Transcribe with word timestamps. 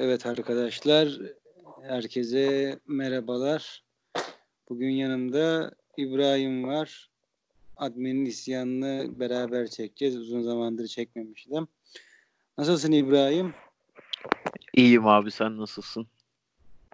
Evet 0.00 0.26
arkadaşlar, 0.26 1.18
herkese 1.82 2.78
merhabalar. 2.86 3.84
Bugün 4.68 4.90
yanımda 4.90 5.74
İbrahim 5.96 6.64
var. 6.64 7.10
Admin'in 7.76 8.24
isyanını 8.24 9.20
beraber 9.20 9.66
çekeceğiz. 9.66 10.16
Uzun 10.16 10.42
zamandır 10.42 10.86
çekmemiştim. 10.86 11.68
Nasılsın 12.58 12.92
İbrahim? 12.92 13.54
İyiyim 14.74 15.06
abi 15.06 15.30
sen 15.30 15.58
nasılsın? 15.58 16.06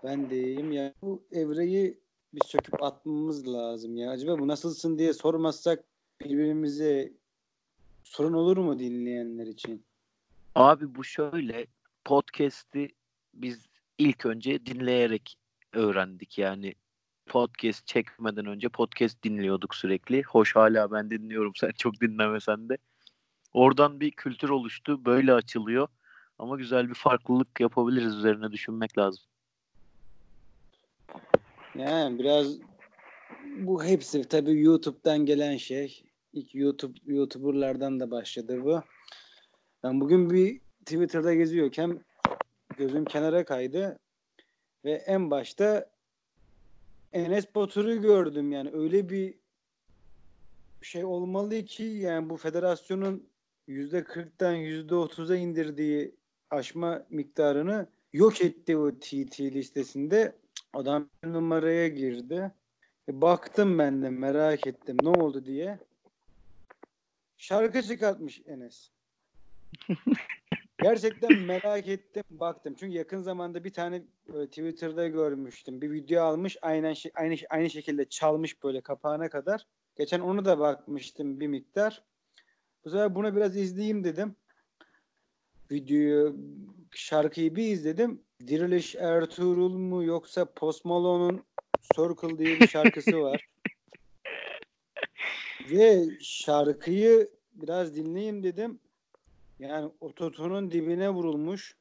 Ben 0.04 0.30
de 0.30 0.42
iyiyim. 0.42 0.72
Ya 0.72 0.94
bu 1.02 1.22
evreyi 1.32 1.98
bir 2.34 2.44
söküp 2.46 2.82
atmamız 2.82 3.48
lazım 3.48 3.96
ya. 3.96 4.10
Acaba 4.10 4.38
bu 4.38 4.48
nasılsın 4.48 4.98
diye 4.98 5.12
sormazsak 5.12 5.84
birbirimize 6.20 7.12
sorun 8.04 8.32
olur 8.32 8.56
mu 8.56 8.78
dinleyenler 8.78 9.46
için? 9.46 9.84
Abi 10.54 10.94
bu 10.94 11.04
şöyle 11.04 11.66
podcast'i 12.04 12.88
biz 13.34 13.66
ilk 13.98 14.26
önce 14.26 14.66
dinleyerek 14.66 15.36
öğrendik 15.72 16.38
yani 16.38 16.74
podcast 17.26 17.86
çekmeden 17.86 18.46
önce 18.46 18.68
podcast 18.68 19.22
dinliyorduk 19.22 19.74
sürekli. 19.74 20.22
Hoş 20.22 20.56
hala 20.56 20.92
ben 20.92 21.10
dinliyorum 21.10 21.52
sen 21.56 21.70
çok 21.78 22.00
dinlemesen 22.00 22.68
de. 22.68 22.78
Oradan 23.52 24.00
bir 24.00 24.10
kültür 24.10 24.48
oluştu. 24.48 25.04
Böyle 25.04 25.32
açılıyor. 25.32 25.88
Ama 26.38 26.56
güzel 26.56 26.88
bir 26.88 26.94
farklılık 26.94 27.60
yapabiliriz 27.60 28.14
üzerine 28.14 28.52
düşünmek 28.52 28.98
lazım. 28.98 29.24
Yani 31.74 32.18
biraz 32.18 32.58
bu 33.58 33.84
hepsi 33.84 34.28
tabii 34.28 34.60
YouTube'dan 34.60 35.26
gelen 35.26 35.56
şey. 35.56 36.04
İlk 36.32 36.54
YouTube 36.54 36.98
YouTuber'lardan 37.06 38.00
da 38.00 38.10
başladı 38.10 38.64
bu. 38.64 38.82
Ben 39.82 40.00
bugün 40.00 40.30
bir 40.30 40.60
Twitter'da 40.84 41.34
geziyorken 41.34 42.04
gözüm 42.76 43.04
kenara 43.04 43.44
kaydı 43.44 43.98
ve 44.84 44.92
en 44.92 45.30
başta 45.30 45.90
Enes 47.12 47.54
Batur'u 47.54 48.02
gördüm 48.02 48.52
yani 48.52 48.70
öyle 48.72 49.08
bir 49.08 49.34
şey 50.82 51.04
olmalı 51.04 51.64
ki 51.64 51.82
yani 51.82 52.30
bu 52.30 52.36
federasyonun 52.36 53.28
yüzde 53.66 53.98
40'tan 53.98 54.54
yüzde 54.54 54.94
30'a 54.94 55.36
indirdiği 55.36 56.16
aşma 56.50 57.06
miktarını 57.10 57.88
yok 58.12 58.40
etti 58.40 58.76
o 58.76 58.90
TT 58.90 59.40
listesinde. 59.40 60.36
Adam 60.72 61.08
numaraya 61.24 61.88
girdi. 61.88 62.52
E, 63.08 63.20
baktım 63.20 63.78
ben 63.78 64.02
de 64.02 64.10
merak 64.10 64.66
ettim 64.66 64.96
ne 65.02 65.08
oldu 65.08 65.44
diye. 65.44 65.78
Şarkı 67.36 67.82
çıkartmış 67.82 68.42
Enes. 68.46 68.90
Gerçekten 70.84 71.38
merak 71.38 71.88
ettim, 71.88 72.22
baktım. 72.30 72.74
Çünkü 72.78 72.96
yakın 72.96 73.22
zamanda 73.22 73.64
bir 73.64 73.72
tane 73.72 74.02
böyle 74.28 74.46
Twitter'da 74.46 75.08
görmüştüm. 75.08 75.80
Bir 75.80 75.92
video 75.92 76.24
almış, 76.24 76.56
aynen 76.62 76.94
aynı 77.14 77.36
aynı 77.50 77.70
şekilde 77.70 78.04
çalmış 78.04 78.62
böyle 78.62 78.80
kapağına 78.80 79.28
kadar. 79.28 79.66
Geçen 79.96 80.20
onu 80.20 80.44
da 80.44 80.58
bakmıştım 80.58 81.40
bir 81.40 81.46
miktar. 81.46 82.02
Bu 82.84 82.90
sefer 82.90 83.14
bunu 83.14 83.36
biraz 83.36 83.56
izleyeyim 83.56 84.04
dedim. 84.04 84.36
Videoyu, 85.70 86.36
şarkıyı 86.94 87.56
bir 87.56 87.68
izledim. 87.68 88.22
Diriliş 88.46 88.94
Ertuğrul 88.94 89.78
mu 89.78 90.04
yoksa 90.04 90.44
Post 90.44 90.84
Malone'un 90.84 91.44
Circle 91.96 92.38
diye 92.38 92.60
bir 92.60 92.68
şarkısı 92.68 93.20
var. 93.20 93.48
Ve 95.70 96.04
şarkıyı 96.20 97.30
biraz 97.54 97.96
dinleyeyim 97.96 98.42
dedim. 98.42 98.80
Yani 99.58 99.90
ototonun 100.00 100.70
dibine 100.70 101.10
vurulmuş. 101.10 101.76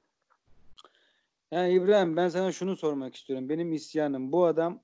Yani 1.52 1.74
İbrahim 1.74 2.18
ben 2.18 2.30
sana 2.30 2.52
şunu 2.52 2.78
sormak 2.78 3.16
istiyorum. 3.16 3.50
Benim 3.50 3.74
isyanım 3.74 4.32
bu 4.32 4.46
adam 4.46 4.82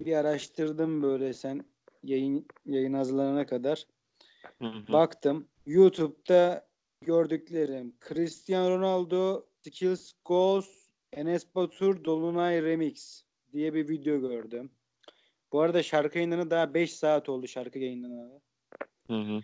bir 0.00 0.16
araştırdım 0.16 1.02
böyle 1.02 1.32
sen 1.32 1.64
yayın 2.02 2.46
yayın 2.66 2.94
hazırlanana 2.94 3.46
kadar. 3.46 3.86
Hı 4.58 4.68
hı. 4.68 4.92
Baktım. 4.92 5.48
YouTube'da 5.66 6.68
gördüklerim 7.00 7.94
Cristiano 8.08 8.70
Ronaldo 8.70 9.46
Skills 9.62 10.12
Goals 10.24 10.68
Enes 11.12 11.54
Batur 11.54 12.04
Dolunay 12.04 12.62
Remix 12.62 13.24
diye 13.52 13.74
bir 13.74 13.88
video 13.88 14.20
gördüm. 14.20 14.70
Bu 15.52 15.60
arada 15.60 15.82
şarkı 15.82 16.18
yayınlanı 16.18 16.50
daha 16.50 16.74
5 16.74 16.94
saat 16.94 17.28
oldu 17.28 17.48
şarkı 17.48 17.78
yayınlanalı. 17.78 18.40
Hı 19.06 19.20
hı. 19.20 19.40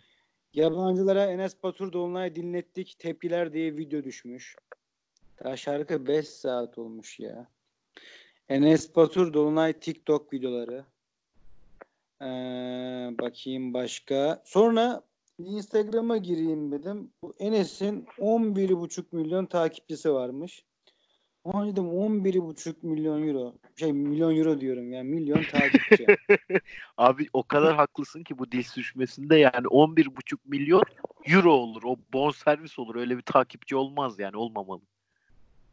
Yabancılara 0.57 1.25
Enes 1.27 1.63
Batur 1.63 1.93
Dolunay 1.93 2.35
dinlettik 2.35 2.99
tepkiler 2.99 3.53
diye 3.53 3.77
video 3.77 4.05
düşmüş. 4.05 4.57
Daha 5.45 5.57
şarkı 5.57 6.07
5 6.07 6.29
saat 6.29 6.79
olmuş 6.79 7.21
ya. 7.21 7.49
Enes 8.49 8.97
Batur 8.97 9.33
Dolunay 9.33 9.73
TikTok 9.73 10.33
videoları. 10.33 10.85
Ee, 12.23 12.27
bakayım 13.21 13.75
başka. 13.75 14.43
Sonra 14.45 15.03
Instagram'a 15.39 16.17
gireyim 16.17 16.73
dedim. 16.73 17.11
Bu 17.23 17.35
Enes'in 17.39 18.07
11,5 18.19 19.05
milyon 19.13 19.47
takipçisi 19.47 20.13
varmış. 20.13 20.65
Ama 21.53 21.67
dedim 21.67 21.85
11,5 21.85 22.75
milyon 22.83 23.29
euro. 23.29 23.55
Şey 23.77 23.93
milyon 23.93 24.37
euro 24.37 24.61
diyorum 24.61 24.93
yani 24.93 25.09
milyon 25.09 25.43
takipçi. 25.43 26.07
Abi 26.97 27.29
o 27.33 27.43
kadar 27.43 27.77
haklısın 27.77 28.23
ki 28.23 28.39
bu 28.39 28.53
dil 28.53 28.63
sürüşmesinde 28.63 29.37
yani 29.37 29.67
11,5 29.67 30.39
milyon 30.45 30.83
euro 31.27 31.53
olur. 31.53 31.83
O 31.85 31.97
bon 32.13 32.31
servis 32.31 32.79
olur. 32.79 32.97
Öyle 32.97 33.17
bir 33.17 33.23
takipçi 33.23 33.77
olmaz 33.77 34.19
yani 34.19 34.37
olmamalı. 34.37 34.81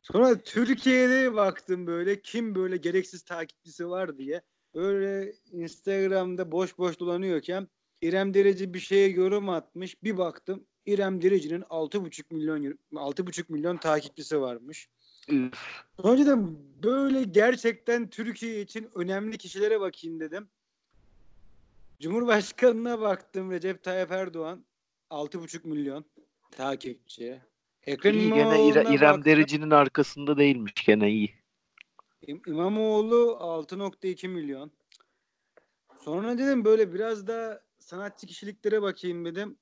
Sonra 0.02 0.40
Türkiye'de 0.40 1.34
baktım 1.34 1.88
böyle 1.88 2.22
kim 2.22 2.56
böyle 2.56 2.78
gereksiz 2.78 3.22
takipçisi 3.22 3.90
var 3.90 4.18
diye. 4.18 4.42
Böyle 4.76 5.34
Instagram'da 5.52 6.52
boş 6.52 6.78
boş 6.78 7.00
dolanıyorken 7.00 7.68
İrem 8.02 8.34
Dereci 8.34 8.74
bir 8.74 8.80
şeye 8.80 9.10
yorum 9.10 9.50
atmış. 9.50 10.04
Bir 10.04 10.18
baktım 10.18 10.64
İrem 10.86 11.22
Dereci'nin 11.22 11.62
6,5 11.62 12.24
milyon 12.34 12.78
6,5 12.94 13.44
milyon 13.50 13.78
takipçisi 13.78 14.42
varmış. 14.42 14.90
Önceden 16.04 16.58
böyle 16.84 17.24
gerçekten 17.24 18.10
Türkiye 18.10 18.62
için 18.62 18.90
önemli 18.96 19.38
kişilere 19.38 19.80
bakayım 19.80 20.20
dedim. 20.20 20.48
Cumhurbaşkanına 22.00 23.02
baktım 23.02 23.52
Recep 23.52 23.84
Tayyip 23.84 24.12
Erdoğan 24.12 24.66
6,5 25.10 25.68
milyon 25.68 26.06
takipçi. 26.52 27.42
Ekrem 27.84 28.14
iyi 28.14 28.34
gene 28.34 28.68
İrem 28.68 29.02
baktım. 29.02 29.26
Derici'nin 29.26 29.70
arkasında 29.72 30.38
değilmiş 30.38 30.74
gene 30.86 31.12
iyi. 31.12 31.34
İmamoğlu 32.48 33.38
6.2 33.42 34.28
milyon. 34.28 34.72
Sonra 36.00 36.38
dedim 36.38 36.66
böyle 36.66 36.94
biraz 36.94 37.28
da 37.28 37.64
sanatçı 37.80 38.28
kişiliklere 38.28 38.82
bakayım 38.82 39.26
dedim. 39.26 39.58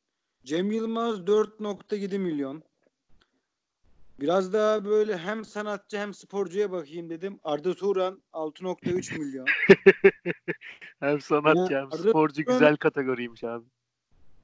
Cem 0.45 0.71
Yılmaz 0.71 1.19
4.7 1.19 2.17
milyon. 2.17 2.63
Biraz 4.21 4.53
daha 4.53 4.85
böyle 4.85 5.17
hem 5.17 5.45
sanatçı 5.45 5.97
hem 5.97 6.13
sporcuya 6.13 6.71
bakayım 6.71 7.09
dedim. 7.09 7.39
Arda 7.43 7.73
Turan 7.73 8.21
6.3 8.33 9.17
milyon. 9.19 9.45
hem 10.99 11.21
sanatçı 11.21 11.73
yani 11.73 11.81
hem 11.81 11.85
Arda 11.85 12.09
sporcu 12.09 12.43
Turan, 12.43 12.57
güzel 12.59 12.75
kategoriymiş 12.77 13.43
abi. 13.43 13.65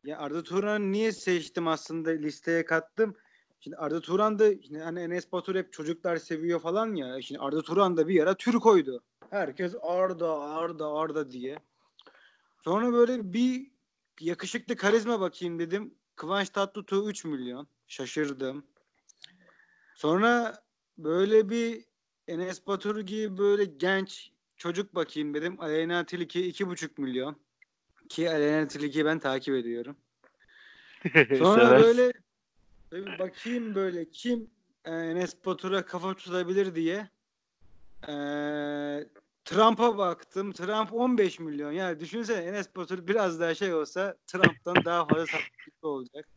Ya 0.03 0.17
Arda 0.17 0.43
Turan'ı 0.43 0.91
niye 0.91 1.11
seçtim 1.11 1.67
aslında 1.67 2.09
listeye 2.09 2.65
kattım. 2.65 3.15
Şimdi 3.59 3.77
Arda 3.77 4.01
Turan 4.01 4.39
da 4.39 4.61
şimdi 4.61 4.79
hani 4.79 4.99
Enes 4.99 5.31
Batur 5.31 5.55
hep 5.55 5.73
çocuklar 5.73 6.17
seviyor 6.17 6.59
falan 6.59 6.95
ya. 6.95 7.21
Şimdi 7.21 7.41
Arda 7.41 7.61
Turan 7.61 7.97
da 7.97 8.07
bir 8.07 8.23
ara 8.23 8.33
Türk 8.33 8.65
oydu. 8.65 9.03
Herkes 9.29 9.75
Arda 9.81 10.39
Arda 10.39 10.87
Arda 10.93 11.31
diye. 11.31 11.59
Sonra 12.63 12.93
böyle 12.93 13.33
bir 13.33 13.71
yakışıklı 14.19 14.75
karizma 14.75 15.19
bakayım 15.19 15.59
dedim. 15.59 15.93
Kıvanç 16.15 16.49
Tatlıtuğ 16.49 17.09
3 17.09 17.25
milyon. 17.25 17.67
Şaşırdım. 17.87 18.63
Sonra 19.97 20.63
böyle 20.97 21.49
bir 21.49 21.85
Enes 22.27 22.67
Batur 22.67 22.99
gibi 22.99 23.37
böyle 23.37 23.65
genç 23.65 24.31
çocuk 24.57 24.95
bakayım 24.95 25.33
dedim. 25.33 25.61
Aleyna 25.61 26.05
Tilki 26.05 26.47
iki 26.47 26.67
buçuk 26.67 26.97
milyon. 26.97 27.35
Ki 28.09 28.29
Aleyna 28.29 28.67
Tilki'yi 28.67 29.05
ben 29.05 29.19
takip 29.19 29.55
ediyorum. 29.55 29.97
Sonra 31.37 31.79
böyle, 31.79 32.13
böyle 32.91 33.19
bakayım 33.19 33.75
böyle 33.75 34.09
kim 34.09 34.49
e, 34.85 34.91
Enes 34.91 35.45
Batur'a 35.45 35.85
kafa 35.85 36.13
tutabilir 36.13 36.75
diye 36.75 37.09
e, 38.07 38.13
Trump'a 39.45 39.97
baktım. 39.97 40.51
Trump 40.51 40.93
15 40.93 41.39
milyon. 41.39 41.71
Yani 41.71 41.99
düşünsene 41.99 42.43
Enes 42.43 42.75
Batur 42.75 43.07
biraz 43.07 43.39
daha 43.39 43.55
şey 43.55 43.73
olsa 43.73 44.17
Trump'tan 44.27 44.85
daha 44.85 45.07
fazla 45.07 45.25
takipçi 45.25 45.71
olacak. 45.81 46.27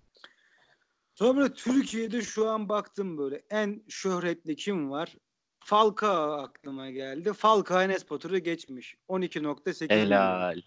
Sonra 1.20 1.52
Türkiye'de 1.52 2.22
şu 2.22 2.48
an 2.48 2.68
baktım 2.68 3.18
böyle 3.18 3.42
en 3.50 3.82
şöhretli 3.88 4.56
kim 4.56 4.90
var? 4.90 5.16
Falcao 5.60 6.32
aklıma 6.32 6.90
geldi. 6.90 7.32
Falcao 7.32 7.80
Enes 7.80 8.10
Batur'u 8.10 8.38
geçmiş. 8.38 8.96
12.8 9.08 9.90
Helal. 9.90 10.60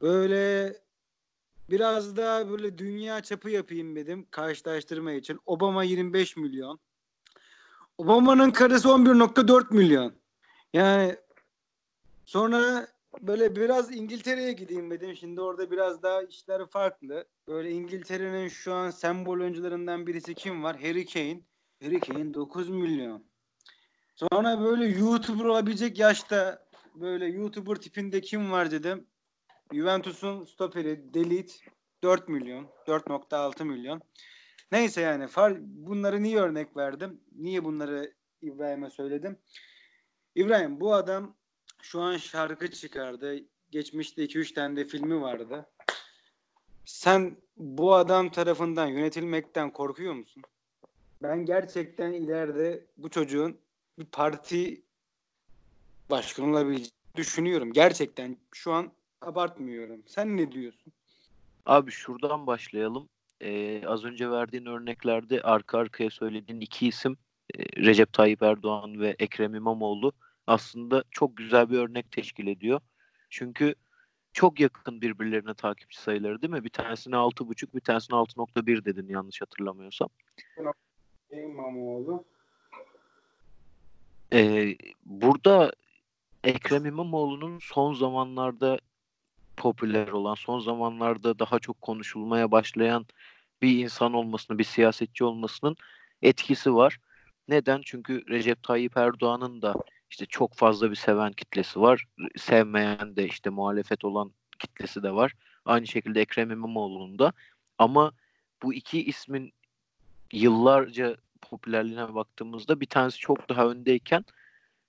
Böyle 0.00 0.76
biraz 1.70 2.16
daha 2.16 2.50
böyle 2.50 2.78
dünya 2.78 3.22
çapı 3.22 3.50
yapayım 3.50 3.96
dedim 3.96 4.26
karşılaştırma 4.30 5.12
için. 5.12 5.40
Obama 5.46 5.84
25 5.84 6.36
milyon. 6.36 6.80
Obama'nın 7.98 8.50
karısı 8.50 8.88
11.4 8.88 9.74
milyon. 9.74 10.14
Yani 10.72 11.16
sonra 12.24 12.88
böyle 13.22 13.56
biraz 13.56 13.96
İngiltere'ye 13.96 14.52
gideyim 14.52 14.90
dedim. 14.90 15.16
Şimdi 15.16 15.40
orada 15.40 15.70
biraz 15.70 16.02
daha 16.02 16.22
işler 16.22 16.66
farklı. 16.66 17.24
Böyle 17.48 17.70
İngiltere'nin 17.70 18.48
şu 18.48 18.74
an 18.74 18.90
sembol 18.90 19.40
oyuncularından 19.40 20.06
birisi 20.06 20.34
kim 20.34 20.64
var? 20.64 20.76
Harry 20.76 21.06
Kane. 21.06 21.40
Harry 21.82 22.00
Kane 22.00 22.34
9 22.34 22.68
milyon. 22.68 23.24
Sonra 24.16 24.60
böyle 24.60 24.84
YouTuber 24.84 25.44
olabilecek 25.44 25.98
yaşta 25.98 26.66
böyle 26.94 27.26
YouTuber 27.26 27.74
tipinde 27.74 28.20
kim 28.20 28.52
var 28.52 28.70
dedim. 28.70 29.06
Juventus'un 29.72 30.44
stoperi 30.44 31.14
Delit 31.14 31.60
4 32.02 32.28
milyon. 32.28 32.68
4.6 32.86 33.64
milyon. 33.64 34.02
Neyse 34.72 35.00
yani 35.00 35.26
far, 35.26 35.56
bunları 35.60 36.22
niye 36.22 36.40
örnek 36.40 36.76
verdim? 36.76 37.20
Niye 37.32 37.64
bunları 37.64 38.14
İbrahim'e 38.42 38.90
söyledim? 38.90 39.38
İbrahim 40.34 40.80
bu 40.80 40.94
adam 40.94 41.37
şu 41.82 42.00
an 42.00 42.16
şarkı 42.16 42.70
çıkardı. 42.70 43.36
Geçmişte 43.70 44.24
2-3 44.24 44.54
tane 44.54 44.76
de 44.76 44.84
filmi 44.84 45.20
vardı. 45.20 45.66
Sen 46.84 47.36
bu 47.56 47.94
adam 47.94 48.30
tarafından 48.30 48.86
yönetilmekten 48.86 49.70
korkuyor 49.70 50.14
musun? 50.14 50.42
Ben 51.22 51.44
gerçekten 51.44 52.12
ileride 52.12 52.86
bu 52.96 53.10
çocuğun 53.10 53.58
bir 53.98 54.04
parti 54.04 54.82
başkanı 56.10 56.50
olabileceğini 56.50 56.92
düşünüyorum. 57.16 57.72
Gerçekten 57.72 58.36
şu 58.52 58.72
an 58.72 58.92
abartmıyorum. 59.20 60.02
Sen 60.06 60.36
ne 60.36 60.52
diyorsun? 60.52 60.92
Abi 61.66 61.90
şuradan 61.90 62.46
başlayalım. 62.46 63.08
Ee, 63.40 63.86
az 63.86 64.04
önce 64.04 64.30
verdiğin 64.30 64.66
örneklerde 64.66 65.42
arka 65.42 65.78
arkaya 65.78 66.10
söylediğin 66.10 66.60
iki 66.60 66.88
isim 66.88 67.16
e, 67.54 67.82
Recep 67.82 68.12
Tayyip 68.12 68.42
Erdoğan 68.42 69.00
ve 69.00 69.16
Ekrem 69.18 69.54
İmamoğlu 69.54 70.12
aslında 70.48 71.04
çok 71.10 71.36
güzel 71.36 71.70
bir 71.70 71.78
örnek 71.78 72.12
teşkil 72.12 72.46
ediyor. 72.46 72.80
Çünkü 73.30 73.74
çok 74.32 74.60
yakın 74.60 75.00
birbirlerine 75.00 75.54
takipçi 75.54 76.00
sayıları 76.00 76.42
değil 76.42 76.52
mi? 76.52 76.64
Bir 76.64 76.70
tanesine 76.70 77.14
6.5 77.14 77.74
bir 77.74 77.80
tanesine 77.80 78.16
6.1 78.16 78.84
dedin 78.84 79.08
yanlış 79.08 79.40
hatırlamıyorsam. 79.40 80.08
İmamoğlu. 81.30 82.24
Ee, 84.32 84.76
burada 85.04 85.72
Ekrem 86.44 86.86
İmamoğlu'nun 86.86 87.58
son 87.62 87.94
zamanlarda 87.94 88.78
popüler 89.56 90.08
olan, 90.08 90.34
son 90.34 90.60
zamanlarda 90.60 91.38
daha 91.38 91.58
çok 91.58 91.80
konuşulmaya 91.80 92.50
başlayan 92.50 93.06
bir 93.62 93.78
insan 93.78 94.14
olmasının, 94.14 94.58
bir 94.58 94.64
siyasetçi 94.64 95.24
olmasının 95.24 95.76
etkisi 96.22 96.74
var. 96.74 96.98
Neden? 97.48 97.80
Çünkü 97.84 98.28
Recep 98.28 98.62
Tayyip 98.62 98.96
Erdoğan'ın 98.96 99.62
da 99.62 99.74
işte 100.10 100.26
çok 100.26 100.54
fazla 100.54 100.90
bir 100.90 100.96
seven 100.96 101.32
kitlesi 101.32 101.80
var. 101.80 102.04
Sevmeyen 102.36 103.16
de 103.16 103.26
işte 103.26 103.50
muhalefet 103.50 104.04
olan 104.04 104.32
kitlesi 104.58 105.02
de 105.02 105.14
var. 105.14 105.32
Aynı 105.64 105.86
şekilde 105.86 106.20
Ekrem 106.20 106.50
İmamoğlu'nun 106.50 107.18
da. 107.18 107.32
Ama 107.78 108.12
bu 108.62 108.74
iki 108.74 109.04
ismin 109.04 109.52
yıllarca 110.32 111.16
popülerliğine 111.42 112.14
baktığımızda 112.14 112.80
bir 112.80 112.86
tanesi 112.86 113.18
çok 113.18 113.48
daha 113.48 113.66
öndeyken 113.66 114.24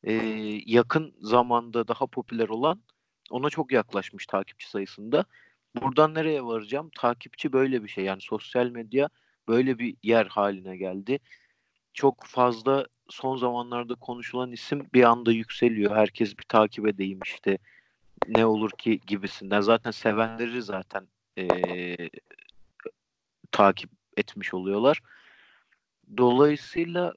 e, 0.03 0.13
yakın 0.65 1.15
zamanda 1.21 1.87
daha 1.87 2.05
popüler 2.07 2.49
olan 2.49 2.81
ona 3.29 3.49
çok 3.49 3.71
yaklaşmış 3.71 4.25
takipçi 4.25 4.69
sayısında. 4.69 5.25
Buradan 5.81 6.13
nereye 6.13 6.45
varacağım? 6.45 6.89
Takipçi 6.97 7.53
böyle 7.53 7.83
bir 7.83 7.89
şey. 7.89 8.03
Yani 8.05 8.21
sosyal 8.21 8.69
medya 8.69 9.09
böyle 9.47 9.79
bir 9.79 9.95
yer 10.03 10.25
haline 10.25 10.77
geldi. 10.77 11.19
Çok 11.93 12.25
fazla 12.25 12.85
son 13.09 13.37
zamanlarda 13.37 13.95
konuşulan 13.95 14.51
isim 14.51 14.87
bir 14.93 15.03
anda 15.03 15.31
yükseliyor. 15.31 15.95
Herkes 15.95 16.37
bir 16.37 16.43
takip 16.43 16.87
edeyim 16.87 17.19
işte 17.25 17.57
ne 18.27 18.45
olur 18.45 18.71
ki 18.71 18.99
gibisinden. 19.07 19.61
Zaten 19.61 19.91
sevenleri 19.91 20.61
zaten 20.61 21.07
ee, 21.37 22.09
takip 23.51 23.89
etmiş 24.17 24.53
oluyorlar. 24.53 25.01
Dolayısıyla 26.17 27.13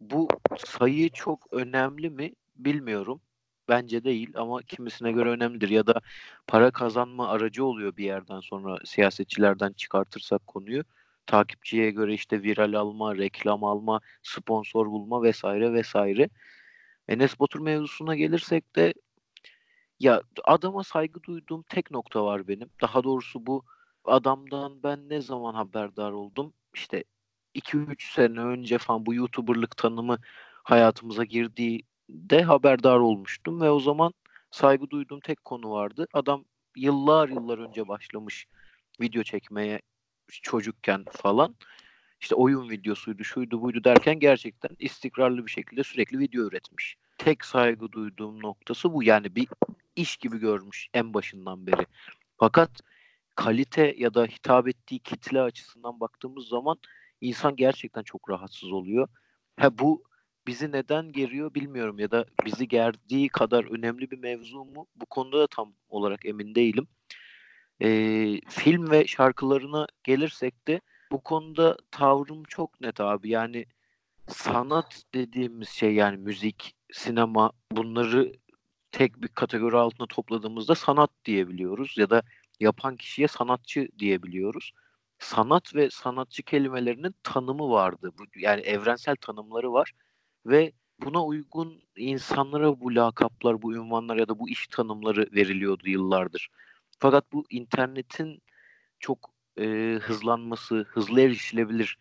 bu 0.00 0.28
sayı 0.58 1.10
çok 1.10 1.46
önemli 1.52 2.10
mi 2.10 2.32
bilmiyorum. 2.56 3.20
Bence 3.68 4.04
değil 4.04 4.30
ama 4.34 4.62
kimisine 4.62 5.12
göre 5.12 5.30
önemlidir. 5.30 5.68
Ya 5.68 5.86
da 5.86 6.00
para 6.46 6.70
kazanma 6.70 7.28
aracı 7.28 7.64
oluyor 7.64 7.96
bir 7.96 8.04
yerden 8.04 8.40
sonra 8.40 8.78
siyasetçilerden 8.84 9.72
çıkartırsak 9.72 10.46
konuyu. 10.46 10.82
Takipçiye 11.26 11.90
göre 11.90 12.14
işte 12.14 12.42
viral 12.42 12.74
alma, 12.74 13.16
reklam 13.16 13.64
alma, 13.64 14.00
sponsor 14.22 14.86
bulma 14.86 15.22
vesaire 15.22 15.72
vesaire. 15.72 16.28
Enes 17.08 17.40
Batur 17.40 17.60
mevzusuna 17.60 18.16
gelirsek 18.16 18.76
de 18.76 18.94
ya 20.00 20.22
adama 20.44 20.84
saygı 20.84 21.22
duyduğum 21.22 21.62
tek 21.62 21.90
nokta 21.90 22.24
var 22.24 22.48
benim. 22.48 22.70
Daha 22.82 23.04
doğrusu 23.04 23.46
bu 23.46 23.64
adamdan 24.04 24.82
ben 24.82 25.08
ne 25.08 25.20
zaman 25.20 25.54
haberdar 25.54 26.12
oldum? 26.12 26.52
İşte 26.74 27.04
2-3 27.54 28.14
sene 28.14 28.40
önce 28.40 28.78
falan 28.78 29.06
bu 29.06 29.14
YouTuber'lık 29.14 29.76
tanımı 29.76 30.18
hayatımıza 30.62 31.24
girdiğinde 31.24 32.42
haberdar 32.42 32.98
olmuştum 32.98 33.60
ve 33.60 33.70
o 33.70 33.80
zaman 33.80 34.14
saygı 34.50 34.90
duyduğum 34.90 35.20
tek 35.20 35.44
konu 35.44 35.70
vardı. 35.70 36.06
Adam 36.12 36.44
yıllar 36.76 37.28
yıllar 37.28 37.58
önce 37.58 37.88
başlamış 37.88 38.46
video 39.00 39.22
çekmeye 39.22 39.80
çocukken 40.28 41.04
falan. 41.10 41.56
İşte 42.20 42.34
oyun 42.34 42.70
videosuydu, 42.70 43.24
şuydu 43.24 43.62
buydu 43.62 43.84
derken 43.84 44.18
gerçekten 44.18 44.70
istikrarlı 44.78 45.46
bir 45.46 45.50
şekilde 45.50 45.84
sürekli 45.84 46.18
video 46.18 46.44
üretmiş. 46.44 46.96
Tek 47.18 47.44
saygı 47.44 47.92
duyduğum 47.92 48.42
noktası 48.42 48.92
bu. 48.92 49.02
Yani 49.02 49.36
bir 49.36 49.48
iş 49.96 50.16
gibi 50.16 50.38
görmüş 50.38 50.88
en 50.94 51.14
başından 51.14 51.66
beri. 51.66 51.86
Fakat 52.38 52.70
kalite 53.34 53.94
ya 53.98 54.14
da 54.14 54.24
hitap 54.24 54.68
ettiği 54.68 54.98
kitle 54.98 55.40
açısından 55.40 56.00
baktığımız 56.00 56.48
zaman 56.48 56.78
insan 57.20 57.56
gerçekten 57.56 58.02
çok 58.02 58.30
rahatsız 58.30 58.72
oluyor. 58.72 59.08
Ha 59.56 59.78
bu 59.78 60.04
bizi 60.46 60.72
neden 60.72 61.12
geriyor 61.12 61.54
bilmiyorum 61.54 61.98
ya 61.98 62.10
da 62.10 62.24
bizi 62.44 62.68
gerdiği 62.68 63.28
kadar 63.28 63.64
önemli 63.64 64.10
bir 64.10 64.18
mevzu 64.18 64.64
mu? 64.64 64.86
Bu 64.96 65.06
konuda 65.06 65.38
da 65.38 65.46
tam 65.46 65.74
olarak 65.88 66.26
emin 66.26 66.54
değilim. 66.54 66.88
Ee, 67.82 68.40
film 68.48 68.90
ve 68.90 69.06
şarkılarına 69.06 69.86
gelirsek 70.04 70.68
de 70.68 70.80
bu 71.12 71.20
konuda 71.22 71.76
tavrım 71.90 72.44
çok 72.44 72.80
net 72.80 73.00
abi. 73.00 73.30
Yani 73.30 73.66
sanat 74.28 75.02
dediğimiz 75.14 75.68
şey 75.68 75.94
yani 75.94 76.16
müzik, 76.16 76.76
sinema 76.92 77.52
bunları 77.72 78.32
tek 78.92 79.22
bir 79.22 79.28
kategori 79.28 79.76
altında 79.76 80.06
topladığımızda 80.06 80.74
sanat 80.74 81.10
diyebiliyoruz 81.24 81.94
ya 81.98 82.10
da 82.10 82.22
yapan 82.60 82.96
kişiye 82.96 83.28
sanatçı 83.28 83.88
diyebiliyoruz 83.98 84.72
sanat 85.18 85.74
ve 85.74 85.90
sanatçı 85.90 86.42
kelimelerinin 86.42 87.14
tanımı 87.22 87.70
vardı. 87.70 88.12
Yani 88.36 88.60
evrensel 88.60 89.16
tanımları 89.16 89.72
var 89.72 89.92
ve 90.46 90.72
buna 91.04 91.24
uygun 91.24 91.82
insanlara 91.96 92.80
bu 92.80 92.94
lakaplar, 92.94 93.62
bu 93.62 93.74
ünvanlar 93.74 94.16
ya 94.16 94.28
da 94.28 94.38
bu 94.38 94.48
iş 94.48 94.66
tanımları 94.66 95.26
veriliyordu 95.32 95.88
yıllardır. 95.90 96.48
Fakat 96.98 97.32
bu 97.32 97.44
internetin 97.50 98.42
çok 99.00 99.30
e, 99.58 99.98
hızlanması, 100.02 100.86
hızlı 100.88 101.20
erişilebilir 101.20 101.98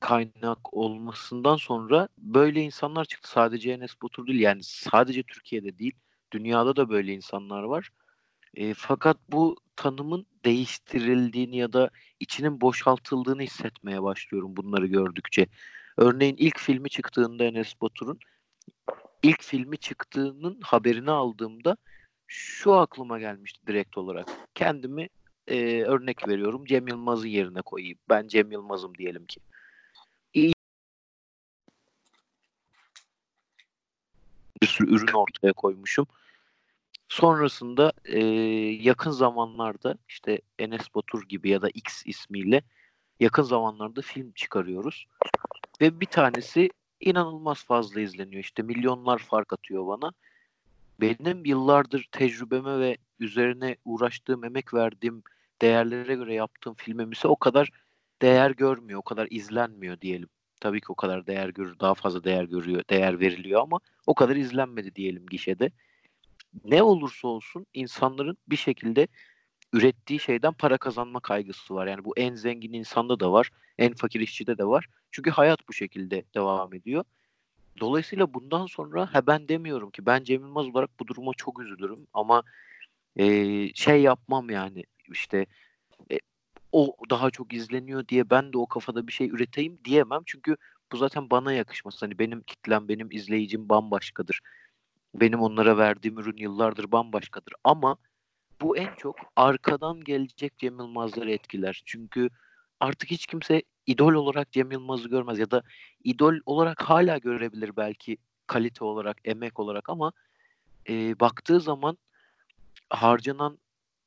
kaynak 0.00 0.74
olmasından 0.74 1.56
sonra 1.56 2.08
böyle 2.18 2.62
insanlar 2.62 3.04
çıktı. 3.04 3.30
Sadece 3.30 3.70
Enes 3.72 4.02
Batur 4.02 4.26
değil 4.26 4.40
yani 4.40 4.60
sadece 4.64 5.22
Türkiye'de 5.22 5.78
değil, 5.78 5.94
dünyada 6.32 6.76
da 6.76 6.88
böyle 6.88 7.12
insanlar 7.14 7.62
var. 7.62 7.90
E, 8.54 8.74
fakat 8.74 9.16
bu 9.28 9.56
tanımın 9.76 10.26
değiştirildiğini 10.44 11.56
ya 11.56 11.72
da 11.72 11.90
içinin 12.20 12.60
boşaltıldığını 12.60 13.42
hissetmeye 13.42 14.02
başlıyorum 14.02 14.56
bunları 14.56 14.86
gördükçe. 14.86 15.46
Örneğin 15.96 16.36
ilk 16.38 16.58
filmi 16.58 16.88
çıktığında 16.88 17.44
Enes 17.44 17.80
Batur'un 17.80 18.18
ilk 19.22 19.42
filmi 19.42 19.78
çıktığının 19.78 20.60
haberini 20.62 21.10
aldığımda 21.10 21.76
şu 22.26 22.74
aklıma 22.74 23.18
gelmişti 23.18 23.60
direkt 23.66 23.98
olarak. 23.98 24.28
Kendimi 24.54 25.08
e, 25.46 25.82
örnek 25.82 26.28
veriyorum 26.28 26.64
Cem 26.64 26.88
Yılmaz'ın 26.88 27.28
yerine 27.28 27.62
koyayım. 27.62 27.98
Ben 28.08 28.28
Cem 28.28 28.52
Yılmaz'ım 28.52 28.94
diyelim 28.98 29.26
ki. 29.26 29.40
bir 34.62 34.66
sürü 34.66 34.94
ürün 34.94 35.12
ortaya 35.12 35.52
koymuşum. 35.52 36.06
Sonrasında 37.08 37.92
e, 38.04 38.18
yakın 38.82 39.10
zamanlarda 39.10 39.98
işte 40.08 40.40
Enes 40.58 40.94
Batur 40.94 41.22
gibi 41.28 41.50
ya 41.50 41.62
da 41.62 41.68
X 41.68 42.02
ismiyle 42.06 42.62
yakın 43.20 43.42
zamanlarda 43.42 44.02
film 44.02 44.32
çıkarıyoruz. 44.32 45.06
Ve 45.80 46.00
bir 46.00 46.06
tanesi 46.06 46.70
inanılmaz 47.00 47.64
fazla 47.64 48.00
izleniyor. 48.00 48.42
İşte 48.42 48.62
milyonlar 48.62 49.18
fark 49.18 49.52
atıyor 49.52 49.86
bana. 49.86 50.12
Benim 51.00 51.44
yıllardır 51.44 52.08
tecrübeme 52.12 52.78
ve 52.78 52.96
üzerine 53.18 53.76
uğraştığım, 53.84 54.44
emek 54.44 54.74
verdiğim 54.74 55.22
değerlere 55.62 56.14
göre 56.14 56.34
yaptığım 56.34 56.74
filmim 56.74 57.12
ise 57.12 57.28
o 57.28 57.36
kadar 57.36 57.70
değer 58.22 58.50
görmüyor, 58.50 59.00
o 59.00 59.02
kadar 59.02 59.28
izlenmiyor 59.30 60.00
diyelim. 60.00 60.28
Tabii 60.60 60.80
ki 60.80 60.86
o 60.88 60.94
kadar 60.94 61.26
değer 61.26 61.48
görür, 61.48 61.78
daha 61.80 61.94
fazla 61.94 62.24
değer 62.24 62.44
görüyor, 62.44 62.82
değer 62.90 63.20
veriliyor 63.20 63.62
ama 63.62 63.80
o 64.06 64.14
kadar 64.14 64.36
izlenmedi 64.36 64.94
diyelim 64.94 65.26
gişede. 65.26 65.70
Ne 66.64 66.82
olursa 66.82 67.28
olsun 67.28 67.66
insanların 67.74 68.38
bir 68.48 68.56
şekilde 68.56 69.08
ürettiği 69.72 70.20
şeyden 70.20 70.52
para 70.52 70.78
kazanma 70.78 71.20
kaygısı 71.20 71.74
var. 71.74 71.86
Yani 71.86 72.04
bu 72.04 72.18
en 72.18 72.34
zengin 72.34 72.72
insanda 72.72 73.20
da 73.20 73.32
var, 73.32 73.50
en 73.78 73.94
fakir 73.94 74.20
işçide 74.20 74.58
de 74.58 74.64
var. 74.64 74.86
Çünkü 75.10 75.30
hayat 75.30 75.68
bu 75.68 75.72
şekilde 75.72 76.24
devam 76.34 76.74
ediyor. 76.74 77.04
Dolayısıyla 77.80 78.34
bundan 78.34 78.66
sonra 78.66 79.14
ha 79.14 79.26
ben 79.26 79.48
demiyorum 79.48 79.90
ki 79.90 80.06
ben 80.06 80.24
Cem 80.24 80.42
Yılmaz 80.42 80.66
olarak 80.66 80.90
bu 81.00 81.06
duruma 81.06 81.32
çok 81.36 81.60
üzülürüm 81.60 82.06
ama 82.14 82.42
e, 83.16 83.24
şey 83.74 84.02
yapmam 84.02 84.50
yani 84.50 84.84
işte 85.12 85.46
e, 86.12 86.18
o 86.72 86.96
daha 87.10 87.30
çok 87.30 87.52
izleniyor 87.52 88.08
diye 88.08 88.30
ben 88.30 88.52
de 88.52 88.58
o 88.58 88.66
kafada 88.66 89.06
bir 89.06 89.12
şey 89.12 89.28
üreteyim 89.28 89.78
diyemem. 89.84 90.22
Çünkü 90.26 90.56
bu 90.92 90.96
zaten 90.96 91.30
bana 91.30 91.52
yakışmaz. 91.52 92.02
Hani 92.02 92.18
benim 92.18 92.42
kitlem, 92.42 92.88
benim 92.88 93.10
izleyicim 93.10 93.68
bambaşkadır. 93.68 94.40
Benim 95.14 95.40
onlara 95.40 95.78
verdiğim 95.78 96.18
ürün 96.18 96.36
yıllardır 96.36 96.92
bambaşkadır. 96.92 97.54
Ama 97.64 97.96
bu 98.60 98.76
en 98.76 98.94
çok 98.96 99.16
arkadan 99.36 100.04
gelecek 100.04 100.58
Cem 100.58 100.78
Yılmaz'ları 100.78 101.30
etkiler. 101.30 101.82
Çünkü 101.86 102.30
artık 102.80 103.10
hiç 103.10 103.26
kimse 103.26 103.62
idol 103.86 104.12
olarak 104.12 104.52
Cem 104.52 104.72
Yılmaz'ı 104.72 105.08
görmez 105.08 105.38
ya 105.38 105.50
da 105.50 105.62
idol 106.04 106.34
olarak 106.46 106.82
hala 106.82 107.18
görebilir 107.18 107.76
belki 107.76 108.18
kalite 108.46 108.84
olarak, 108.84 109.16
emek 109.24 109.60
olarak 109.60 109.88
ama 109.88 110.12
e, 110.88 111.20
baktığı 111.20 111.60
zaman 111.60 111.98
harcanan 112.90 113.58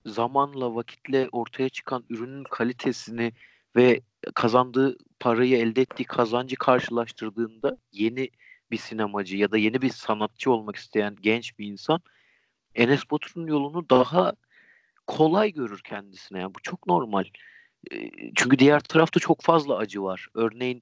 zamanla, 0.05 0.75
vakitle 0.75 1.29
ortaya 1.31 1.69
çıkan 1.69 2.03
ürünün 2.09 2.43
kalitesini 2.43 3.33
ve 3.75 4.01
kazandığı 4.36 4.98
parayı 5.19 5.57
elde 5.57 5.81
ettiği 5.81 6.03
kazancı 6.03 6.55
karşılaştırdığında 6.55 7.77
yeni 7.91 8.29
bir 8.71 8.77
sinemacı 8.77 9.38
ya 9.38 9.51
da 9.51 9.57
yeni 9.57 9.81
bir 9.81 9.89
sanatçı 9.89 10.51
olmak 10.51 10.75
isteyen 10.75 11.15
genç 11.21 11.59
bir 11.59 11.67
insan 11.67 12.01
Enes 12.75 13.12
Batur'un 13.12 13.48
yolunu 13.48 13.89
daha 13.89 14.33
kolay 15.07 15.53
görür 15.53 15.81
kendisine. 15.83 16.39
Yani 16.39 16.55
bu 16.55 16.59
çok 16.62 16.88
normal. 16.88 17.25
Çünkü 18.36 18.59
diğer 18.59 18.79
tarafta 18.79 19.19
çok 19.19 19.41
fazla 19.41 19.77
acı 19.77 20.03
var. 20.03 20.27
Örneğin 20.33 20.81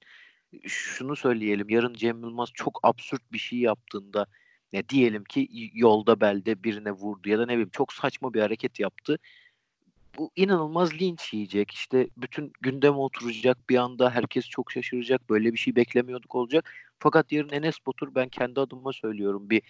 şunu 0.68 1.16
söyleyelim. 1.16 1.70
Yarın 1.70 1.94
Cem 1.94 2.22
Yılmaz 2.22 2.50
çok 2.54 2.80
absürt 2.84 3.32
bir 3.34 3.38
şey 3.38 3.60
yaptığında 3.60 4.25
ya 4.72 4.89
diyelim 4.89 5.24
ki 5.24 5.48
yolda 5.74 6.22
belde 6.22 6.63
birine 6.63 6.92
vurdu 6.92 7.30
ya 7.30 7.39
da 7.39 7.46
ne 7.46 7.51
bileyim 7.51 7.70
çok 7.70 7.94
saçma 7.94 8.34
bir 8.34 8.42
hareket 8.42 8.80
yaptı. 8.80 9.20
Bu 10.18 10.32
inanılmaz 10.36 10.94
linç 10.94 11.34
yiyecek. 11.34 11.72
İşte 11.72 12.08
bütün 12.18 12.54
gündeme 12.62 12.98
oturacak 12.98 13.70
bir 13.70 13.77
anda 13.77 14.10
herkes 14.10 14.50
çok 14.50 14.72
şaşıracak. 14.72 15.30
Böyle 15.30 15.54
bir 15.54 15.58
şey 15.58 15.75
beklemiyorduk 15.75 16.36
olacak. 16.36 16.74
Fakat 17.00 17.32
yarın 17.32 17.50
Enes 17.50 17.75
Batur 17.88 18.16
ben 18.16 18.30
kendi 18.30 18.60
adıma 18.60 18.94
söylüyorum 18.94 19.50
bir 19.50 19.62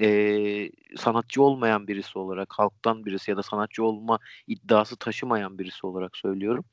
e, 0.00 0.70
sanatçı 0.96 1.42
olmayan 1.42 1.88
birisi 1.88 2.18
olarak, 2.18 2.52
halktan 2.58 3.06
birisi 3.06 3.30
ya 3.30 3.36
da 3.36 3.42
sanatçı 3.42 3.84
olma 3.84 4.18
iddiası 4.46 4.96
taşımayan 4.96 5.58
birisi 5.58 5.86
olarak 5.86 6.16
söylüyorum. 6.16 6.64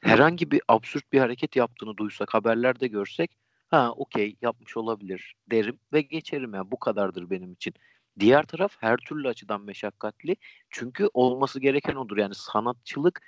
Herhangi 0.00 0.50
bir 0.50 0.62
absürt 0.68 1.12
bir 1.12 1.18
hareket 1.20 1.56
yaptığını 1.56 1.96
duysak, 1.96 2.34
haberlerde 2.34 2.88
görsek, 2.88 3.30
ha 3.68 3.92
okey 3.92 4.36
yapmış 4.42 4.76
olabilir 4.76 5.34
derim 5.50 5.78
ve 5.92 6.00
geçerim 6.02 6.54
yani 6.54 6.70
bu 6.70 6.78
kadardır 6.78 7.30
benim 7.30 7.52
için. 7.52 7.74
Diğer 8.20 8.42
taraf 8.42 8.76
her 8.80 8.96
türlü 8.96 9.28
açıdan 9.28 9.60
meşakkatli. 9.60 10.36
Çünkü 10.70 11.08
olması 11.14 11.60
gereken 11.60 11.94
odur. 11.94 12.16
Yani 12.16 12.34
sanatçılık 12.34 13.22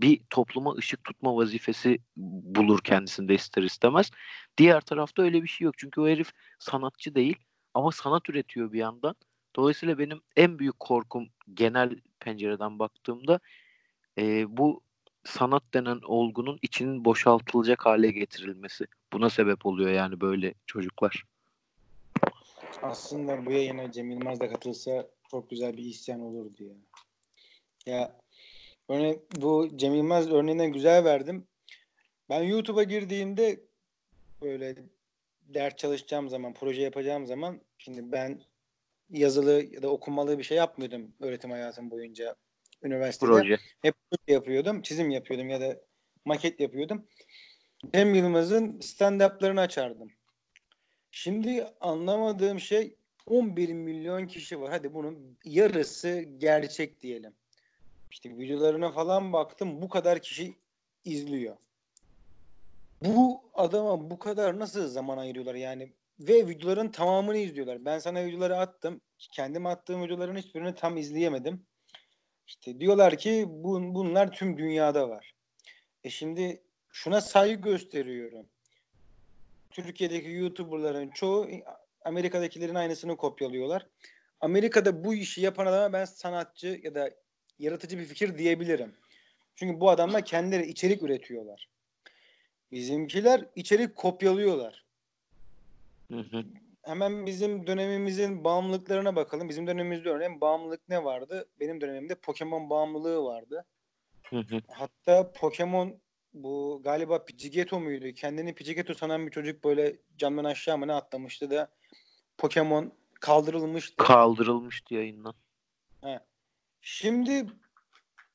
bir 0.00 0.20
topluma 0.30 0.72
ışık 0.74 1.04
tutma 1.04 1.36
vazifesi 1.36 1.98
bulur 2.16 2.80
kendisinde 2.84 3.34
ister 3.34 3.62
istemez. 3.62 4.10
Diğer 4.58 4.80
tarafta 4.80 5.22
öyle 5.22 5.42
bir 5.42 5.48
şey 5.48 5.64
yok. 5.64 5.74
Çünkü 5.78 6.00
o 6.00 6.08
herif 6.08 6.32
sanatçı 6.58 7.14
değil 7.14 7.36
ama 7.74 7.92
sanat 7.92 8.28
üretiyor 8.30 8.72
bir 8.72 8.78
yandan. 8.78 9.14
Dolayısıyla 9.56 9.98
benim 9.98 10.20
en 10.36 10.58
büyük 10.58 10.80
korkum 10.80 11.28
genel 11.54 12.00
pencereden 12.20 12.78
baktığımda 12.78 13.40
e, 14.18 14.56
bu 14.56 14.80
sanat 15.24 15.62
denen 15.74 16.00
olgunun 16.04 16.58
içinin 16.62 17.04
boşaltılacak 17.04 17.86
hale 17.86 18.10
getirilmesi. 18.10 18.86
Buna 19.12 19.30
sebep 19.30 19.66
oluyor 19.66 19.90
yani 19.90 20.20
böyle 20.20 20.54
çocuklar. 20.66 21.24
Aslında 22.82 23.46
bu 23.46 23.52
yayına 23.52 23.92
Cem 23.92 24.10
Yılmaz 24.10 24.40
da 24.40 24.48
katılsa 24.48 25.08
çok 25.30 25.50
güzel 25.50 25.76
bir 25.76 25.84
isyan 25.84 26.20
olurdu 26.20 26.64
ya. 26.64 26.74
Ya 27.86 28.16
örne 28.88 29.18
bu 29.36 29.68
Cem 29.76 29.94
Yılmaz 29.94 30.30
örneğinden 30.30 30.72
güzel 30.72 31.04
verdim. 31.04 31.46
Ben 32.28 32.42
YouTube'a 32.42 32.82
girdiğimde 32.82 33.60
böyle 34.42 34.76
ders 35.48 35.76
çalışacağım 35.76 36.28
zaman, 36.28 36.54
proje 36.54 36.82
yapacağım 36.82 37.26
zaman 37.26 37.60
şimdi 37.78 38.12
ben 38.12 38.40
yazılı 39.10 39.64
ya 39.70 39.82
da 39.82 39.88
okumalı 39.88 40.38
bir 40.38 40.42
şey 40.42 40.56
yapmıyordum 40.56 41.14
öğretim 41.20 41.50
hayatım 41.50 41.90
boyunca 41.90 42.36
üniversitede. 42.82 43.30
Proje. 43.30 43.58
Hep 43.82 43.94
yapıyordum, 44.28 44.82
çizim 44.82 45.10
yapıyordum 45.10 45.48
ya 45.48 45.60
da 45.60 45.80
maket 46.24 46.60
yapıyordum. 46.60 47.06
Hem 47.92 48.14
Yılmaz'ın 48.14 48.78
stand-up'larını 48.80 49.60
açardım. 49.60 50.10
Şimdi 51.10 51.66
anlamadığım 51.80 52.60
şey 52.60 52.96
11 53.26 53.72
milyon 53.72 54.26
kişi 54.26 54.60
var. 54.60 54.70
Hadi 54.70 54.94
bunun 54.94 55.38
yarısı 55.44 56.20
gerçek 56.38 57.02
diyelim. 57.02 57.32
İşte 58.10 58.38
videolarına 58.38 58.92
falan 58.92 59.32
baktım 59.32 59.82
bu 59.82 59.88
kadar 59.88 60.18
kişi 60.18 60.54
izliyor 61.04 61.56
bu 63.04 63.42
adama 63.54 64.10
bu 64.10 64.18
kadar 64.18 64.58
nasıl 64.58 64.88
zaman 64.88 65.18
ayırıyorlar 65.18 65.54
yani 65.54 65.92
ve 66.20 66.48
videoların 66.48 66.88
tamamını 66.88 67.36
izliyorlar. 67.36 67.84
Ben 67.84 67.98
sana 67.98 68.24
videoları 68.24 68.56
attım. 68.56 69.00
Kendim 69.18 69.66
attığım 69.66 70.02
videoların 70.04 70.36
hiçbirini 70.36 70.74
tam 70.74 70.96
izleyemedim. 70.96 71.66
İşte 72.46 72.80
diyorlar 72.80 73.18
ki 73.18 73.44
bun, 73.48 73.94
bunlar 73.94 74.32
tüm 74.32 74.58
dünyada 74.58 75.08
var. 75.08 75.34
E 76.04 76.10
şimdi 76.10 76.62
şuna 76.90 77.20
saygı 77.20 77.62
gösteriyorum. 77.62 78.46
Türkiye'deki 79.70 80.30
YouTuber'ların 80.30 81.08
çoğu 81.08 81.48
Amerika'dakilerin 82.04 82.74
aynısını 82.74 83.16
kopyalıyorlar. 83.16 83.86
Amerika'da 84.40 85.04
bu 85.04 85.14
işi 85.14 85.40
yapan 85.40 85.66
adama 85.66 85.92
ben 85.92 86.04
sanatçı 86.04 86.80
ya 86.82 86.94
da 86.94 87.10
yaratıcı 87.58 87.98
bir 87.98 88.04
fikir 88.04 88.38
diyebilirim. 88.38 88.94
Çünkü 89.54 89.80
bu 89.80 89.90
adamlar 89.90 90.24
kendileri 90.24 90.66
içerik 90.66 91.02
üretiyorlar. 91.02 91.68
Bizimkiler 92.72 93.48
içerik 93.56 93.96
kopyalıyorlar. 93.96 94.84
Hı 96.10 96.18
hı. 96.18 96.44
Hemen 96.82 97.26
bizim 97.26 97.66
dönemimizin 97.66 98.44
bağımlılıklarına 98.44 99.16
bakalım. 99.16 99.48
Bizim 99.48 99.66
dönemimizde 99.66 100.10
örneğin 100.10 100.40
bağımlılık 100.40 100.88
ne 100.88 101.04
vardı? 101.04 101.48
Benim 101.60 101.80
dönemimde 101.80 102.14
Pokemon 102.14 102.70
bağımlılığı 102.70 103.24
vardı. 103.24 103.64
Hı 104.30 104.36
hı. 104.36 104.60
Hatta 104.68 105.32
Pokemon 105.32 106.00
bu 106.34 106.80
galiba 106.84 107.24
Pidgeotto 107.24 107.80
muydu? 107.80 108.12
Kendini 108.14 108.54
Pidgeotto 108.54 108.94
sanan 108.94 109.26
bir 109.26 109.30
çocuk 109.30 109.64
böyle 109.64 109.96
camdan 110.18 110.44
aşağı 110.44 110.78
mı 110.78 110.86
ne 110.86 110.92
atlamıştı 110.92 111.50
da 111.50 111.72
Pokemon 112.38 112.92
kaldırılmıştı. 113.20 113.96
Kaldırılmıştı 113.96 114.94
yayından. 114.94 115.34
He. 116.00 116.20
Şimdi 116.80 117.46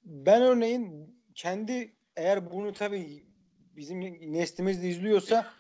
ben 0.04 0.42
örneğin 0.42 1.16
kendi 1.36 1.96
eğer 2.16 2.52
bunu 2.52 2.74
tabii 2.74 3.27
bizim 3.78 4.02
neslimiz 4.34 4.84
de 4.84 4.90
izliyorsa 4.90 5.54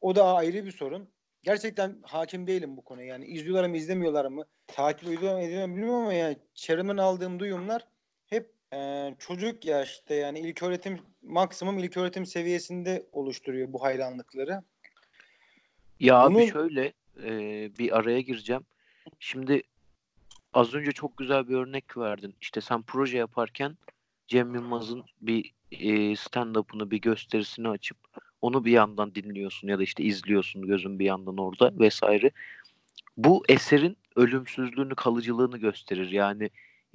o 0.00 0.16
da 0.16 0.34
ayrı 0.34 0.66
bir 0.66 0.72
sorun. 0.72 1.08
Gerçekten 1.42 1.98
hakim 2.02 2.46
değilim 2.46 2.76
bu 2.76 2.84
konuya. 2.84 3.06
Yani 3.06 3.26
izliyorlar 3.26 3.68
mı 3.68 3.76
izlemiyorlar 3.76 4.24
mı? 4.24 4.44
Takip 4.66 5.08
ediyorlar 5.08 5.34
mı 5.34 5.42
edilmiyor 5.42 5.68
bilmiyorum 5.68 5.94
ama 5.94 6.12
yani 6.12 6.36
çevremden 6.54 6.96
aldığım 6.96 7.40
duyumlar 7.40 7.86
hep 8.26 8.50
e, 8.72 9.10
çocuk 9.18 9.64
yaşta 9.64 10.14
yani 10.14 10.40
ilk 10.40 10.62
öğretim 10.62 11.00
maksimum 11.22 11.78
ilk 11.78 11.96
öğretim 11.96 12.26
seviyesinde 12.26 13.06
oluşturuyor 13.12 13.72
bu 13.72 13.82
hayranlıkları. 13.82 14.62
Ya 16.00 16.26
Bunu... 16.26 16.38
abi 16.38 16.46
şöyle 16.46 16.92
e, 17.24 17.30
bir 17.78 17.98
araya 17.98 18.20
gireceğim. 18.20 18.62
Şimdi 19.20 19.62
az 20.52 20.74
önce 20.74 20.92
çok 20.92 21.16
güzel 21.16 21.48
bir 21.48 21.54
örnek 21.54 21.96
verdin. 21.96 22.34
İşte 22.40 22.60
sen 22.60 22.82
proje 22.82 23.18
yaparken 23.18 23.76
Cem 24.26 24.54
Yılmaz'ın 24.54 25.04
bir 25.20 25.52
e, 25.80 26.16
stand-up'ını 26.16 26.90
bir 26.90 27.00
gösterisini 27.00 27.68
açıp 27.68 27.96
onu 28.42 28.64
bir 28.64 28.72
yandan 28.72 29.14
dinliyorsun 29.14 29.68
ya 29.68 29.78
da 29.78 29.82
işte 29.82 30.02
izliyorsun 30.04 30.62
gözün 30.62 30.98
bir 30.98 31.04
yandan 31.04 31.36
orada 31.36 31.78
vesaire. 31.78 32.30
Bu 33.16 33.44
eserin 33.48 33.96
ölümsüzlüğünü, 34.16 34.94
kalıcılığını 34.94 35.58
gösterir. 35.58 36.10
Yani 36.10 36.50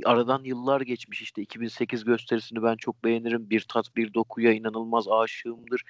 aradan 0.05 0.43
yıllar 0.43 0.81
geçmiş 0.81 1.22
işte 1.22 1.41
2008 1.41 2.03
gösterisini 2.03 2.63
ben 2.63 2.75
çok 2.75 3.03
beğenirim. 3.03 3.50
Bir 3.50 3.62
tat 3.62 3.96
bir 3.96 4.13
dokuya 4.13 4.53
inanılmaz 4.53 5.07
aşığımdır. 5.07 5.81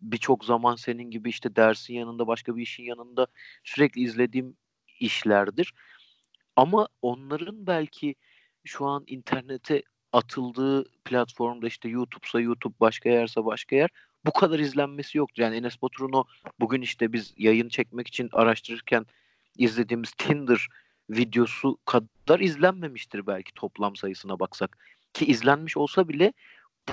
Birçok 0.00 0.44
zaman 0.44 0.76
senin 0.76 1.10
gibi 1.10 1.28
işte 1.28 1.56
dersin 1.56 1.94
yanında 1.94 2.26
başka 2.26 2.56
bir 2.56 2.62
işin 2.62 2.84
yanında 2.84 3.26
sürekli 3.64 4.00
izlediğim 4.00 4.56
işlerdir. 5.00 5.74
Ama 6.56 6.88
onların 7.02 7.66
belki 7.66 8.14
şu 8.64 8.86
an 8.86 9.04
internete 9.06 9.82
atıldığı 10.14 10.84
platformda 11.04 11.66
işte 11.66 11.88
YouTube'sa 11.88 12.40
YouTube 12.40 12.74
başka 12.80 13.08
yerse 13.08 13.44
başka 13.44 13.76
yer 13.76 13.90
bu 14.26 14.32
kadar 14.32 14.58
izlenmesi 14.58 15.18
yoktu. 15.18 15.42
Yani 15.42 15.56
Enes 15.56 15.82
Batur'un 15.82 16.12
o 16.12 16.24
bugün 16.60 16.82
işte 16.82 17.12
biz 17.12 17.34
yayın 17.36 17.68
çekmek 17.68 18.08
için 18.08 18.28
araştırırken 18.32 19.06
izlediğimiz 19.58 20.12
Tinder 20.12 20.68
videosu 21.10 21.78
kadar 21.84 22.40
izlenmemiştir 22.40 23.26
belki 23.26 23.54
toplam 23.54 23.96
sayısına 23.96 24.40
baksak. 24.40 24.78
Ki 25.12 25.26
izlenmiş 25.26 25.76
olsa 25.76 26.08
bile 26.08 26.32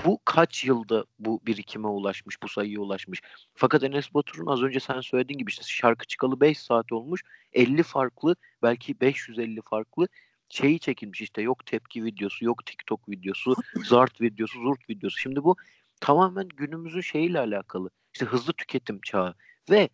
bu 0.04 0.20
kaç 0.24 0.64
yılda 0.64 1.04
bu 1.18 1.40
birikime 1.46 1.88
ulaşmış, 1.88 2.42
bu 2.42 2.48
sayıya 2.48 2.80
ulaşmış. 2.80 3.20
Fakat 3.54 3.82
Enes 3.82 4.14
Batur'un 4.14 4.46
az 4.46 4.62
önce 4.62 4.80
sen 4.80 5.00
söylediğin 5.00 5.38
gibi 5.38 5.50
işte 5.50 5.64
şarkı 5.66 6.06
çıkalı 6.06 6.40
5 6.40 6.58
saat 6.58 6.92
olmuş. 6.92 7.22
50 7.52 7.82
farklı 7.82 8.36
belki 8.62 9.00
550 9.00 9.60
farklı 9.62 10.08
şeyi 10.52 10.80
çekilmiş 10.80 11.20
işte 11.20 11.42
yok 11.42 11.66
tepki 11.66 12.04
videosu, 12.04 12.44
yok 12.44 12.66
TikTok 12.66 13.08
videosu, 13.08 13.54
zart 13.84 14.20
videosu, 14.20 14.60
zurt 14.62 14.90
videosu. 14.90 15.18
Şimdi 15.18 15.44
bu 15.44 15.56
tamamen 16.00 16.48
günümüzün 16.48 17.00
şeyiyle 17.00 17.38
alakalı. 17.38 17.90
İşte 18.14 18.26
hızlı 18.26 18.52
tüketim 18.52 19.00
çağı 19.00 19.34
ve 19.70 19.88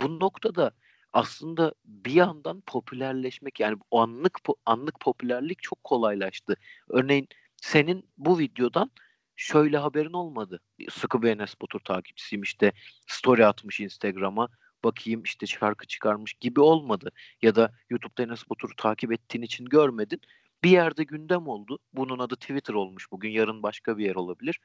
bu 0.00 0.20
noktada 0.20 0.72
aslında 1.12 1.74
bir 1.84 2.12
yandan 2.12 2.60
popülerleşmek 2.60 3.60
yani 3.60 3.78
anlık 3.90 4.38
anlık 4.66 5.00
popülerlik 5.00 5.62
çok 5.62 5.84
kolaylaştı. 5.84 6.56
Örneğin 6.88 7.28
senin 7.56 8.08
bu 8.18 8.38
videodan 8.38 8.90
şöyle 9.36 9.78
haberin 9.78 10.12
olmadı. 10.12 10.60
Sıkı 10.90 11.22
bir 11.22 11.30
Enes 11.30 11.54
Batur 11.62 11.80
takipçisiyim 11.80 12.42
işte 12.42 12.72
story 13.06 13.46
atmış 13.46 13.80
Instagram'a 13.80 14.48
bakayım 14.84 15.22
işte 15.22 15.46
şarkı 15.46 15.86
çıkarmış 15.86 16.34
gibi 16.34 16.60
olmadı. 16.60 17.10
Ya 17.42 17.54
da 17.54 17.72
YouTube'da 17.90 18.22
Enes 18.22 18.50
Batur'u 18.50 18.76
takip 18.76 19.12
ettiğin 19.12 19.42
için 19.42 19.64
görmedin. 19.64 20.20
Bir 20.64 20.70
yerde 20.70 21.04
gündem 21.04 21.48
oldu. 21.48 21.78
Bunun 21.92 22.18
adı 22.18 22.36
Twitter 22.36 22.74
olmuş 22.74 23.12
bugün. 23.12 23.30
Yarın 23.30 23.62
başka 23.62 23.98
bir 23.98 24.04
yer 24.04 24.14
olabilir. 24.14 24.60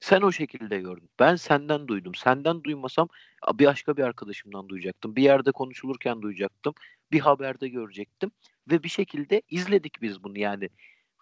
Sen 0.00 0.20
o 0.20 0.32
şekilde 0.32 0.78
gördün. 0.80 1.10
Ben 1.18 1.36
senden 1.36 1.88
duydum. 1.88 2.14
Senden 2.14 2.64
duymasam 2.64 3.08
bir 3.54 3.66
başka 3.66 3.96
bir 3.96 4.02
arkadaşımdan 4.02 4.68
duyacaktım. 4.68 5.16
Bir 5.16 5.22
yerde 5.22 5.52
konuşulurken 5.52 6.22
duyacaktım. 6.22 6.74
Bir 7.12 7.20
haberde 7.20 7.68
görecektim. 7.68 8.30
Ve 8.70 8.82
bir 8.82 8.88
şekilde 8.88 9.42
izledik 9.50 10.02
biz 10.02 10.24
bunu 10.24 10.38
yani. 10.38 10.68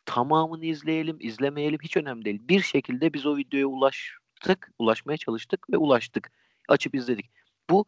Tamamını 0.04 0.64
izleyelim, 0.64 1.16
izlemeyelim 1.20 1.78
hiç 1.82 1.96
önemli 1.96 2.24
değil. 2.24 2.40
Bir 2.48 2.60
şekilde 2.62 3.12
biz 3.12 3.26
o 3.26 3.36
videoya 3.36 3.66
ulaştık, 3.66 4.72
ulaşmaya 4.78 5.16
çalıştık 5.16 5.70
ve 5.70 5.76
ulaştık. 5.76 6.32
Açıp 6.68 6.94
izledik. 6.94 7.30
Bu 7.70 7.86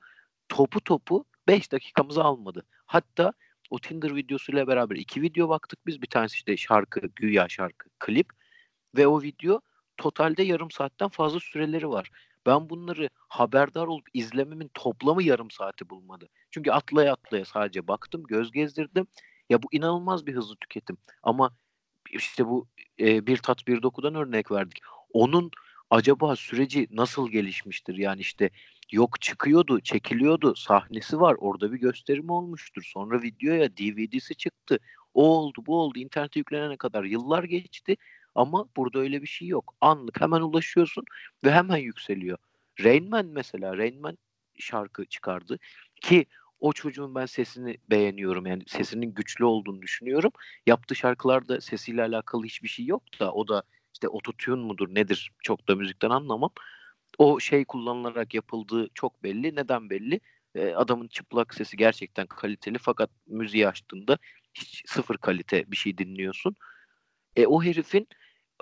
topu 0.52 0.80
topu 0.80 1.24
5 1.48 1.72
dakikamızı 1.72 2.24
almadı. 2.24 2.64
Hatta 2.86 3.32
o 3.70 3.78
Tinder 3.78 4.16
videosuyla 4.16 4.66
beraber 4.66 4.96
iki 4.96 5.22
video 5.22 5.48
baktık 5.48 5.86
biz. 5.86 6.02
Bir 6.02 6.06
tanesi 6.06 6.34
işte 6.34 6.56
şarkı, 6.56 7.00
güya 7.16 7.48
şarkı, 7.48 7.88
klip. 7.98 8.32
Ve 8.96 9.06
o 9.06 9.22
video 9.22 9.60
totalde 9.96 10.42
yarım 10.42 10.70
saatten 10.70 11.08
fazla 11.08 11.40
süreleri 11.40 11.88
var. 11.88 12.10
Ben 12.46 12.70
bunları 12.70 13.08
haberdar 13.28 13.86
olup 13.86 14.06
izlememin 14.14 14.70
toplamı 14.74 15.22
yarım 15.22 15.50
saati 15.50 15.90
bulmadı. 15.90 16.28
Çünkü 16.50 16.70
atlaya 16.70 17.12
atlaya 17.12 17.44
sadece 17.44 17.88
baktım, 17.88 18.22
göz 18.22 18.52
gezdirdim. 18.52 19.06
Ya 19.50 19.62
bu 19.62 19.68
inanılmaz 19.72 20.26
bir 20.26 20.34
hızlı 20.34 20.56
tüketim. 20.56 20.96
Ama 21.22 21.56
işte 22.10 22.46
bu 22.46 22.68
e, 23.00 23.26
bir 23.26 23.36
tat 23.36 23.66
bir 23.66 23.82
dokudan 23.82 24.14
örnek 24.14 24.50
verdik. 24.50 24.78
Onun 25.12 25.50
acaba 25.90 26.36
süreci 26.36 26.88
nasıl 26.90 27.30
gelişmiştir? 27.30 27.96
Yani 27.96 28.20
işte 28.20 28.50
yok 28.92 29.20
çıkıyordu, 29.20 29.80
çekiliyordu, 29.80 30.54
sahnesi 30.56 31.20
var, 31.20 31.36
orada 31.38 31.72
bir 31.72 31.78
gösterim 31.78 32.30
olmuştur. 32.30 32.82
Sonra 32.86 33.22
videoya 33.22 33.76
DVD'si 33.76 34.34
çıktı. 34.34 34.78
O 35.14 35.38
oldu, 35.38 35.62
bu 35.66 35.80
oldu. 35.80 35.98
İnternete 35.98 36.40
yüklenene 36.40 36.76
kadar 36.76 37.04
yıllar 37.04 37.44
geçti. 37.44 37.96
Ama 38.34 38.68
burada 38.76 38.98
öyle 38.98 39.22
bir 39.22 39.26
şey 39.26 39.48
yok. 39.48 39.74
Anlık 39.80 40.20
hemen 40.20 40.40
ulaşıyorsun 40.40 41.04
ve 41.44 41.52
hemen 41.52 41.76
yükseliyor. 41.76 42.38
Rain 42.84 43.26
mesela 43.26 43.76
Rain 43.78 44.18
şarkı 44.58 45.04
çıkardı 45.04 45.58
ki 46.00 46.26
o 46.60 46.72
çocuğun 46.72 47.14
ben 47.14 47.26
sesini 47.26 47.78
beğeniyorum. 47.90 48.46
Yani 48.46 48.62
sesinin 48.66 49.14
güçlü 49.14 49.44
olduğunu 49.44 49.82
düşünüyorum. 49.82 50.32
Yaptığı 50.66 50.94
şarkılarda 50.96 51.60
sesiyle 51.60 52.02
alakalı 52.02 52.44
hiçbir 52.44 52.68
şey 52.68 52.86
yok 52.86 53.02
da 53.20 53.32
o 53.32 53.48
da 53.48 53.62
işte 53.94 54.08
ototune 54.08 54.62
mudur 54.62 54.88
nedir 54.94 55.32
çok 55.42 55.68
da 55.68 55.74
müzikten 55.74 56.10
anlamam. 56.10 56.50
O 57.18 57.40
şey 57.40 57.64
kullanılarak 57.64 58.34
yapıldığı 58.34 58.88
çok 58.94 59.22
belli. 59.22 59.56
Neden 59.56 59.90
belli? 59.90 60.20
E, 60.54 60.74
adamın 60.74 61.08
çıplak 61.08 61.54
sesi 61.54 61.76
gerçekten 61.76 62.26
kaliteli 62.26 62.78
fakat 62.78 63.10
müziği 63.26 63.68
açtığında 63.68 64.18
hiç 64.54 64.82
sıfır 64.86 65.16
kalite 65.16 65.70
bir 65.70 65.76
şey 65.76 65.98
dinliyorsun. 65.98 66.56
E, 67.36 67.46
o 67.46 67.62
herifin 67.62 68.08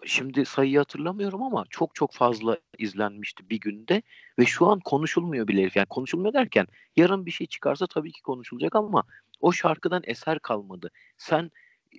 şimdi 0.07 0.45
sayıyı 0.45 0.79
hatırlamıyorum 0.79 1.43
ama 1.43 1.65
çok 1.71 1.95
çok 1.95 2.13
fazla 2.15 2.59
izlenmişti 2.79 3.51
bir 3.51 3.61
günde 3.61 4.03
ve 4.39 4.47
şu 4.47 4.67
an 4.67 4.81
konuşulmuyor 4.81 5.49
bile 5.49 5.63
herif. 5.63 5.77
Yani 5.77 5.87
konuşulmuyor 5.87 6.35
derken 6.35 6.67
yarın 6.97 7.27
bir 7.27 7.31
şey 7.31 7.47
çıkarsa 7.47 7.87
tabii 7.87 8.13
ki 8.13 8.23
konuşulacak 8.23 8.77
ama 8.77 9.05
o 9.41 9.53
şarkıdan 9.53 10.03
eser 10.05 10.39
kalmadı. 10.39 10.91
Sen 11.19 11.51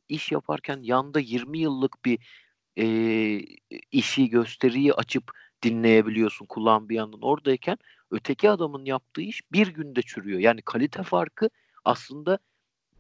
iş 0.10 0.32
yaparken 0.32 0.80
yanda 0.82 1.20
20 1.20 1.60
yıllık 1.60 2.06
bir 2.06 2.20
e, 2.78 2.86
işi 3.92 4.30
gösteriyi 4.30 4.94
açıp 4.94 5.32
dinleyebiliyorsun 5.64 6.46
kulağın 6.46 6.90
bir 6.90 6.96
yandan 6.96 7.22
oradayken 7.22 7.78
öteki 8.12 8.50
adamın 8.50 8.86
yaptığı 8.86 9.22
iş 9.22 9.52
bir 9.52 9.68
günde 9.68 10.02
çürüyor. 10.02 10.40
Yani 10.40 10.62
kalite 10.62 11.04
farkı 11.04 11.50
aslında 11.86 12.40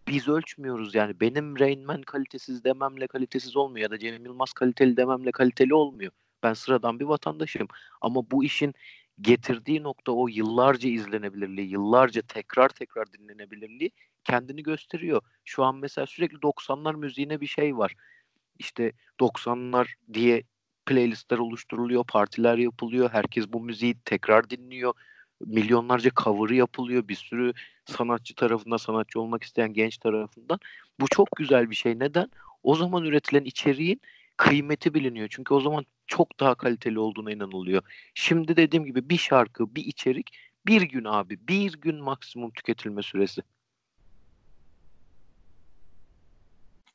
biz 0.08 0.28
ölçmüyoruz 0.28 0.96
yani 0.96 1.20
benim 1.20 1.60
Rain 1.60 1.86
Man 1.86 2.02
kalitesiz 2.02 2.64
dememle 2.64 3.08
kalitesiz 3.08 3.56
olmuyor 3.58 3.84
ya 3.84 3.92
da 3.92 4.00
Cem 4.00 4.26
Yılmaz 4.26 4.54
kaliteli 4.54 4.98
dememle 4.98 5.32
kaliteli 5.32 5.74
olmuyor. 5.74 6.12
Ben 6.44 6.54
sıradan 6.54 7.00
bir 7.00 7.06
vatandaşım 7.06 7.68
ama 8.02 8.32
bu 8.32 8.44
işin 8.44 8.74
getirdiği 9.22 9.84
nokta 9.84 10.12
o 10.12 10.28
yıllarca 10.28 10.90
izlenebilirliği, 10.90 11.70
yıllarca 11.70 12.22
tekrar 12.22 12.70
tekrar 12.70 13.14
dinlenebilirliği 13.14 13.92
kendini 14.24 14.64
gösteriyor. 14.64 15.22
Şu 15.46 15.64
an 15.64 15.76
mesela 15.76 16.08
sürekli 16.08 16.38
90'lar 16.38 16.96
müziğine 16.96 17.42
bir 17.42 17.48
şey 17.48 17.78
var. 17.78 17.96
İşte 18.60 18.94
90'lar 19.20 19.88
diye 20.14 20.44
playlistler 20.86 21.38
oluşturuluyor, 21.38 22.04
partiler 22.04 22.58
yapılıyor. 22.58 23.10
Herkes 23.14 23.48
bu 23.48 23.60
müziği 23.60 23.96
tekrar 24.06 24.50
dinliyor 24.50 24.94
milyonlarca 25.46 26.12
cover'ı 26.24 26.56
yapılıyor 26.56 27.08
bir 27.08 27.16
sürü 27.16 27.54
sanatçı 27.86 28.36
tarafından 28.36 28.78
sanatçı 28.78 29.22
olmak 29.22 29.44
isteyen 29.44 29.74
genç 29.74 29.98
tarafından. 29.98 30.60
Bu 31.00 31.08
çok 31.08 31.28
güzel 31.36 31.70
bir 31.70 31.76
şey. 31.76 32.00
Neden? 32.00 32.30
O 32.64 32.76
zaman 32.76 33.04
üretilen 33.04 33.44
içeriğin 33.44 34.02
kıymeti 34.38 34.94
biliniyor. 34.94 35.28
Çünkü 35.32 35.54
o 35.54 35.60
zaman 35.60 35.86
çok 36.08 36.40
daha 36.40 36.56
kaliteli 36.56 37.00
olduğuna 37.00 37.32
inanılıyor. 37.32 37.82
Şimdi 38.14 38.58
dediğim 38.58 38.86
gibi 38.86 39.10
bir 39.10 39.18
şarkı, 39.18 39.76
bir 39.76 39.86
içerik 39.86 40.30
bir 40.66 40.82
gün 40.82 41.06
abi. 41.06 41.48
Bir 41.48 41.74
gün 41.74 41.96
maksimum 41.96 42.52
tüketilme 42.52 43.02
süresi. 43.02 43.42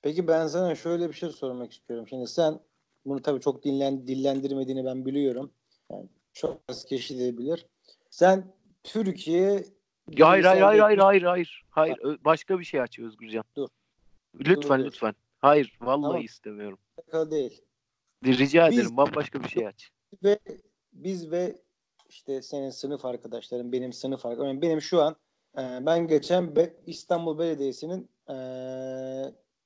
Peki 0.02 0.28
ben 0.28 0.46
sana 0.46 0.74
şöyle 0.74 1.08
bir 1.08 1.14
şey 1.14 1.30
sormak 1.30 1.72
istiyorum. 1.72 2.08
Şimdi 2.08 2.26
sen 2.26 2.60
bunu 3.06 3.22
tabii 3.22 3.40
çok 3.40 3.64
dinlen, 3.64 4.06
dillendirmediğini 4.06 4.84
ben 4.84 5.06
biliyorum. 5.06 5.50
Yani 5.90 6.08
çok 6.32 6.60
az 6.68 6.84
kişi 6.84 7.18
de 7.18 7.38
bilir. 7.38 7.66
Sen 8.10 8.54
Türkiye 8.84 9.64
hayır 10.20 10.44
hayır 10.44 10.62
hayır 10.62 10.80
hayır 10.80 10.98
hayır 10.98 11.22
hayır. 11.22 11.64
Hayır 11.70 11.98
başka 12.24 12.58
bir 12.58 12.64
şey 12.64 12.80
aç 12.80 12.98
Özgürcan. 12.98 13.44
Dur. 13.56 13.68
Lütfen 14.34 14.80
dur, 14.80 14.84
lütfen. 14.84 15.14
Hayır 15.38 15.78
vallahi 15.80 16.10
tamam. 16.10 16.24
istemiyorum. 16.24 16.78
Değil. 17.12 17.62
Rica 18.24 18.70
biz, 18.70 18.78
ederim 18.78 18.96
bambaşka 18.96 19.42
bir 19.42 19.48
şey 19.48 19.66
aç. 19.66 19.90
Ve 20.24 20.38
biz 20.92 21.30
ve 21.30 21.56
işte 22.08 22.42
senin 22.42 22.70
sınıf 22.70 23.04
arkadaşların, 23.04 23.72
benim 23.72 23.92
sınıf 23.92 24.26
arkadaşlarım. 24.26 24.62
Benim 24.62 24.80
şu 24.80 25.02
an 25.02 25.16
e, 25.58 25.86
ben 25.86 26.06
geçen 26.06 26.56
Be 26.56 26.74
İstanbul 26.86 27.38
Belediyesi'nin 27.38 28.08
e, 28.28 28.36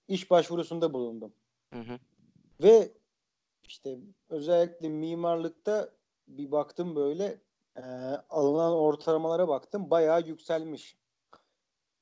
iş 0.09 0.31
başvurusunda 0.31 0.93
bulundum. 0.93 1.33
Hı 1.75 1.81
hı. 1.81 1.99
Ve 2.63 2.91
işte 3.71 3.99
özellikle 4.29 4.89
mimarlıkta 4.89 5.91
bir 6.29 6.51
baktım 6.51 6.97
böyle 6.97 7.41
e, 7.77 7.83
alınan 8.31 8.73
ortalamalara 8.73 9.49
baktım 9.49 9.91
bayağı 9.91 10.27
yükselmiş. 10.27 10.97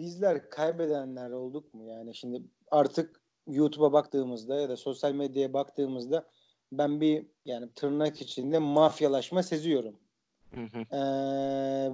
Bizler 0.00 0.50
kaybedenler 0.50 1.30
olduk 1.30 1.74
mu? 1.74 1.84
Yani 1.84 2.14
şimdi 2.14 2.42
artık 2.70 3.20
YouTube'a 3.46 3.92
baktığımızda 3.92 4.60
ya 4.60 4.68
da 4.68 4.76
sosyal 4.76 5.12
medyaya 5.12 5.52
baktığımızda 5.52 6.28
ben 6.72 7.00
bir 7.00 7.26
yani 7.44 7.72
tırnak 7.74 8.20
içinde 8.20 8.58
mafyalaşma 8.58 9.42
seziyorum. 9.42 9.96
Hı 10.54 10.60
hı. 10.60 10.96
Ee, 10.96 11.90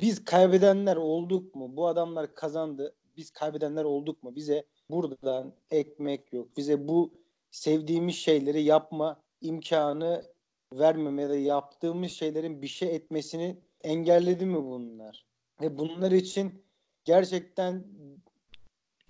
biz 0.00 0.24
kaybedenler 0.24 0.96
olduk 0.96 1.54
mu? 1.54 1.76
Bu 1.76 1.86
adamlar 1.86 2.34
kazandı. 2.34 2.94
Biz 3.16 3.30
kaybedenler 3.30 3.84
olduk 3.84 4.22
mu? 4.22 4.36
Bize 4.36 4.64
buradan 4.90 5.52
ekmek 5.70 6.32
yok. 6.32 6.56
Bize 6.56 6.88
bu 6.88 7.12
sevdiğimiz 7.50 8.14
şeyleri 8.14 8.62
yapma 8.62 9.22
imkanı 9.40 10.24
vermeme 10.72 11.22
ya 11.22 11.28
da 11.28 11.36
yaptığımız 11.36 12.12
şeylerin 12.12 12.62
bir 12.62 12.66
şey 12.66 12.96
etmesini 12.96 13.58
engelledi 13.82 14.46
mi 14.46 14.64
bunlar? 14.64 15.26
Ve 15.60 15.78
bunlar 15.78 16.10
için 16.12 16.64
gerçekten 17.04 17.84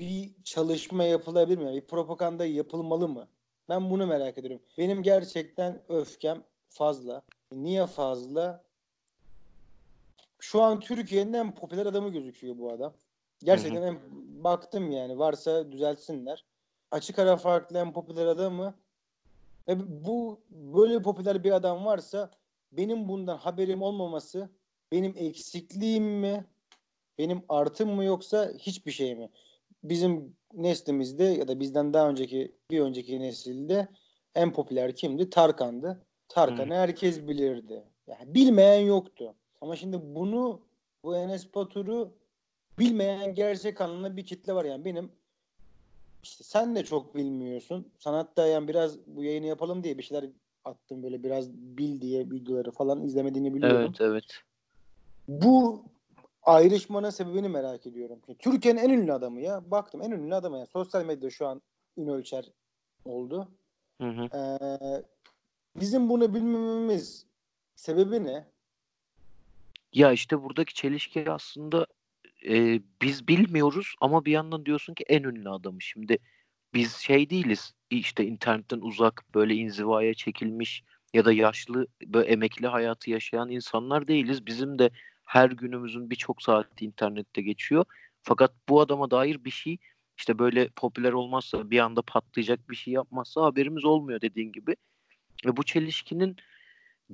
bir 0.00 0.30
çalışma 0.44 1.04
yapılabilir 1.04 1.58
mi? 1.58 1.74
Bir 1.74 1.86
propaganda 1.86 2.46
yapılmalı 2.46 3.08
mı? 3.08 3.28
Ben 3.68 3.90
bunu 3.90 4.06
merak 4.06 4.38
ediyorum. 4.38 4.62
Benim 4.78 5.02
gerçekten 5.02 5.82
öfkem 5.88 6.44
fazla. 6.68 7.22
Niye 7.52 7.86
fazla? 7.86 8.68
şu 10.40 10.62
an 10.62 10.80
Türkiye'nin 10.80 11.32
en 11.32 11.54
popüler 11.54 11.86
adamı 11.86 12.08
gözüküyor 12.08 12.58
bu 12.58 12.72
adam. 12.72 12.94
Gerçekten 13.44 13.82
en, 13.82 13.98
baktım 14.44 14.90
yani 14.90 15.18
varsa 15.18 15.72
düzeltsinler. 15.72 16.44
Açık 16.90 17.18
ara 17.18 17.36
farklı 17.36 17.78
en 17.78 17.92
popüler 17.92 18.26
adamı 18.26 18.74
ve 19.68 20.04
bu 20.04 20.40
böyle 20.50 21.02
popüler 21.02 21.44
bir 21.44 21.52
adam 21.52 21.84
varsa 21.84 22.30
benim 22.72 23.08
bundan 23.08 23.36
haberim 23.36 23.82
olmaması 23.82 24.48
benim 24.92 25.14
eksikliğim 25.16 26.04
mi? 26.04 26.44
Benim 27.18 27.42
artım 27.48 27.90
mı 27.90 28.04
yoksa 28.04 28.52
hiçbir 28.58 28.92
şey 28.92 29.14
mi? 29.14 29.30
Bizim 29.84 30.36
neslimizde 30.54 31.24
ya 31.24 31.48
da 31.48 31.60
bizden 31.60 31.94
daha 31.94 32.08
önceki 32.08 32.52
bir 32.70 32.80
önceki 32.80 33.20
nesilde 33.20 33.88
en 34.34 34.52
popüler 34.52 34.94
kimdi? 34.96 35.30
Tarkan'dı. 35.30 36.02
Tarkan'ı 36.28 36.74
herkes 36.74 37.26
bilirdi. 37.26 37.84
Yani 38.06 38.34
bilmeyen 38.34 38.80
yoktu. 38.80 39.34
Ama 39.60 39.76
şimdi 39.76 40.00
bunu 40.02 40.60
bu 41.04 41.16
Enes 41.16 41.54
Batur'u 41.54 42.12
bilmeyen 42.78 43.34
gerçek 43.34 43.80
anlamda 43.80 44.16
bir 44.16 44.26
kitle 44.26 44.52
var. 44.52 44.64
Yani 44.64 44.84
benim 44.84 45.12
işte 46.22 46.44
sen 46.44 46.76
de 46.76 46.84
çok 46.84 47.14
bilmiyorsun. 47.14 47.92
Sanatta 47.98 48.46
yani 48.46 48.68
biraz 48.68 49.06
bu 49.06 49.24
yayını 49.24 49.46
yapalım 49.46 49.84
diye 49.84 49.98
bir 49.98 50.02
şeyler 50.02 50.30
attım 50.64 51.02
böyle 51.02 51.22
biraz 51.22 51.52
bil 51.52 52.00
diye 52.00 52.30
videoları 52.30 52.70
falan 52.70 53.02
izlemediğini 53.02 53.54
biliyorum. 53.54 53.80
Evet 53.80 54.00
evet. 54.00 54.42
Bu 55.28 55.84
ayrışmanın 56.42 57.10
sebebini 57.10 57.48
merak 57.48 57.86
ediyorum. 57.86 58.20
Türkiye'nin 58.38 58.80
en 58.80 58.90
ünlü 58.90 59.12
adamı 59.12 59.40
ya. 59.40 59.70
Baktım 59.70 60.02
en 60.02 60.10
ünlü 60.10 60.34
adamı 60.34 60.58
ya. 60.58 60.66
Sosyal 60.66 61.04
medyada 61.04 61.30
şu 61.30 61.46
an 61.46 61.62
ün 61.96 62.06
ölçer 62.06 62.52
oldu. 63.04 63.48
Hı 64.00 64.08
hı. 64.08 64.38
Ee, 64.38 65.02
bizim 65.76 66.08
bunu 66.08 66.34
bilmememiz 66.34 67.26
sebebi 67.74 68.24
ne? 68.24 68.46
Ya 69.92 70.12
işte 70.12 70.42
buradaki 70.42 70.74
çelişki 70.74 71.30
aslında 71.30 71.86
e, 72.46 72.80
biz 73.02 73.28
bilmiyoruz 73.28 73.94
ama 74.00 74.24
bir 74.24 74.32
yandan 74.32 74.66
diyorsun 74.66 74.94
ki 74.94 75.04
en 75.08 75.22
ünlü 75.22 75.50
adamı. 75.50 75.82
Şimdi 75.82 76.18
biz 76.74 76.96
şey 76.96 77.30
değiliz 77.30 77.74
işte 77.90 78.26
internetten 78.26 78.80
uzak 78.80 79.24
böyle 79.34 79.54
inzivaya 79.54 80.14
çekilmiş 80.14 80.84
ya 81.14 81.24
da 81.24 81.32
yaşlı 81.32 81.86
böyle 82.06 82.28
emekli 82.28 82.66
hayatı 82.66 83.10
yaşayan 83.10 83.50
insanlar 83.50 84.08
değiliz. 84.08 84.46
Bizim 84.46 84.78
de 84.78 84.90
her 85.24 85.50
günümüzün 85.50 86.10
birçok 86.10 86.42
saati 86.42 86.84
internette 86.84 87.42
geçiyor. 87.42 87.84
Fakat 88.22 88.52
bu 88.68 88.80
adama 88.80 89.10
dair 89.10 89.44
bir 89.44 89.50
şey 89.50 89.78
işte 90.16 90.38
böyle 90.38 90.68
popüler 90.68 91.12
olmazsa 91.12 91.70
bir 91.70 91.78
anda 91.78 92.02
patlayacak 92.02 92.70
bir 92.70 92.76
şey 92.76 92.94
yapmazsa 92.94 93.42
haberimiz 93.42 93.84
olmuyor 93.84 94.20
dediğin 94.20 94.52
gibi. 94.52 94.76
Ve 95.46 95.56
bu 95.56 95.62
çelişkinin 95.62 96.36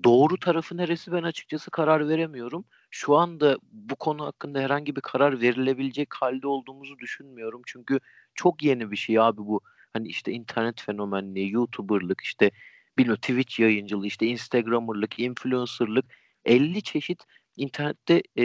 doğru 0.04 0.38
tarafı 0.38 0.76
neresi 0.76 1.12
ben 1.12 1.22
açıkçası 1.22 1.70
karar 1.70 2.09
veremiyorum. 2.09 2.64
Şu 2.90 3.16
anda 3.16 3.59
bu 3.72 3.96
konu 3.96 4.24
hakkında 4.26 4.61
herhangi 4.61 4.96
bir 4.96 5.00
karar 5.00 5.40
verilebilecek 5.40 6.14
halde 6.14 6.46
olduğumuzu 6.46 6.98
düşünmüyorum. 6.98 7.62
Çünkü 7.66 8.00
çok 8.35 8.62
yeni 8.62 8.90
bir 8.90 8.96
şey 8.96 9.18
abi 9.20 9.38
bu. 9.38 9.61
Hani 9.92 10.09
işte 10.09 10.33
internet 10.33 10.80
fenomenliği, 10.80 11.52
YouTuber'lık, 11.52 12.20
işte 12.20 12.50
bilmiyorum 12.98 13.20
Twitch 13.20 13.61
yayıncılığı, 13.61 14.07
işte 14.07 14.26
Instagram'ırlık, 14.26 15.18
influencer'lık 15.18 16.04
50 16.44 16.83
çeşit 16.83 17.24
internette 17.57 18.22
e, 18.38 18.44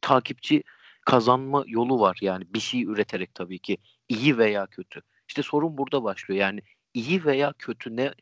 takipçi 0.00 0.62
kazanma 1.06 1.64
yolu 1.66 2.00
var. 2.00 2.18
Yani 2.20 2.44
bir 2.54 2.60
şey 2.60 2.82
üreterek 2.82 3.34
tabii 3.34 3.58
ki 3.58 3.78
iyi 4.08 4.38
veya 4.38 4.66
kötü. 4.66 5.02
İşte 5.28 5.42
sorun 5.42 5.78
burada 5.78 6.02
başlıyor. 6.04 6.40
Yani 6.40 6.62
iyi 6.94 7.24
veya 7.24 7.52
kötü 7.58 7.96
ne 7.96 8.14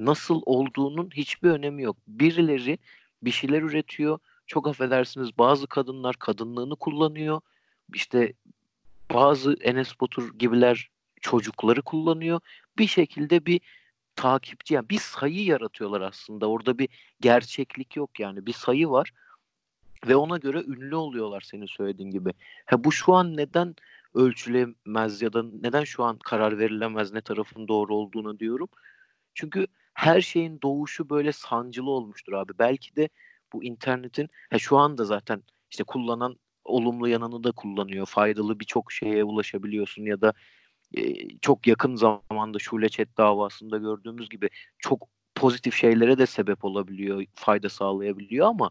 nasıl 0.00 0.42
olduğunun 0.46 1.10
hiçbir 1.14 1.50
önemi 1.50 1.82
yok. 1.82 1.96
Birileri 2.06 2.78
bir 3.22 3.30
şeyler 3.30 3.62
üretiyor. 3.62 4.18
Çok 4.46 4.68
affedersiniz 4.68 5.38
bazı 5.38 5.66
kadınlar 5.66 6.16
kadınlığını 6.16 6.76
kullanıyor. 6.76 7.40
İşte 7.94 8.32
bazı 9.14 9.56
Enes 9.60 10.00
Batur 10.00 10.38
gibiler 10.38 10.90
çocukları 11.20 11.82
kullanıyor. 11.82 12.40
Bir 12.78 12.86
şekilde 12.86 13.46
bir 13.46 13.60
takipçi 14.16 14.74
yani 14.74 14.88
bir 14.88 14.98
sayı 14.98 15.44
yaratıyorlar 15.44 16.00
aslında. 16.00 16.46
Orada 16.48 16.78
bir 16.78 16.88
gerçeklik 17.20 17.96
yok 17.96 18.20
yani. 18.20 18.46
Bir 18.46 18.52
sayı 18.52 18.90
var 18.90 19.12
ve 20.06 20.16
ona 20.16 20.36
göre 20.36 20.64
ünlü 20.66 20.94
oluyorlar 20.94 21.40
senin 21.40 21.66
söylediğin 21.66 22.10
gibi. 22.10 22.32
Ha 22.66 22.84
bu 22.84 22.92
şu 22.92 23.14
an 23.14 23.36
neden 23.36 23.74
ölçülemez 24.14 25.22
ya 25.22 25.32
da 25.32 25.42
neden 25.42 25.84
şu 25.84 26.04
an 26.04 26.18
karar 26.18 26.58
verilemez 26.58 27.12
ne 27.12 27.20
tarafın 27.20 27.68
doğru 27.68 27.94
olduğunu 27.94 28.38
diyorum. 28.38 28.68
Çünkü 29.34 29.66
her 30.00 30.20
şeyin 30.20 30.60
doğuşu 30.62 31.10
böyle 31.10 31.32
sancılı 31.32 31.90
olmuştur 31.90 32.32
abi. 32.32 32.52
Belki 32.58 32.96
de 32.96 33.08
bu 33.52 33.64
internetin 33.64 34.28
ha 34.50 34.58
şu 34.58 34.78
anda 34.78 35.04
zaten 35.04 35.42
işte 35.70 35.84
kullanan 35.84 36.36
olumlu 36.64 37.08
yanını 37.08 37.44
da 37.44 37.52
kullanıyor. 37.52 38.06
Faydalı 38.06 38.60
birçok 38.60 38.92
şeye 38.92 39.24
ulaşabiliyorsun 39.24 40.02
ya 40.02 40.20
da 40.20 40.32
e, 40.96 41.28
çok 41.38 41.66
yakın 41.66 41.96
zamanda 41.96 42.58
Şule 42.58 42.88
Chat 42.88 43.08
davasında 43.18 43.78
gördüğümüz 43.78 44.28
gibi 44.28 44.48
çok 44.78 45.08
pozitif 45.34 45.74
şeylere 45.74 46.18
de 46.18 46.26
sebep 46.26 46.64
olabiliyor, 46.64 47.24
fayda 47.34 47.68
sağlayabiliyor 47.68 48.46
ama 48.46 48.70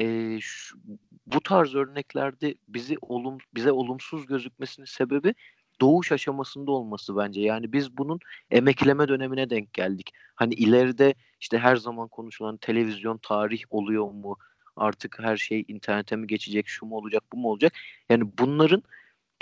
e, 0.00 0.38
şu, 0.40 0.78
bu 1.26 1.40
tarz 1.40 1.74
örneklerde 1.74 2.54
bizi 2.68 2.96
olum 3.00 3.38
bize 3.54 3.72
olumsuz 3.72 4.26
gözükmesinin 4.26 4.86
sebebi 4.86 5.34
doğuş 5.82 6.12
aşamasında 6.12 6.70
olması 6.72 7.16
bence. 7.16 7.40
Yani 7.40 7.72
biz 7.72 7.96
bunun 7.98 8.20
emekleme 8.50 9.08
dönemine 9.08 9.50
denk 9.50 9.72
geldik. 9.72 10.10
Hani 10.34 10.54
ileride 10.54 11.14
işte 11.40 11.58
her 11.58 11.76
zaman 11.76 12.08
konuşulan 12.08 12.56
televizyon 12.56 13.18
tarih 13.18 13.62
oluyor 13.70 14.10
mu? 14.10 14.36
Artık 14.76 15.18
her 15.20 15.36
şey 15.36 15.64
internete 15.68 16.16
mi 16.16 16.26
geçecek? 16.26 16.68
Şu 16.68 16.86
mu 16.86 16.96
olacak? 16.96 17.24
Bu 17.32 17.36
mu 17.36 17.48
olacak? 17.48 17.72
Yani 18.10 18.24
bunların 18.38 18.82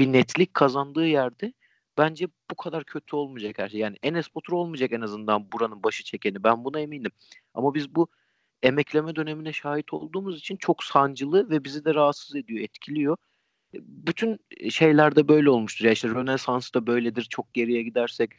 bir 0.00 0.12
netlik 0.12 0.54
kazandığı 0.54 1.06
yerde 1.06 1.52
bence 1.98 2.26
bu 2.50 2.54
kadar 2.56 2.84
kötü 2.84 3.16
olmayacak 3.16 3.58
her 3.58 3.68
şey. 3.68 3.80
Yani 3.80 3.96
Enes 4.02 4.34
Batur 4.34 4.52
olmayacak 4.52 4.92
en 4.92 5.00
azından 5.00 5.52
buranın 5.52 5.82
başı 5.82 6.04
çekeni. 6.04 6.44
Ben 6.44 6.64
buna 6.64 6.80
eminim. 6.80 7.10
Ama 7.54 7.74
biz 7.74 7.94
bu 7.94 8.08
emekleme 8.62 9.16
dönemine 9.16 9.52
şahit 9.52 9.92
olduğumuz 9.92 10.38
için 10.38 10.56
çok 10.56 10.84
sancılı 10.84 11.50
ve 11.50 11.64
bizi 11.64 11.84
de 11.84 11.94
rahatsız 11.94 12.36
ediyor, 12.36 12.60
etkiliyor. 12.60 13.16
Bütün 13.74 14.38
şeylerde 14.70 15.28
böyle 15.28 15.50
olmuştur. 15.50 15.84
Ya 15.84 15.92
işte 15.92 16.08
Rönesans 16.08 16.74
da 16.74 16.86
böyledir. 16.86 17.22
Çok 17.22 17.54
geriye 17.54 17.82
gidersek 17.82 18.30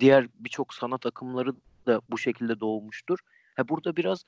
diğer 0.00 0.28
birçok 0.34 0.74
sanat 0.74 1.06
akımları 1.06 1.54
da 1.86 2.00
bu 2.10 2.18
şekilde 2.18 2.60
doğmuştur. 2.60 3.18
Ha 3.56 3.68
burada 3.68 3.96
biraz 3.96 4.24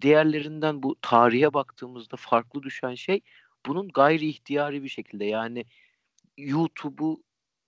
diğerlerinden 0.00 0.82
bu 0.82 0.96
tarihe 1.02 1.54
baktığımızda 1.54 2.16
farklı 2.16 2.62
düşen 2.62 2.94
şey 2.94 3.20
bunun 3.66 3.88
gayri 3.88 4.28
ihtiyari 4.28 4.82
bir 4.82 4.88
şekilde 4.88 5.24
yani 5.24 5.64
YouTube'u 6.36 7.22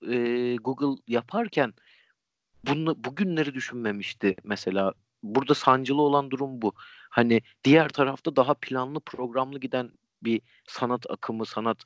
e, 0.08 0.56
Google 0.56 1.02
yaparken 1.08 1.74
bunu 2.66 3.04
bugünleri 3.04 3.54
düşünmemişti 3.54 4.37
mesela. 4.44 4.92
Burada 5.22 5.54
sancılı 5.54 6.02
olan 6.02 6.30
durum 6.30 6.62
bu. 6.62 6.72
Hani 7.10 7.42
diğer 7.64 7.88
tarafta 7.88 8.37
daha 8.37 8.54
planlı 8.54 9.00
programlı 9.00 9.60
giden 9.60 9.90
bir 10.22 10.40
sanat 10.66 11.10
akımı, 11.10 11.46
sanat 11.46 11.84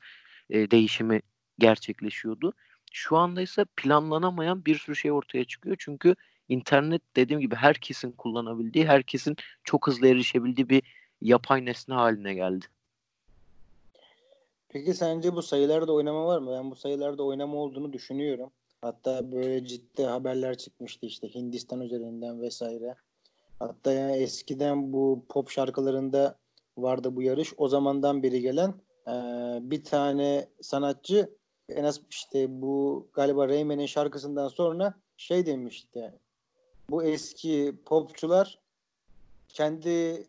e, 0.49 0.71
değişimi 0.71 1.21
gerçekleşiyordu. 1.59 2.53
Şu 2.91 3.17
anda 3.17 3.41
ise 3.41 3.65
planlanamayan 3.77 4.65
bir 4.65 4.77
sürü 4.77 4.95
şey 4.95 5.11
ortaya 5.11 5.45
çıkıyor. 5.45 5.75
Çünkü 5.79 6.15
internet 6.49 7.01
dediğim 7.15 7.41
gibi 7.41 7.55
herkesin 7.55 8.11
kullanabildiği, 8.11 8.87
herkesin 8.87 9.35
çok 9.63 9.87
hızlı 9.87 10.07
erişebildiği 10.07 10.69
bir 10.69 10.83
yapay 11.21 11.65
nesne 11.65 11.95
haline 11.95 12.33
geldi. 12.33 12.65
Peki 14.69 14.93
sence 14.93 15.35
bu 15.35 15.41
sayılarda 15.41 15.93
oynama 15.93 16.25
var 16.25 16.39
mı? 16.39 16.51
Ben 16.51 16.71
bu 16.71 16.75
sayılarda 16.75 17.23
oynama 17.23 17.57
olduğunu 17.57 17.93
düşünüyorum. 17.93 18.51
Hatta 18.81 19.31
böyle 19.31 19.65
ciddi 19.65 20.03
haberler 20.03 20.57
çıkmıştı 20.57 21.05
işte 21.05 21.35
Hindistan 21.35 21.81
üzerinden 21.81 22.41
vesaire. 22.41 22.95
Hatta 23.59 23.91
yani 23.91 24.17
eskiden 24.17 24.93
bu 24.93 25.25
pop 25.29 25.49
şarkılarında 25.49 26.37
vardı 26.77 27.15
bu 27.15 27.21
yarış. 27.21 27.53
O 27.57 27.67
zamandan 27.67 28.23
beri 28.23 28.41
gelen 28.41 28.73
e, 29.09 29.71
bir 29.71 29.83
tane 29.83 30.49
sanatçı 30.61 31.35
en 31.69 31.83
az 31.83 32.01
işte 32.09 32.61
bu 32.61 33.07
galiba 33.13 33.47
Rayman'in 33.47 33.85
şarkısından 33.85 34.47
sonra 34.47 34.93
şey 35.17 35.45
demişti. 35.45 36.13
Bu 36.89 37.03
eski 37.03 37.75
popçular 37.85 38.59
kendi 39.47 40.27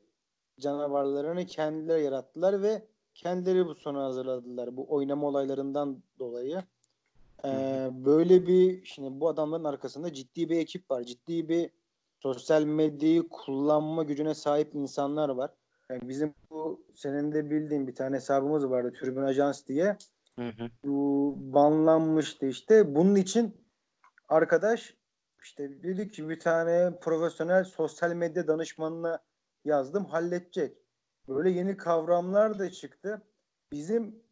canavarlarını 0.61 1.47
kendileri 1.47 2.03
yarattılar 2.03 2.63
ve 2.63 2.83
kendileri 3.15 3.67
bu 3.67 3.75
sonu 3.75 4.03
hazırladılar. 4.03 4.77
Bu 4.77 4.87
oynama 4.89 5.27
olaylarından 5.27 6.03
dolayı. 6.19 6.63
Ee, 7.45 7.91
böyle 7.93 8.47
bir 8.47 8.85
şimdi 8.85 9.21
bu 9.21 9.29
adamların 9.29 9.65
arkasında 9.65 10.13
ciddi 10.13 10.49
bir 10.49 10.59
ekip 10.59 10.91
var. 10.91 11.03
Ciddi 11.03 11.49
bir 11.49 11.71
sosyal 12.23 12.63
medyayı 12.63 13.29
kullanma 13.29 14.03
gücüne 14.03 14.35
sahip 14.35 14.75
insanlar 14.75 15.29
var. 15.29 15.51
Yani 15.91 16.09
bizim 16.09 16.35
bu 16.51 16.87
senin 16.95 17.33
de 17.33 17.51
bildiğin 17.51 17.87
bir 17.87 17.95
tane 17.95 18.17
hesabımız 18.17 18.71
vardı 18.71 18.93
Tribün 19.01 19.23
Ajans 19.23 19.67
diye. 19.67 19.97
Hı 20.39 20.49
hı. 20.49 20.71
Bu 20.85 21.37
banlanmıştı 21.39 22.47
işte. 22.47 22.95
Bunun 22.95 23.15
için 23.15 23.67
arkadaş 24.29 24.95
işte 25.43 25.83
dedi 25.83 26.11
ki 26.11 26.29
bir 26.29 26.41
tane 26.41 26.99
profesyonel 27.01 27.65
sosyal 27.65 28.13
medya 28.13 28.49
danışmanına 28.49 29.19
yazdım 29.65 30.05
halledecek. 30.05 30.77
böyle 31.29 31.51
yeni 31.51 31.77
kavramlar 31.77 32.59
da 32.59 32.71
çıktı. 32.71 33.23
Bizim 33.73 34.23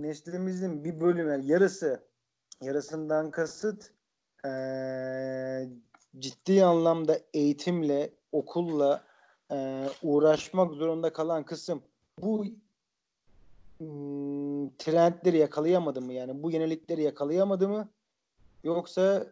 neslimizin 0.00 0.84
bir 0.84 1.00
bölümü 1.00 1.30
yani 1.30 1.46
yarısı 1.46 2.06
yarısından 2.62 3.30
kasıt 3.30 3.92
ee, 4.44 5.68
ciddi 6.18 6.64
anlamda 6.64 7.18
eğitimle, 7.34 8.14
okulla 8.32 9.04
e, 9.52 9.88
uğraşmak 10.02 10.74
zorunda 10.74 11.12
kalan 11.12 11.44
kısım 11.44 11.82
bu 12.22 12.44
hmm, 13.78 14.76
trendleri 14.76 15.38
yakalayamadı 15.38 16.00
mı? 16.00 16.12
Yani 16.12 16.42
bu 16.42 16.50
yenilikleri 16.50 17.02
yakalayamadı 17.02 17.68
mı? 17.68 17.88
Yoksa 18.64 19.26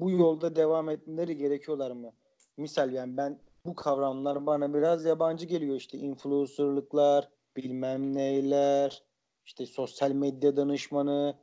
bu 0.00 0.10
yolda 0.10 0.56
devam 0.56 0.88
etmeleri 0.88 1.36
gerekiyorlar 1.36 1.90
mı? 1.90 2.12
Misal 2.56 2.92
yani 2.92 3.16
ben 3.16 3.38
bu 3.66 3.74
kavramlar 3.74 4.46
bana 4.46 4.74
biraz 4.74 5.04
yabancı 5.04 5.46
geliyor 5.46 5.76
işte 5.76 5.98
influencerlıklar, 5.98 7.28
bilmem 7.56 8.14
neyler, 8.14 9.02
işte 9.46 9.66
sosyal 9.66 10.10
medya 10.10 10.56
danışmanı. 10.56 11.38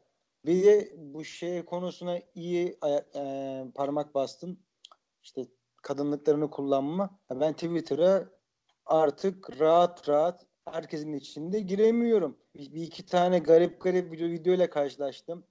Bir 0.45 0.63
de 0.63 0.93
bu 0.97 1.23
şey 1.23 1.65
konusuna 1.65 2.19
iyi 2.35 2.77
e, 3.15 3.65
parmak 3.75 4.15
bastın. 4.15 4.59
İşte 5.23 5.45
kadınlıklarını 5.85 6.49
kullanma. 6.49 7.19
Ben 7.31 7.53
Twitter'a 7.53 8.29
artık 8.85 9.59
rahat 9.59 10.09
rahat 10.09 10.45
herkesin 10.65 11.13
içinde 11.13 11.59
giremiyorum. 11.59 12.37
Bir, 12.55 12.73
bir 12.73 12.81
iki 12.81 13.05
tane 13.05 13.39
garip 13.39 13.81
garip 13.81 14.11
video 14.11 14.27
videoyla 14.27 14.69
karşılaştım. 14.69 15.43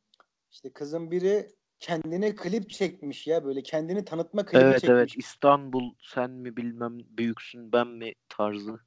İşte 0.51 0.73
kızın 0.73 1.11
biri 1.11 1.51
kendine 1.81 2.35
klip 2.35 2.71
çekmiş 2.71 3.27
ya 3.27 3.45
böyle 3.45 3.63
kendini 3.63 4.05
tanıtma 4.05 4.45
klibi 4.45 4.63
evet, 4.63 4.81
çekmiş. 4.81 4.91
Evet 4.91 4.99
evet 4.99 5.25
İstanbul 5.25 5.95
sen 6.01 6.31
mi 6.31 6.57
bilmem 6.57 6.99
büyüksün 6.99 7.73
ben 7.73 7.87
mi 7.87 8.13
tarzı. 8.29 8.81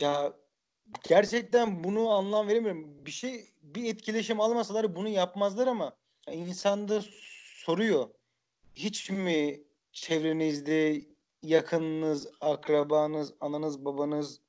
Ya 0.00 0.32
gerçekten 1.08 1.84
bunu 1.84 2.10
anlam 2.10 2.48
veremiyorum. 2.48 3.06
Bir 3.06 3.10
şey 3.10 3.50
bir 3.62 3.84
etkileşim 3.84 4.40
almasalar 4.40 4.96
bunu 4.96 5.08
yapmazlar 5.08 5.66
ama 5.66 5.96
insan 6.32 6.88
da 6.88 7.00
soruyor. 7.64 8.08
Hiç 8.74 9.10
mi 9.10 9.60
çevrenizde 9.92 11.02
yakınınız, 11.42 12.28
akrabanız, 12.40 13.34
ananız, 13.40 13.84
babanız 13.84 14.40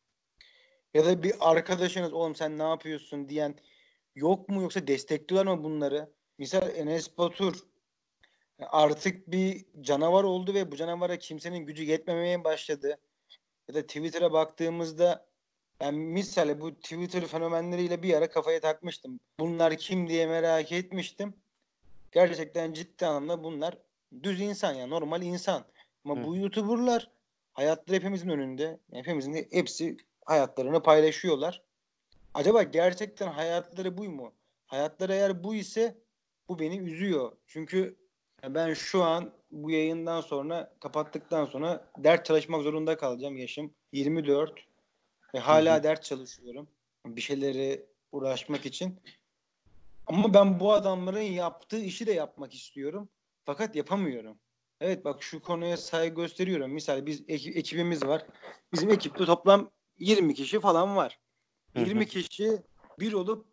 ya 0.93 1.05
da 1.05 1.23
bir 1.23 1.33
arkadaşınız 1.39 2.13
oğlum 2.13 2.36
sen 2.36 2.57
ne 2.57 2.63
yapıyorsun 2.63 3.29
diyen 3.29 3.55
yok 4.15 4.49
mu 4.49 4.62
yoksa 4.62 4.88
destekliyorlar 4.88 5.55
mı 5.55 5.63
bunları? 5.63 6.13
Misal 6.38 6.75
Enes 6.75 7.17
Batur 7.17 7.55
artık 8.59 9.31
bir 9.31 9.65
canavar 9.81 10.23
oldu 10.23 10.53
ve 10.53 10.71
bu 10.71 10.75
canavara 10.75 11.17
kimsenin 11.17 11.57
gücü 11.57 11.83
yetmemeye 11.83 12.43
başladı. 12.43 12.97
Ya 13.67 13.75
da 13.75 13.81
Twitter'a 13.81 14.33
baktığımızda 14.33 15.25
ben 15.79 15.95
misal 15.95 16.62
bu 16.62 16.75
Twitter 16.75 17.25
fenomenleriyle 17.25 18.03
bir 18.03 18.13
ara 18.13 18.29
kafaya 18.29 18.59
takmıştım. 18.59 19.19
Bunlar 19.39 19.77
kim 19.77 20.09
diye 20.09 20.27
merak 20.27 20.71
etmiştim. 20.71 21.33
Gerçekten 22.12 22.73
ciddi 22.73 23.05
anlamda 23.05 23.43
bunlar 23.43 23.77
düz 24.23 24.41
insan 24.41 24.73
ya 24.73 24.88
normal 24.88 25.21
insan. 25.21 25.65
Ama 26.06 26.21
Hı. 26.21 26.28
bu 26.28 26.36
YouTuber'lar 26.38 27.12
hayatları 27.54 27.97
hepimizin 27.97 28.30
önünde. 28.30 28.80
Hepimizin 28.93 29.47
hepsi 29.52 29.97
hayatlarını 30.26 30.84
paylaşıyorlar. 30.84 31.62
Acaba 32.34 32.63
gerçekten 32.63 33.28
hayatları 33.28 33.97
bu 33.97 34.04
mu? 34.04 34.34
Hayatları 34.65 35.13
eğer 35.13 35.43
bu 35.43 35.56
ise 35.56 35.97
bu 36.49 36.60
beni 36.60 36.78
üzüyor. 36.78 37.32
Çünkü 37.47 37.95
ben 38.49 38.73
şu 38.73 39.04
an 39.04 39.32
bu 39.52 39.71
yayından 39.71 40.21
sonra 40.21 40.73
kapattıktan 40.80 41.45
sonra 41.45 41.91
ders 41.97 42.23
çalışmak 42.23 42.62
zorunda 42.62 42.97
kalacağım. 42.97 43.38
Yaşım 43.38 43.73
24 43.91 44.65
ve 45.36 45.39
hala 45.39 45.78
hı 45.80 45.84
ders 45.84 46.02
çalışıyorum. 46.02 46.67
Bir 47.06 47.21
şeyleri 47.21 47.86
uğraşmak 48.12 48.65
için. 48.65 48.99
Ama 50.08 50.34
ben 50.34 50.60
bu 50.60 50.73
adamların 50.73 51.19
yaptığı 51.21 51.80
işi 51.80 52.08
de 52.08 52.12
yapmak 52.12 52.54
istiyorum. 52.54 53.10
Fakat 53.45 53.75
yapamıyorum. 53.75 54.39
Evet 54.82 55.06
bak 55.06 55.23
şu 55.23 55.41
konuya 55.41 55.77
saygı 55.77 56.15
gösteriyorum. 56.15 56.71
Misal 56.71 57.06
biz 57.06 57.23
ekibimiz 57.27 58.06
var. 58.06 58.25
Bizim 58.73 58.89
ekipte 58.89 59.25
toplam 59.25 59.71
20 59.99 60.34
kişi 60.34 60.60
falan 60.60 60.95
var. 60.95 61.19
20 61.75 61.95
hı 61.95 61.99
hı. 61.99 62.06
kişi 62.06 62.62
bir 62.99 63.13
olup 63.13 63.47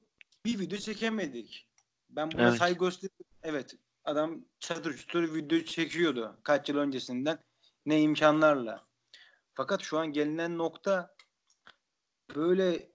bir 0.45 0.59
video 0.59 0.79
çekemedik. 0.79 1.69
Ben 2.11 2.31
buna 2.33 2.49
evet. 2.49 2.59
saygı 2.59 2.79
gösteriyorum. 2.79 3.27
Evet 3.43 3.77
adam 4.05 4.45
çatır 4.59 4.97
çutur 4.97 5.35
video 5.35 5.61
çekiyordu 5.61 6.41
kaç 6.43 6.69
yıl 6.69 6.77
öncesinden 6.77 7.39
ne 7.87 8.01
imkanlarla. 8.01 8.87
Fakat 9.55 9.83
şu 9.83 9.99
an 9.99 10.13
gelinen 10.13 10.59
nokta 10.59 11.15
böyle 12.37 12.91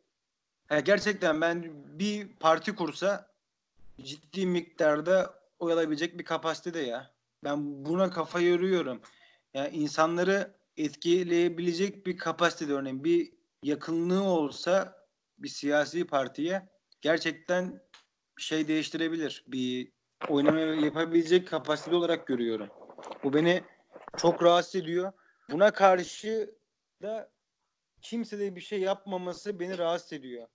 yani 0.69 0.84
gerçekten 0.84 1.41
ben 1.41 1.84
bir 1.99 2.36
parti 2.36 2.75
kursa 2.75 3.31
ciddi 4.01 4.45
miktarda 4.45 5.44
oy 5.60 5.74
alabilecek 5.74 6.20
bir 6.20 6.26
kapasitede 6.26 6.80
ya. 6.80 7.15
Ben 7.44 7.86
buna 7.86 8.10
kafa 8.10 8.39
yoruyorum. 8.39 9.02
Yani 9.54 9.76
insanları 9.76 10.56
etkileyebilecek 10.78 12.06
bir 12.06 12.18
kapasitede 12.18 12.74
örneğin 12.74 13.04
bir 13.04 13.34
yakınlığı 13.63 14.24
olsa 14.24 15.06
bir 15.38 15.48
siyasi 15.48 16.08
partiye 16.08 16.70
gerçekten 17.02 17.82
şey 18.38 18.68
değiştirebilir. 18.68 19.44
Bir 19.48 19.91
oynama 20.30 20.60
yapabilecek 20.60 21.48
kapasite 21.48 21.96
olarak 21.96 22.28
görüyorum. 22.28 22.70
Bu 23.24 23.34
beni 23.34 23.63
çok 24.18 24.44
rahatsız 24.44 24.76
ediyor. 24.76 25.13
Buna 25.52 25.72
karşı 25.72 26.56
da 27.02 27.32
kimse 28.02 28.39
de 28.39 28.56
bir 28.56 28.62
şey 28.62 28.80
yapmaması 28.80 29.60
beni 29.60 29.78
rahatsız 29.78 30.13
ediyor. 30.13 30.48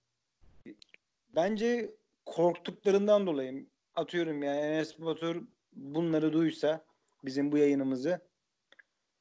Bence 1.29 1.95
korktuklarından 2.27 3.27
dolayı 3.27 3.67
atıyorum 3.95 4.43
yani 4.43 4.59
Enes 4.59 5.01
Batur 5.01 5.43
bunları 5.73 6.33
duysa 6.33 6.85
bizim 7.25 7.53
bu 7.53 7.59
yayınımızı 7.59 8.21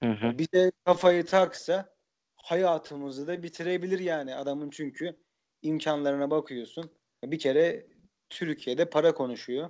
hı 0.03 0.10
hı. 0.12 0.38
bize 0.38 0.71
kafayı 0.86 1.25
taksa 1.25 1.93
hayatımızı 2.36 3.27
da 3.27 3.43
bitirebilir 3.43 3.99
yani 3.99 4.36
adamın 4.36 4.69
çünkü 4.69 5.15
imkanlarına 5.62 6.32
bakıyorsun. 6.32 6.91
Bir 7.23 7.39
kere 7.39 7.86
Türkiye'de 8.29 8.89
para 8.89 9.13
konuşuyor. 9.13 9.69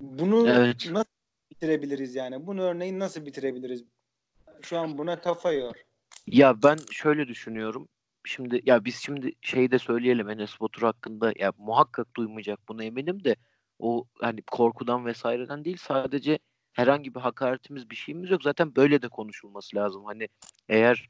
Bunu 0.00 0.48
evet. 0.48 0.90
nasıl 0.90 1.10
bitirebiliriz 1.50 2.14
yani? 2.14 2.46
Bunu 2.46 2.62
örneğin 2.62 2.98
nasıl 2.98 3.26
bitirebiliriz? 3.26 3.84
Şu 4.62 4.78
an 4.78 4.98
buna 4.98 5.20
kafa 5.20 5.52
yor. 5.52 5.74
Ya 6.26 6.62
ben 6.62 6.78
şöyle 6.90 7.28
düşünüyorum. 7.28 7.88
Şimdi 8.24 8.60
ya 8.64 8.84
biz 8.84 8.96
şimdi 8.96 9.32
şeyi 9.40 9.70
de 9.70 9.78
söyleyelim 9.78 10.30
Enes 10.30 10.60
Batur 10.60 10.82
hakkında 10.82 11.32
ya 11.36 11.52
muhakkak 11.58 12.16
duymayacak 12.16 12.60
bunu 12.68 12.84
eminim 12.84 13.24
de 13.24 13.36
o 13.82 14.04
hani 14.20 14.42
korkudan 14.42 15.06
vesaireden 15.06 15.64
değil 15.64 15.76
sadece 15.80 16.38
herhangi 16.72 17.14
bir 17.14 17.20
hakaretimiz 17.20 17.90
bir 17.90 17.96
şeyimiz 17.96 18.30
yok. 18.30 18.42
Zaten 18.42 18.76
böyle 18.76 19.02
de 19.02 19.08
konuşulması 19.08 19.76
lazım. 19.76 20.04
Hani 20.04 20.28
eğer 20.68 21.08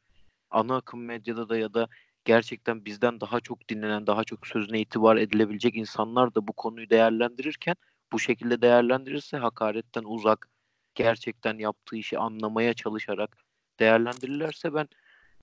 ana 0.50 0.76
akım 0.76 1.04
medyada 1.04 1.48
da 1.48 1.56
ya 1.56 1.74
da 1.74 1.88
gerçekten 2.24 2.85
bizden 2.85 3.20
daha 3.20 3.40
çok 3.40 3.68
dinlenen, 3.68 4.06
daha 4.06 4.24
çok 4.24 4.46
sözüne 4.46 4.80
itibar 4.80 5.16
edilebilecek 5.16 5.76
insanlar 5.76 6.35
da 6.35 6.48
bu 6.48 6.52
konuyu 6.52 6.90
değerlendirirken 6.90 7.76
bu 8.12 8.18
şekilde 8.18 8.62
değerlendirirse 8.62 9.37
hakaretten 9.37 10.04
uzak, 10.04 10.48
gerçekten 10.94 11.58
yaptığı 11.58 11.96
işi 11.96 12.18
anlamaya 12.18 12.74
çalışarak 12.74 13.37
değerlendirirlerse 13.80 14.74
ben 14.74 14.88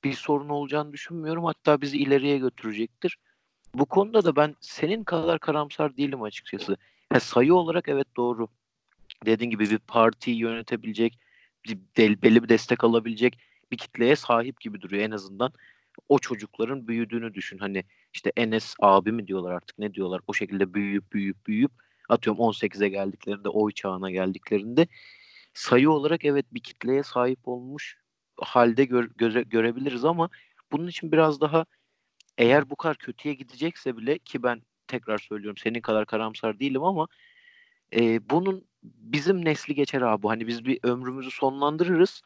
bir 0.04 0.13
sorun 0.13 0.50
olacağını 0.50 0.92
düşünmüyorum. 0.94 1.46
Hatta 1.46 1.82
bizi 1.82 1.98
ileriye 1.98 2.38
götürecektir. 2.38 3.18
Bu 3.76 3.86
konuda 3.86 4.26
da 4.26 4.36
ben 4.36 4.56
senin 4.62 5.04
kadar 5.04 5.39
karamsar 5.39 5.98
değilim 5.98 6.22
açıkçası. 6.24 6.78
Ha, 7.10 7.19
sayı 7.19 7.54
olarak 7.54 7.89
evet 7.89 8.08
doğru. 8.17 8.48
Dediğin 9.26 9.52
gibi 9.52 9.69
bir 9.69 9.80
partiyi 9.80 10.38
yönetebilecek, 10.38 11.19
bir, 11.65 11.78
belli 11.98 12.43
bir 12.43 12.50
destek 12.50 12.84
alabilecek 12.84 13.39
bir 13.72 13.78
kitleye 13.78 14.15
sahip 14.15 14.62
gibi 14.62 14.82
duruyor 14.82 15.04
en 15.04 15.12
azından. 15.12 15.54
O 16.10 16.19
çocukların 16.19 16.88
büyüdüğünü 16.88 17.34
düşün. 17.34 17.58
Hani 17.58 17.84
işte 18.13 18.32
Enes 18.38 18.76
abi 18.80 19.12
mi 19.12 19.28
diyorlar 19.28 19.52
artık 19.52 19.80
ne 19.80 19.93
diyorlar. 19.93 20.22
O 20.28 20.34
şekilde 20.34 20.74
büyüyüp 20.74 21.13
büyüyüp 21.13 21.48
büyüyüp 21.48 21.72
atıyorum 22.10 22.41
18'e 22.41 22.89
geldiklerinde 22.89 23.50
oy 23.50 23.72
çağına 23.72 24.12
geldiklerinde 24.12 24.88
sayı 25.54 25.91
olarak 25.91 26.26
evet 26.26 26.45
bir 26.52 26.60
kitleye 26.60 27.04
sahip 27.04 27.48
olmuş 27.48 27.98
halde 28.41 28.86
gör, 28.86 29.10
göre, 29.17 29.43
görebiliriz 29.43 30.06
ama 30.06 30.30
bunun 30.72 30.88
için 30.88 31.12
biraz 31.12 31.41
daha 31.41 31.65
eğer 32.38 32.69
bu 32.69 32.76
kadar 32.76 32.98
kötüye 32.98 33.34
gidecekse 33.34 33.98
bile 33.98 34.19
ki 34.19 34.43
ben 34.43 34.62
tekrar 34.89 35.17
söylüyorum 35.17 35.58
senin 35.58 35.82
kadar 35.82 36.06
karamsar 36.06 36.60
değilim 36.60 36.84
ama 36.84 37.08
e, 37.95 38.30
bunun 38.30 38.65
bizim 38.84 39.45
nesli 39.45 39.75
geçer 39.75 40.02
abi. 40.02 40.28
Hani 40.28 40.47
biz 40.47 40.65
bir 40.65 40.80
ömrümüzü 40.84 41.32
sonlandırırız. 41.32 42.21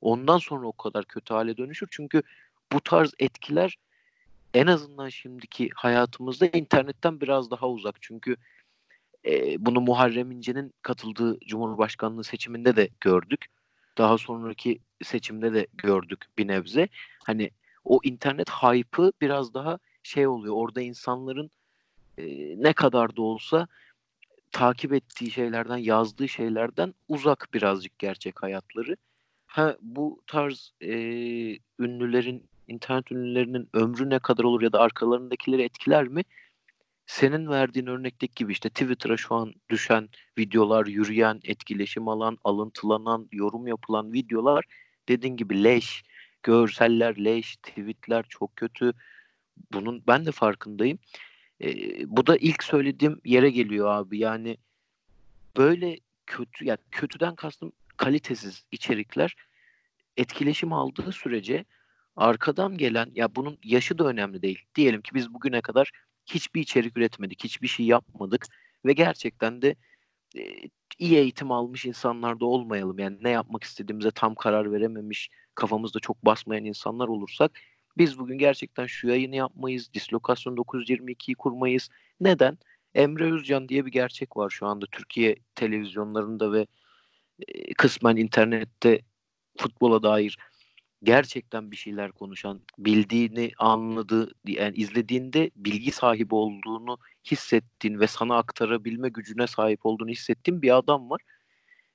Ondan 0.00 0.38
sonra 0.38 0.66
o 0.66 0.72
kadar 0.72 1.04
kötü 1.04 1.34
hale 1.34 1.56
dönüşür. 1.56 1.88
Çünkü 1.90 2.22
bu 2.72 2.80
tarz 2.80 3.14
etkiler 3.18 3.78
en 4.54 4.66
azından 4.66 5.08
şimdiki 5.08 5.70
hayatımızda 5.74 6.46
internetten 6.46 7.20
biraz 7.20 7.50
daha 7.50 7.68
uzak. 7.68 7.96
Çünkü 8.00 8.36
e, 9.26 9.66
bunu 9.66 9.80
Muharrem 9.80 10.30
İnce'nin 10.30 10.74
katıldığı 10.82 11.38
Cumhurbaşkanlığı 11.40 12.24
seçiminde 12.24 12.76
de 12.76 12.88
gördük. 13.00 13.46
Daha 13.98 14.18
sonraki 14.18 14.80
seçimde 15.02 15.54
de 15.54 15.66
gördük 15.74 16.26
bir 16.38 16.48
nebze. 16.48 16.88
Hani 17.24 17.50
o 17.84 18.00
internet 18.02 18.50
hype'ı 18.50 19.12
biraz 19.20 19.54
daha 19.54 19.78
şey 20.02 20.26
oluyor. 20.26 20.54
Orada 20.56 20.80
insanların 20.80 21.50
e, 22.18 22.24
ne 22.62 22.72
kadar 22.72 23.16
da 23.16 23.22
olsa 23.22 23.68
takip 24.52 24.92
ettiği 24.92 25.30
şeylerden, 25.30 25.76
yazdığı 25.76 26.28
şeylerden 26.28 26.94
uzak 27.08 27.48
birazcık 27.54 27.98
gerçek 27.98 28.42
hayatları. 28.42 28.96
Ha 29.46 29.76
bu 29.80 30.22
tarz 30.26 30.72
e, 30.80 30.92
ünlülerin, 31.78 32.48
internet 32.68 33.12
ünlülerinin 33.12 33.68
ömrü 33.74 34.10
ne 34.10 34.18
kadar 34.18 34.44
olur 34.44 34.62
ya 34.62 34.72
da 34.72 34.80
arkalarındakileri 34.80 35.62
etkiler 35.62 36.08
mi? 36.08 36.22
Senin 37.06 37.48
verdiğin 37.48 37.86
örnekteki 37.86 38.34
gibi 38.34 38.52
işte 38.52 38.68
Twitter'a 38.68 39.16
şu 39.16 39.34
an 39.34 39.54
düşen 39.70 40.08
videolar, 40.38 40.86
yürüyen, 40.86 41.40
etkileşim 41.44 42.08
alan, 42.08 42.38
alıntılanan, 42.44 43.28
yorum 43.32 43.66
yapılan 43.66 44.12
videolar 44.12 44.64
dediğin 45.08 45.36
gibi 45.36 45.64
leş, 45.64 46.02
görseller 46.42 47.24
leş, 47.24 47.56
tweetler 47.56 48.24
çok 48.28 48.56
kötü. 48.56 48.92
Bunun 49.72 50.02
ben 50.06 50.26
de 50.26 50.32
farkındayım. 50.32 50.98
E, 51.62 51.68
bu 52.16 52.26
da 52.26 52.36
ilk 52.36 52.62
söylediğim 52.62 53.20
yere 53.24 53.50
geliyor 53.50 53.88
abi. 53.90 54.18
Yani 54.18 54.56
böyle 55.56 55.98
kötü 56.26 56.64
yani 56.64 56.78
kötüden 56.90 57.34
kastım 57.34 57.72
kalitesiz 57.96 58.64
içerikler 58.72 59.36
etkileşim 60.16 60.72
aldığı 60.72 61.12
sürece 61.12 61.64
arkadan 62.16 62.76
gelen 62.76 63.10
ya 63.14 63.34
bunun 63.34 63.58
yaşı 63.64 63.98
da 63.98 64.04
önemli 64.04 64.42
değil. 64.42 64.58
Diyelim 64.74 65.02
ki 65.02 65.14
biz 65.14 65.34
bugüne 65.34 65.60
kadar 65.60 65.90
hiçbir 66.26 66.60
içerik 66.60 66.96
üretmedik, 66.96 67.44
hiçbir 67.44 67.68
şey 67.68 67.86
yapmadık 67.86 68.46
ve 68.84 68.92
gerçekten 68.92 69.62
de 69.62 69.76
e, 70.36 70.42
iyi 70.98 71.16
eğitim 71.16 71.52
almış 71.52 71.84
insanlar 71.84 72.40
da 72.40 72.46
olmayalım. 72.46 72.98
Yani 72.98 73.18
ne 73.20 73.30
yapmak 73.30 73.64
istediğimize 73.64 74.10
tam 74.10 74.34
karar 74.34 74.72
verememiş, 74.72 75.30
kafamızda 75.54 76.00
çok 76.00 76.24
basmayan 76.24 76.64
insanlar 76.64 77.08
olursak 77.08 77.52
biz 77.98 78.18
bugün 78.18 78.38
gerçekten 78.38 78.86
şu 78.86 79.08
yayını 79.08 79.36
yapmayız, 79.36 79.94
Dislokasyon 79.94 80.56
922'yi 80.56 81.34
kurmayız. 81.34 81.88
Neden? 82.20 82.58
Emre 82.94 83.32
Özcan 83.32 83.68
diye 83.68 83.86
bir 83.86 83.90
gerçek 83.90 84.36
var 84.36 84.50
şu 84.50 84.66
anda 84.66 84.86
Türkiye 84.92 85.36
televizyonlarında 85.54 86.52
ve 86.52 86.66
e, 87.48 87.74
kısmen 87.74 88.16
internette 88.16 89.00
futbola 89.58 90.02
dair 90.02 90.38
gerçekten 91.02 91.70
bir 91.70 91.76
şeyler 91.76 92.12
konuşan, 92.12 92.60
bildiğini 92.78 93.52
anladığı, 93.58 94.34
yani 94.46 94.76
izlediğinde 94.76 95.50
bilgi 95.56 95.92
sahibi 95.92 96.34
olduğunu 96.34 96.98
hissettiğin 97.30 98.00
ve 98.00 98.06
sana 98.06 98.36
aktarabilme 98.36 99.08
gücüne 99.08 99.46
sahip 99.46 99.86
olduğunu 99.86 100.10
hissettiğin 100.10 100.62
bir 100.62 100.76
adam 100.76 101.10
var. 101.10 101.20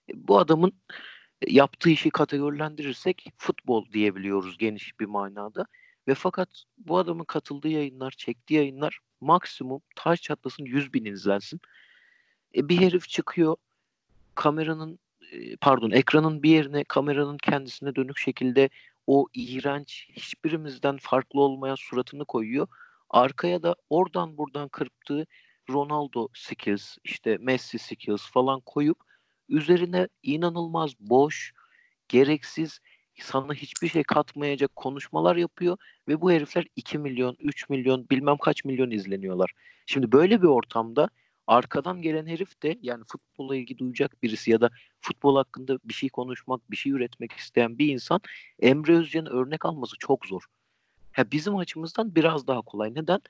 E, 0.09 0.13
bu 0.27 0.39
adamın 0.39 0.73
yaptığı 1.47 1.89
işi 1.89 2.09
kategorilendirirsek 2.09 3.33
futbol 3.37 3.91
diyebiliyoruz 3.91 4.57
geniş 4.57 4.99
bir 4.99 5.05
manada. 5.05 5.65
Ve 6.07 6.15
fakat 6.15 6.49
bu 6.77 6.97
adamın 6.97 7.23
katıldığı 7.23 7.67
yayınlar, 7.67 8.11
çektiği 8.11 8.53
yayınlar 8.53 8.99
maksimum 9.21 9.81
taş 9.95 10.21
çatlasın 10.21 10.65
100 10.65 10.93
bin 10.93 11.05
izlensin. 11.05 11.61
E, 12.55 12.69
bir 12.69 12.81
herif 12.81 13.09
çıkıyor 13.09 13.55
kameranın 14.35 14.99
pardon 15.61 15.91
ekranın 15.91 16.43
bir 16.43 16.49
yerine 16.49 16.83
kameranın 16.83 17.37
kendisine 17.37 17.95
dönük 17.95 18.17
şekilde 18.17 18.69
o 19.07 19.27
iğrenç 19.33 20.09
hiçbirimizden 20.11 20.97
farklı 20.97 21.41
olmayan 21.41 21.75
suratını 21.75 22.25
koyuyor. 22.25 22.67
Arkaya 23.09 23.63
da 23.63 23.75
oradan 23.89 24.37
buradan 24.37 24.67
kırptığı 24.67 25.25
Ronaldo 25.69 26.27
skills 26.33 26.97
işte 27.03 27.37
Messi 27.39 27.79
skills 27.79 28.31
falan 28.31 28.59
koyup 28.59 28.97
üzerine 29.49 30.07
inanılmaz 30.23 30.91
boş, 30.99 31.53
gereksiz, 32.07 32.79
sana 33.23 33.53
hiçbir 33.53 33.87
şey 33.87 34.03
katmayacak 34.03 34.75
konuşmalar 34.75 35.35
yapıyor 35.35 35.77
ve 36.07 36.21
bu 36.21 36.31
herifler 36.31 36.65
2 36.75 36.97
milyon, 36.97 37.37
3 37.39 37.69
milyon, 37.69 38.09
bilmem 38.09 38.37
kaç 38.37 38.65
milyon 38.65 38.91
izleniyorlar. 38.91 39.51
Şimdi 39.85 40.11
böyle 40.11 40.41
bir 40.41 40.47
ortamda 40.47 41.09
arkadan 41.47 42.01
gelen 42.01 42.25
herif 42.25 42.63
de 42.63 42.77
yani 42.81 43.03
futbola 43.07 43.55
ilgi 43.55 43.77
duyacak 43.77 44.23
birisi 44.23 44.51
ya 44.51 44.61
da 44.61 44.69
futbol 45.01 45.35
hakkında 45.35 45.79
bir 45.83 45.93
şey 45.93 46.09
konuşmak, 46.09 46.71
bir 46.71 46.77
şey 46.77 46.91
üretmek 46.91 47.31
isteyen 47.31 47.77
bir 47.77 47.87
insan 47.87 48.21
Emre 48.59 48.97
Özcan'ı 48.97 49.29
örnek 49.29 49.65
alması 49.65 49.95
çok 49.99 50.25
zor. 50.25 50.41
Ha, 51.11 51.31
bizim 51.31 51.55
açımızdan 51.55 52.15
biraz 52.15 52.47
daha 52.47 52.61
kolay. 52.61 52.95
Neden? 52.95 53.21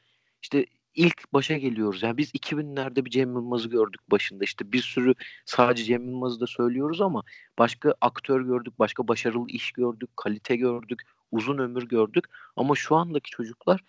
İşte 0.42 0.66
ilk 0.98 1.34
başa 1.34 1.58
geliyoruz. 1.58 2.04
Yani 2.04 2.18
biz 2.18 2.32
2000'lerde 2.36 3.06
bir 3.06 3.10
Cem 3.10 3.34
Yılmaz'ı 3.34 3.70
gördük 3.70 4.02
başında. 4.12 4.44
İşte 4.44 4.72
bir 4.72 4.82
sürü 4.82 5.16
sadece 5.46 5.84
Cem 5.84 6.06
Yılmaz'ı 6.06 6.40
da 6.40 6.48
söylüyoruz 6.48 7.02
ama 7.02 7.24
başka 7.60 7.96
aktör 8.02 8.42
gördük, 8.42 8.80
başka 8.80 9.08
başarılı 9.08 9.48
iş 9.50 9.72
gördük, 9.72 10.10
kalite 10.16 10.56
gördük, 10.56 11.02
uzun 11.32 11.58
ömür 11.58 11.84
gördük. 11.84 12.26
Ama 12.56 12.76
şu 12.76 12.96
andaki 12.96 13.32
çocuklar 13.32 13.82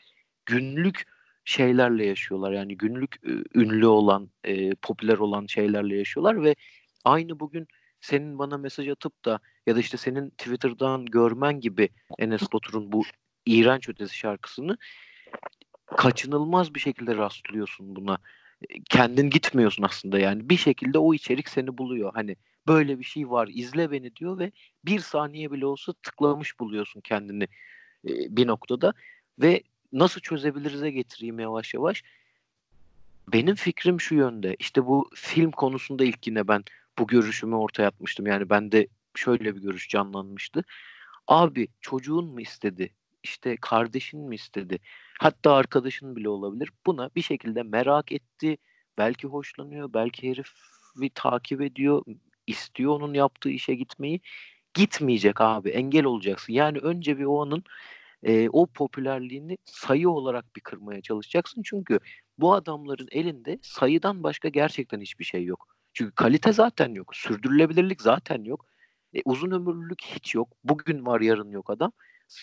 günlük 0.47 1.05
şeylerle 1.45 2.07
yaşıyorlar. 2.07 2.53
Yani 2.53 2.77
günlük 2.77 3.17
ünlü 3.55 3.87
olan, 3.87 4.31
e, 4.45 4.75
popüler 4.75 5.19
olan 5.19 5.47
şeylerle 5.47 5.97
yaşıyorlar 5.97 6.43
ve 6.43 6.57
aynı 7.05 7.41
bugün 7.41 7.69
senin 8.01 8.39
bana 8.39 8.59
mesaj 8.59 8.89
atıp 8.89 9.25
da 9.25 9.41
ya 9.67 9.77
da 9.77 9.81
işte 9.81 9.97
senin 9.97 10.31
Twitter'dan 10.31 11.07
görmen 11.07 11.61
gibi 11.61 11.89
Enes 12.19 12.53
Batur'un 12.53 12.93
bu 12.93 13.05
iğrenç 13.47 13.89
ötesi 13.89 14.17
şarkısını 14.17 14.79
kaçınılmaz 15.99 16.75
bir 16.75 16.81
şekilde 16.81 17.17
rastlıyorsun 17.17 17.97
buna. 17.97 18.19
Kendin 18.91 19.31
gitmiyorsun 19.31 19.83
aslında 19.83 20.19
yani. 20.19 20.49
Bir 20.49 20.57
şekilde 20.57 20.99
o 20.99 21.15
içerik 21.15 21.49
seni 21.49 21.79
buluyor. 21.79 22.11
Hani 22.15 22.37
böyle 22.69 22.99
bir 22.99 23.05
şey 23.05 23.31
var 23.31 23.49
izle 23.53 23.91
beni 23.91 24.17
diyor 24.17 24.39
ve 24.39 24.53
bir 24.85 25.01
saniye 25.01 25.53
bile 25.53 25.67
olsa 25.67 25.93
tıklamış 25.93 26.61
buluyorsun 26.61 27.01
kendini 27.01 27.45
e, 28.09 28.11
bir 28.37 28.47
noktada 28.47 28.93
ve 29.39 29.63
nasıl 29.93 30.21
çözebiliriz'e 30.21 30.91
getireyim 30.91 31.41
yavaş 31.41 31.75
yavaş. 31.75 32.03
Benim 33.33 33.55
fikrim 33.55 34.01
şu 34.01 34.15
yönde. 34.15 34.57
İşte 34.59 34.87
bu 34.87 35.11
film 35.15 35.51
konusunda 35.51 36.05
ilk 36.05 36.27
yine 36.27 36.49
ben 36.49 36.65
bu 36.99 37.07
görüşümü 37.07 37.55
ortaya 37.55 37.87
atmıştım. 37.87 38.27
Yani 38.27 38.51
bende 38.51 38.87
şöyle 39.15 39.57
bir 39.57 39.61
görüş 39.61 39.89
canlanmıştı. 39.89 40.65
Abi 41.29 41.69
çocuğun 41.81 42.25
mu 42.25 42.41
istedi? 42.41 42.91
İşte 43.23 43.57
kardeşin 43.61 44.21
mi 44.21 44.35
istedi? 44.35 44.79
Hatta 45.19 45.53
arkadaşın 45.53 46.17
bile 46.17 46.29
olabilir. 46.29 46.71
Buna 46.87 47.11
bir 47.17 47.23
şekilde 47.23 47.63
merak 47.63 48.13
etti. 48.13 48.59
Belki 48.99 49.27
hoşlanıyor. 49.27 49.93
Belki 49.95 50.31
herifi 50.31 51.11
takip 51.15 51.61
ediyor. 51.61 52.03
istiyor 52.47 52.93
onun 52.93 53.15
yaptığı 53.15 53.51
işe 53.51 53.75
gitmeyi. 53.75 54.21
Gitmeyecek 54.75 55.41
abi. 55.41 55.71
Engel 55.71 56.05
olacaksın. 56.05 56.53
Yani 56.53 56.79
önce 56.79 57.19
bir 57.19 57.25
o 57.25 57.43
anın 57.43 57.65
e, 58.23 58.49
o 58.49 58.67
popülerliğini 58.67 59.59
sayı 59.65 60.11
olarak 60.11 60.57
bir 60.57 60.61
kırmaya 60.61 61.03
çalışacaksın. 61.03 61.63
Çünkü 61.63 62.01
bu 62.39 62.55
adamların 62.55 63.09
elinde 63.13 63.59
sayıdan 63.63 64.23
başka 64.23 64.49
gerçekten 64.49 65.01
hiçbir 65.01 65.25
şey 65.25 65.45
yok. 65.45 65.67
Çünkü 65.95 66.13
kalite 66.15 66.53
zaten 66.53 66.95
yok. 66.95 67.17
Sürdürülebilirlik 67.17 68.03
zaten 68.03 68.45
yok. 68.45 68.67
E, 69.15 69.23
uzun 69.25 69.51
ömürlülük 69.51 70.03
hiç 70.03 70.35
yok. 70.35 70.49
Bugün 70.65 71.07
var 71.07 71.21
yarın 71.21 71.51
yok 71.51 71.71
adam. 71.71 71.93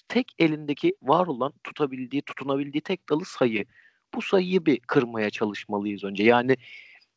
Tek 0.07 0.31
elindeki 0.39 0.95
var 1.01 1.27
olan 1.27 1.53
tutabildiği, 1.63 2.21
tutunabildiği 2.21 2.81
tek 2.81 3.09
dalı 3.09 3.25
sayı. 3.25 3.65
Bu 4.13 4.21
sayıyı 4.21 4.65
bir 4.65 4.79
kırmaya 4.79 5.29
çalışmalıyız 5.29 6.03
önce. 6.03 6.23
Yani 6.23 6.57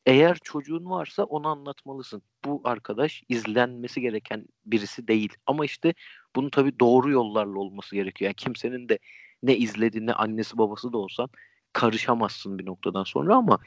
eğer 0.07 0.39
çocuğun 0.45 0.91
varsa 0.91 1.25
onu 1.25 1.49
anlatmalısın. 1.49 2.23
Bu 2.45 2.61
arkadaş 2.65 3.23
izlenmesi 3.29 4.01
gereken 4.01 4.47
birisi 4.67 5.09
değil. 5.09 5.33
Ama 5.47 5.65
işte 5.65 5.95
bunun 6.37 6.51
tabii 6.51 6.81
doğru 6.81 7.11
yollarla 7.11 7.59
olması 7.59 7.95
gerekiyor. 7.97 8.29
Yani 8.29 8.35
kimsenin 8.35 8.89
de 8.89 8.99
ne 9.43 9.57
izlediğine 9.57 10.13
annesi 10.13 10.59
babası 10.59 10.93
da 10.93 10.99
olsan 10.99 11.29
karışamazsın 11.73 12.59
bir 12.59 12.67
noktadan 12.67 13.05
sonra 13.05 13.37
ama 13.37 13.59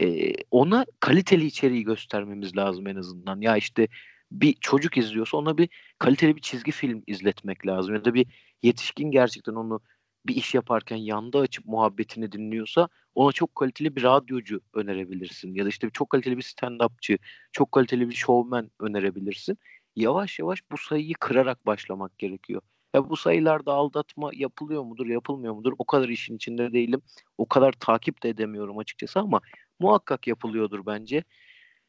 e, 0.00 0.32
ona 0.50 0.86
kaliteli 1.00 1.46
içeriği 1.46 1.84
göstermemiz 1.84 2.56
lazım 2.56 2.86
en 2.86 2.96
azından. 2.96 3.40
Ya 3.40 3.56
işte 3.56 3.88
bir 4.34 4.54
çocuk 4.60 4.96
izliyorsa 4.96 5.36
ona 5.36 5.58
bir 5.58 5.68
kaliteli 5.98 6.36
bir 6.36 6.40
çizgi 6.40 6.72
film 6.72 7.02
izletmek 7.06 7.66
lazım. 7.66 7.94
Ya 7.94 8.04
da 8.04 8.14
bir 8.14 8.26
yetişkin 8.62 9.10
gerçekten 9.10 9.54
onu 9.54 9.80
bir 10.26 10.36
iş 10.36 10.54
yaparken 10.54 10.96
yanda 10.96 11.38
açıp 11.38 11.66
muhabbetini 11.66 12.32
dinliyorsa 12.32 12.88
ona 13.14 13.32
çok 13.32 13.54
kaliteli 13.54 13.96
bir 13.96 14.02
radyocu 14.02 14.60
önerebilirsin. 14.74 15.54
Ya 15.54 15.64
da 15.64 15.68
işte 15.68 15.90
çok 15.92 16.10
kaliteli 16.10 16.36
bir 16.36 16.42
stand-upçı, 16.42 17.18
çok 17.52 17.72
kaliteli 17.72 18.08
bir 18.08 18.14
showman 18.14 18.70
önerebilirsin. 18.80 19.58
Yavaş 19.96 20.38
yavaş 20.38 20.60
bu 20.72 20.78
sayıyı 20.78 21.14
kırarak 21.20 21.66
başlamak 21.66 22.18
gerekiyor. 22.18 22.62
Ya 22.94 23.10
bu 23.10 23.16
sayılarda 23.16 23.72
aldatma 23.72 24.30
yapılıyor 24.34 24.82
mudur, 24.82 25.06
yapılmıyor 25.06 25.54
mudur? 25.54 25.72
O 25.78 25.84
kadar 25.84 26.08
işin 26.08 26.36
içinde 26.36 26.72
değilim. 26.72 27.02
O 27.38 27.48
kadar 27.48 27.72
takip 27.72 28.22
de 28.22 28.28
edemiyorum 28.28 28.78
açıkçası 28.78 29.20
ama 29.20 29.40
muhakkak 29.80 30.26
yapılıyordur 30.26 30.86
bence. 30.86 31.24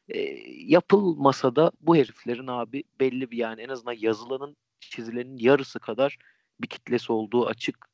E, 0.08 0.18
yapılmasa 0.66 1.56
da 1.56 1.72
bu 1.80 1.96
heriflerin 1.96 2.46
abi 2.46 2.84
belli 3.00 3.30
bir 3.30 3.36
yani 3.36 3.62
en 3.62 3.68
azından 3.68 3.96
yazılanın 3.98 4.56
çizilenin 4.80 5.36
yarısı 5.36 5.80
kadar 5.80 6.18
bir 6.60 6.66
kitlesi 6.66 7.12
olduğu 7.12 7.46
açık 7.46 7.86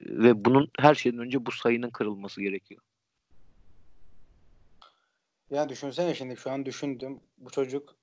ve 0.00 0.44
bunun 0.44 0.70
her 0.78 0.94
şeyden 0.94 1.18
önce 1.18 1.46
bu 1.46 1.52
sayının 1.52 1.90
kırılması 1.90 2.42
gerekiyor. 2.42 2.80
Ya 5.50 5.68
düşünsene 5.68 6.14
şimdi 6.14 6.36
şu 6.36 6.50
an 6.50 6.66
düşündüm. 6.66 7.20
Bu 7.38 7.50
çocuk 7.50 7.96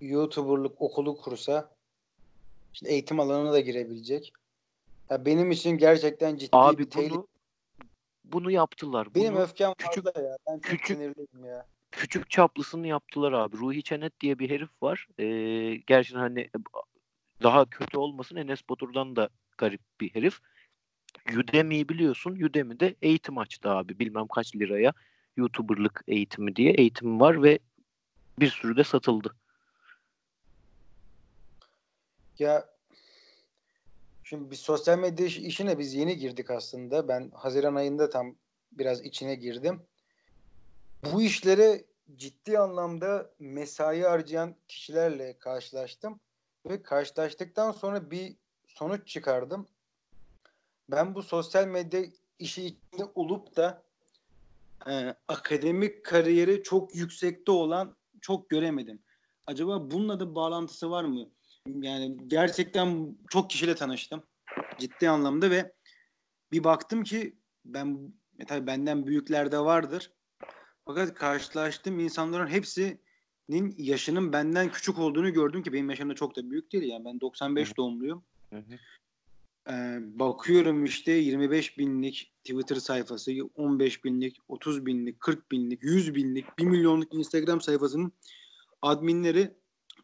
YouTuber'lık 0.00 0.82
okulu 0.82 1.16
kursa 1.16 1.70
işte 2.74 2.88
eğitim 2.88 3.20
alanına 3.20 3.52
da 3.52 3.60
girebilecek. 3.60 4.32
Ya 5.10 5.24
benim 5.26 5.50
için 5.50 5.70
gerçekten 5.78 6.36
ciddi 6.36 6.48
Abi 6.52 6.78
bir 6.78 6.90
tehlike. 6.90 7.14
bunu 7.14 7.28
bunu 8.24 8.50
yaptılar. 8.50 9.14
Benim 9.14 9.34
Bunu 9.34 9.42
öfkem 9.42 9.74
küçük- 9.78 10.04
fazla 10.04 10.22
ya. 10.22 10.36
Ben 10.46 10.60
küçük- 10.60 10.98
ya. 11.44 11.66
Küçük 11.92 12.30
çaplısını 12.30 12.86
yaptılar 12.86 13.32
abi. 13.32 13.56
Ruhi 13.56 13.82
Çenet 13.82 14.20
diye 14.20 14.38
bir 14.38 14.50
herif 14.50 14.82
var. 14.82 15.08
Ee, 15.18 15.76
gerçekten 15.86 16.20
hani 16.20 16.50
daha 17.42 17.70
kötü 17.70 17.98
olmasın 17.98 18.36
Enes 18.36 18.68
Batur'dan 18.68 19.16
da 19.16 19.28
garip 19.58 19.80
bir 20.00 20.14
herif. 20.14 20.40
Udemy'yi 21.36 21.88
biliyorsun. 21.88 22.32
Udemy'de 22.32 22.94
eğitim 23.02 23.38
açtı 23.38 23.70
abi. 23.70 23.98
Bilmem 23.98 24.26
kaç 24.26 24.56
liraya 24.56 24.92
YouTuber'lık 25.36 26.04
eğitimi 26.08 26.56
diye 26.56 26.72
eğitim 26.72 27.20
var 27.20 27.42
ve 27.42 27.58
bir 28.38 28.48
sürü 28.48 28.76
de 28.76 28.84
satıldı. 28.84 29.34
Ya 32.38 32.68
şimdi 34.24 34.50
bir 34.50 34.56
sosyal 34.56 34.98
medya 34.98 35.26
iş- 35.26 35.38
işine 35.38 35.78
biz 35.78 35.94
yeni 35.94 36.16
girdik 36.16 36.50
aslında. 36.50 37.08
Ben 37.08 37.30
Haziran 37.34 37.74
ayında 37.74 38.10
tam 38.10 38.36
biraz 38.72 39.04
içine 39.04 39.34
girdim. 39.34 39.82
Bu 41.04 41.22
işlere 41.22 41.84
ciddi 42.16 42.58
anlamda 42.58 43.30
mesai 43.38 44.02
harcayan 44.02 44.56
kişilerle 44.68 45.38
karşılaştım 45.38 46.20
ve 46.66 46.82
karşılaştıktan 46.82 47.72
sonra 47.72 48.10
bir 48.10 48.36
sonuç 48.68 49.08
çıkardım. 49.08 49.66
Ben 50.90 51.14
bu 51.14 51.22
sosyal 51.22 51.66
medya 51.66 52.02
işi 52.38 52.64
içinde 52.64 53.04
olup 53.14 53.56
da 53.56 53.82
e, 54.90 55.14
akademik 55.28 56.04
kariyeri 56.04 56.62
çok 56.62 56.94
yüksekte 56.94 57.52
olan 57.52 57.96
çok 58.20 58.50
göremedim. 58.50 59.02
Acaba 59.46 59.90
bununla 59.90 60.20
da 60.20 60.34
bağlantısı 60.34 60.90
var 60.90 61.04
mı? 61.04 61.30
Yani 61.66 62.16
gerçekten 62.26 63.16
çok 63.30 63.50
kişiyle 63.50 63.74
tanıştım. 63.74 64.22
Ciddi 64.78 65.08
anlamda 65.08 65.50
ve 65.50 65.72
bir 66.52 66.64
baktım 66.64 67.04
ki 67.04 67.38
ben 67.64 68.12
e, 68.38 68.46
tabii 68.46 68.66
benden 68.66 69.06
büyükler 69.06 69.52
de 69.52 69.58
vardır. 69.58 70.12
Fakat 70.86 71.14
karşılaştığım 71.14 71.98
insanların 71.98 72.46
hepsinin 72.46 73.74
yaşının 73.78 74.32
benden 74.32 74.72
küçük 74.72 74.98
olduğunu 74.98 75.32
gördüm 75.32 75.62
ki 75.62 75.72
benim 75.72 75.90
yaşım 75.90 76.10
da 76.10 76.14
çok 76.14 76.36
da 76.36 76.50
büyük 76.50 76.72
değil 76.72 76.84
yani 76.84 77.04
ben 77.04 77.20
95 77.20 77.70
Hı. 77.70 77.76
doğumluyum. 77.76 78.24
Ee, 79.70 79.98
bakıyorum 80.00 80.84
işte 80.84 81.12
25 81.12 81.78
binlik 81.78 82.32
Twitter 82.44 82.76
sayfası, 82.76 83.32
15 83.54 84.04
binlik, 84.04 84.36
30 84.48 84.86
binlik, 84.86 85.20
40 85.20 85.52
binlik, 85.52 85.82
100 85.82 86.14
binlik, 86.14 86.58
1 86.58 86.64
milyonluk 86.64 87.14
Instagram 87.14 87.60
sayfasının 87.60 88.12
adminleri 88.82 89.54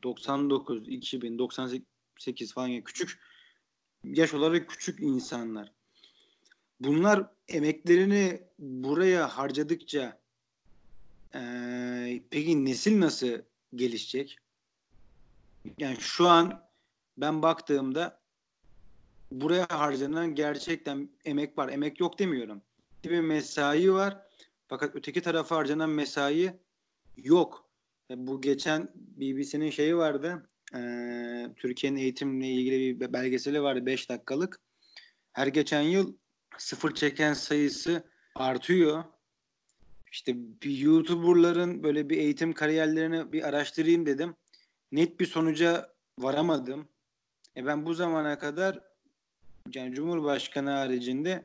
99, 0.03 0.89
2000, 0.89 1.39
98 1.39 2.55
falan 2.55 2.69
yani 2.69 2.85
küçük 2.85 3.21
yaş 4.05 4.35
olarak 4.35 4.69
küçük 4.69 5.01
insanlar. 5.01 5.73
Bunlar 6.81 7.27
emeklerini 7.49 8.43
buraya 8.59 9.29
harcadıkça 9.29 10.21
eee, 11.35 12.23
peki 12.31 12.65
nesil 12.65 13.01
nasıl 13.01 13.29
gelişecek? 13.75 14.37
Yani 15.79 15.97
şu 16.01 16.29
an 16.29 16.63
ben 17.17 17.43
baktığımda 17.43 18.21
buraya 19.31 19.67
harcanan 19.71 20.35
gerçekten 20.35 21.11
emek 21.25 21.59
var. 21.59 21.69
Emek 21.69 22.01
yok 22.01 22.19
demiyorum. 22.19 22.63
Bir 23.05 23.21
mesai 23.21 23.93
var. 23.93 24.27
Fakat 24.69 24.97
öteki 24.97 25.23
tarafa 25.23 25.57
harcanan 25.57 25.91
mesai 25.91 26.61
yok. 27.17 27.71
E, 28.11 28.27
Bu 28.27 28.41
geçen 28.41 28.93
BBC'nin 28.95 29.71
şeyi 29.71 29.97
vardı. 29.97 30.51
Ee, 30.75 31.47
Türkiye'nin 31.57 31.99
eğitimle 31.99 32.49
ilgili 32.49 33.01
bir 33.01 33.13
belgeseli 33.13 33.63
vardı 33.63 33.87
5 33.87 34.11
dakikalık. 34.11 34.61
Her 35.33 35.47
geçen 35.47 35.81
yıl 35.81 36.17
sıfır 36.59 36.95
çeken 36.95 37.33
sayısı 37.35 38.11
artıyor. 38.35 39.05
İşte 40.13 40.37
bir 40.37 40.79
YouTuber'ların 40.79 41.83
böyle 41.83 42.11
bir 42.11 42.19
eğitim 42.19 42.53
kariyerlerini 42.53 43.33
bir 43.33 43.49
araştırayım 43.49 44.07
dedim. 44.07 44.35
Net 44.93 45.21
bir 45.21 45.27
sonuca 45.27 45.93
varamadım. 46.19 46.89
E 47.57 47.67
ben 47.67 47.87
bu 47.87 47.95
zamana 47.95 48.39
kadar 48.39 48.81
yani 49.75 49.95
Cumhurbaşkanı 49.95 50.71
haricinde 50.71 51.45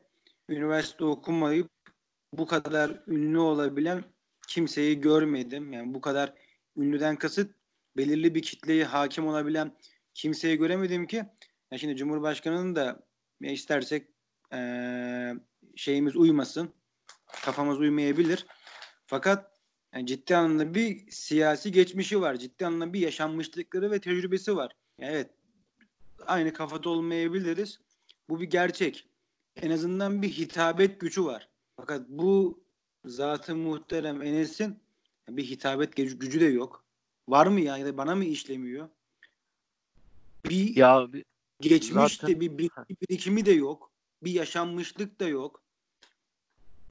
üniversite 0.50 1.06
okumayıp 1.06 1.70
bu 2.34 2.46
kadar 2.46 3.04
ünlü 3.08 3.40
olabilen 3.40 4.04
kimseyi 4.48 5.02
görmedim. 5.02 5.74
Yani 5.74 5.94
bu 5.94 6.02
kadar 6.02 6.34
ünlüden 6.78 7.16
kasıt 7.16 7.52
belirli 7.98 8.36
bir 8.36 8.42
kitleye 8.42 8.86
hakim 8.86 9.28
olabilen 9.28 9.78
kimseyi 10.14 10.58
göremedim 10.58 11.08
ki. 11.08 11.26
Ya 11.72 11.78
şimdi 11.78 11.96
Cumhurbaşkanı'nın 11.96 12.76
da 12.76 13.04
istersek 13.42 14.08
eee, 14.54 15.36
şeyimiz 15.76 16.16
uymasın. 16.16 16.74
Kafamız 17.32 17.80
uymayabilir. 17.80 18.46
Fakat 19.06 19.52
yani 19.94 20.08
ciddi 20.08 20.36
anlamda 20.36 20.74
bir 20.74 21.12
siyasi 21.12 21.72
geçmişi 21.72 22.22
var. 22.22 22.36
Ciddi 22.36 22.66
anlamda 22.66 22.94
bir 22.94 23.00
yaşanmışlıkları 23.00 23.92
ve 23.92 24.00
tecrübesi 24.00 24.56
var. 24.56 24.76
Yani 24.98 25.12
evet 25.12 25.30
aynı 26.26 26.54
kafada 26.54 26.90
olmayabiliriz. 26.90 27.80
Bu 28.30 28.42
bir 28.42 28.50
gerçek. 28.50 29.08
En 29.56 29.72
azından 29.72 30.22
bir 30.22 30.30
hitabet 30.30 31.00
gücü 31.00 31.26
var. 31.26 31.50
Fakat 31.78 32.10
bu 32.10 32.64
zatı 33.06 33.56
muhterem 33.56 34.22
Enes'in 34.22 34.80
bir 35.30 35.44
hitabet 35.44 35.96
gücü, 35.96 36.40
de 36.40 36.46
yok. 36.46 36.86
Var 37.28 37.48
mı 37.48 37.62
ya 37.62 37.78
ya 37.78 37.86
da 37.86 37.98
bana 37.98 38.16
mı 38.16 38.26
işlemiyor? 38.26 38.90
Bir 40.50 40.76
Ya 40.76 41.08
geçmişte 41.62 42.28
zaten- 42.28 42.40
bir 42.42 42.58
birikimi 43.02 43.46
de 43.46 43.52
yok. 43.52 43.92
Bir 44.24 44.32
yaşanmışlık 44.32 45.20
da 45.20 45.28
yok. 45.28 45.64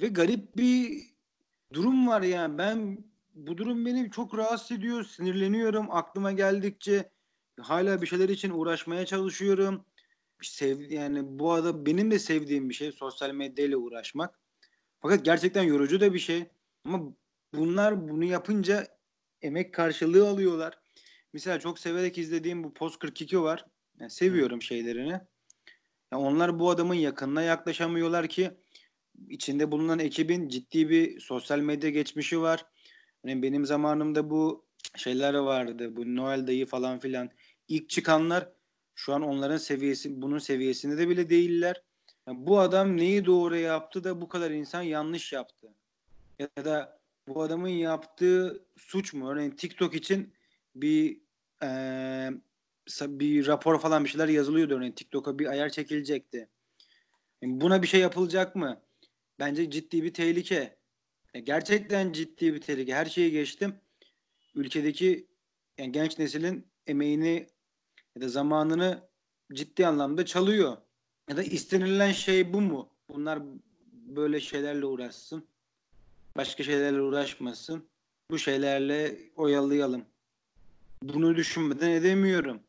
Ve 0.01 0.09
garip 0.09 0.57
bir 0.57 1.03
durum 1.73 2.09
var 2.09 2.23
yani. 2.23 2.59
Ben 2.59 3.05
bu 3.35 3.59
durum 3.59 3.87
beni 3.87 4.11
çok 4.11 4.39
rahatsız 4.39 4.79
ediyor. 4.79 5.05
Sinirleniyorum. 5.05 5.91
Aklıma 5.91 6.33
geldikçe 6.33 7.11
hala 7.61 8.03
bir 8.03 8.07
şeyler 8.07 8.29
için 8.29 8.51
uğraşmaya 8.51 9.07
çalışıyorum. 9.07 9.85
Sev, 10.43 10.81
yani 10.81 11.21
bu 11.25 11.53
arada 11.53 11.87
benim 11.87 12.11
de 12.11 12.19
sevdiğim 12.19 12.69
bir 12.69 12.75
şey 12.75 12.93
sosyal 12.93 13.31
medyayla 13.31 13.77
uğraşmak. 13.77 14.41
Fakat 15.01 15.25
gerçekten 15.25 15.63
yorucu 15.63 16.01
da 16.01 16.15
bir 16.15 16.19
şey. 16.19 16.45
Ama 16.85 17.15
bunlar 17.55 18.09
bunu 18.09 18.25
yapınca 18.25 18.87
emek 19.43 19.75
karşılığı 19.75 20.29
alıyorlar. 20.29 20.79
Mesela 21.33 21.61
çok 21.61 21.79
severek 21.79 22.19
izlediğim 22.19 22.65
bu 22.65 22.75
Post 22.75 22.99
42 22.99 23.41
var. 23.43 23.67
Yani 24.01 24.11
seviyorum 24.11 24.63
şeylerini. 24.63 25.21
Yani 26.13 26.23
onlar 26.23 26.59
bu 26.59 26.71
adamın 26.71 26.95
yakınına 26.95 27.43
yaklaşamıyorlar 27.43 28.29
ki 28.29 28.51
içinde 29.29 29.73
bulunan 29.73 29.99
ekibin 29.99 30.49
ciddi 30.49 30.91
bir 30.91 31.21
sosyal 31.21 31.59
medya 31.59 31.91
geçmişi 31.91 32.41
var. 32.41 32.67
Yani 33.25 33.43
benim 33.43 33.67
zamanımda 33.67 34.31
bu 34.31 34.67
şeyler 34.97 35.35
vardı. 35.35 35.97
Bu 35.97 36.17
Noel 36.17 36.47
dayı 36.47 36.67
falan 36.67 36.99
filan. 36.99 37.31
İlk 37.69 37.91
çıkanlar 37.91 38.49
şu 38.95 39.15
an 39.15 39.23
onların 39.23 39.57
seviyesi 39.57 40.23
bunun 40.23 40.39
seviyesinde 40.39 40.99
de 40.99 41.09
bile 41.09 41.31
değiller. 41.31 41.83
Yani 42.27 42.47
bu 42.47 42.61
adam 42.61 42.97
neyi 42.97 43.25
doğru 43.25 43.57
yaptı 43.57 44.05
da 44.05 44.21
bu 44.21 44.29
kadar 44.29 44.51
insan 44.51 44.83
yanlış 44.83 45.33
yaptı. 45.33 45.75
Ya 46.39 46.65
da 46.65 47.01
bu 47.29 47.43
adamın 47.43 47.69
yaptığı 47.69 48.65
suç 48.77 49.15
mu? 49.15 49.31
Örneğin 49.31 49.51
TikTok 49.51 49.95
için 49.95 50.35
bir 50.75 51.21
eee, 51.63 52.31
bir 53.01 53.47
rapor 53.47 53.81
falan 53.81 54.05
bir 54.05 54.09
şeyler 54.09 54.29
yazılıyordu 54.29 54.75
örneğin 54.75 54.93
TikTok'a 54.93 55.39
bir 55.39 55.47
ayar 55.47 55.69
çekilecekti. 55.69 56.49
Yani 57.43 57.61
buna 57.61 57.83
bir 57.83 57.87
şey 57.87 58.01
yapılacak 58.01 58.57
mı? 58.57 58.81
Bence 59.41 59.71
ciddi 59.71 60.03
bir 60.03 60.15
tehlike. 60.15 60.77
E, 61.35 61.41
Gerçekten 61.41 62.13
ciddi 62.13 62.55
bir 62.55 62.61
tehlike. 62.61 62.95
Her 62.95 63.07
şeyi 63.07 63.31
geçtim. 63.31 63.75
Ülkedeki 64.55 65.27
yani 65.79 65.93
genç 65.93 66.19
neslin 66.19 66.67
emeğini 66.87 67.47
ya 68.17 68.23
da 68.23 68.29
zamanını 68.29 69.09
ciddi 69.53 69.87
anlamda 69.87 70.27
çalıyor. 70.27 70.77
Ya 71.31 71.37
da 71.37 71.43
istenilen 71.43 72.13
şey 72.13 72.53
bu 72.53 72.61
mu? 72.61 72.89
Bunlar 73.09 73.39
böyle 73.93 74.41
şeylerle 74.41 74.87
uğraşsın. 74.87 75.45
Başka 76.37 76.63
şeylerle 76.63 77.01
uğraşmasın. 77.01 77.85
Bu 78.31 78.39
şeylerle 78.39 79.17
oyalayalım. 79.37 80.05
Bunu 81.03 81.37
düşünmeden 81.37 81.91
edemiyorum. 81.91 82.61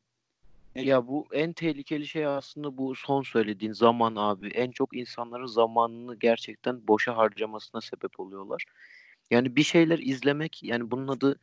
Ya 0.76 1.08
bu 1.08 1.28
en 1.32 1.54
tehlikeli 1.54 2.08
şey 2.08 2.26
aslında 2.26 2.78
bu 2.78 2.96
son 2.96 3.22
söylediğin 3.22 3.74
zaman 3.74 4.16
abi. 4.16 4.48
En 4.48 4.72
çok 4.72 4.98
insanların 4.98 5.46
zamanını 5.46 6.16
gerçekten 6.16 6.88
boşa 6.88 7.18
harcamasına 7.18 7.82
sebep 7.82 8.20
oluyorlar. 8.20 8.66
Yani 9.32 9.56
bir 9.56 9.64
şeyler 9.64 10.00
izlemek 10.00 10.64
yani 10.64 10.92
bunun 10.92 11.08
adı 11.08 11.40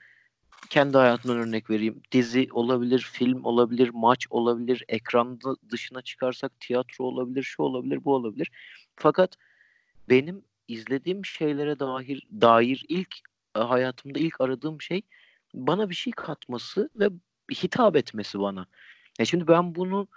kendi 0.70 0.98
hayatımdan 0.98 1.38
örnek 1.38 1.70
vereyim. 1.70 2.02
Dizi 2.12 2.48
olabilir, 2.52 2.98
film 3.12 3.44
olabilir, 3.44 3.90
maç 3.94 4.26
olabilir, 4.30 4.84
ekranda 4.88 5.56
dışına 5.70 6.02
çıkarsak 6.02 6.60
tiyatro 6.60 7.04
olabilir, 7.04 7.42
şu 7.42 7.62
olabilir, 7.62 8.04
bu 8.04 8.14
olabilir. 8.14 8.50
Fakat 8.96 9.36
benim 10.08 10.44
izlediğim 10.68 11.24
şeylere 11.24 11.78
dair 11.78 12.28
dair 12.40 12.84
ilk 12.88 13.16
e, 13.56 13.60
hayatımda 13.60 14.18
ilk 14.18 14.40
aradığım 14.40 14.80
şey 14.82 15.02
bana 15.54 15.90
bir 15.90 15.94
şey 15.94 16.12
katması 16.12 16.90
ve 16.96 17.08
hitap 17.52 17.96
etmesi 17.96 18.40
bana. 18.40 18.66
Ya 19.18 19.24
şimdi 19.24 19.48
ben 19.48 19.74
bunu 19.74 20.08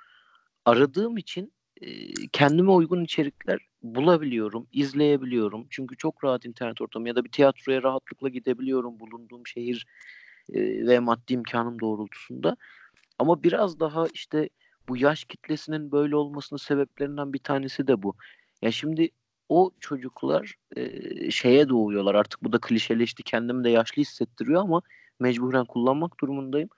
aradığım 0.65 1.17
için 1.17 1.53
e, 1.81 2.13
kendime 2.33 2.71
uygun 2.71 3.03
içerikler 3.03 3.59
bulabiliyorum, 3.83 4.67
izleyebiliyorum. 4.73 5.67
Çünkü 5.69 5.97
çok 5.97 6.23
rahat 6.23 6.45
internet 6.45 6.81
ortamı 6.81 7.07
ya 7.07 7.15
da 7.15 7.25
bir 7.25 7.31
tiyatroya 7.31 7.83
rahatlıkla 7.83 8.29
gidebiliyorum 8.29 8.99
bulunduğum 8.99 9.47
şehir 9.47 9.87
e, 10.53 10.87
ve 10.87 10.99
maddi 10.99 11.33
imkanım 11.33 11.79
doğrultusunda. 11.79 12.57
Ama 13.19 13.43
biraz 13.43 13.79
daha 13.79 14.07
işte 14.13 14.49
bu 14.89 14.97
yaş 14.97 15.25
kitlesinin 15.25 15.91
böyle 15.91 16.15
olmasının 16.15 16.57
sebeplerinden 16.57 17.33
bir 17.33 17.39
tanesi 17.39 17.87
de 17.87 18.03
bu. 18.03 18.15
Ya 18.61 18.71
şimdi 18.71 19.09
o 19.49 19.71
çocuklar 19.79 20.55
e, 20.75 21.31
şeye 21.31 21.69
doğuyorlar 21.69 22.15
artık 22.15 22.43
bu 22.43 22.53
da 22.53 22.59
klişeleşti 22.61 23.23
kendimi 23.23 23.63
de 23.63 23.69
yaşlı 23.69 24.01
hissettiriyor 24.01 24.61
ama 24.61 24.81
mecburen 25.19 25.65
kullanmak 25.65 26.19
durumundayım. 26.21 26.69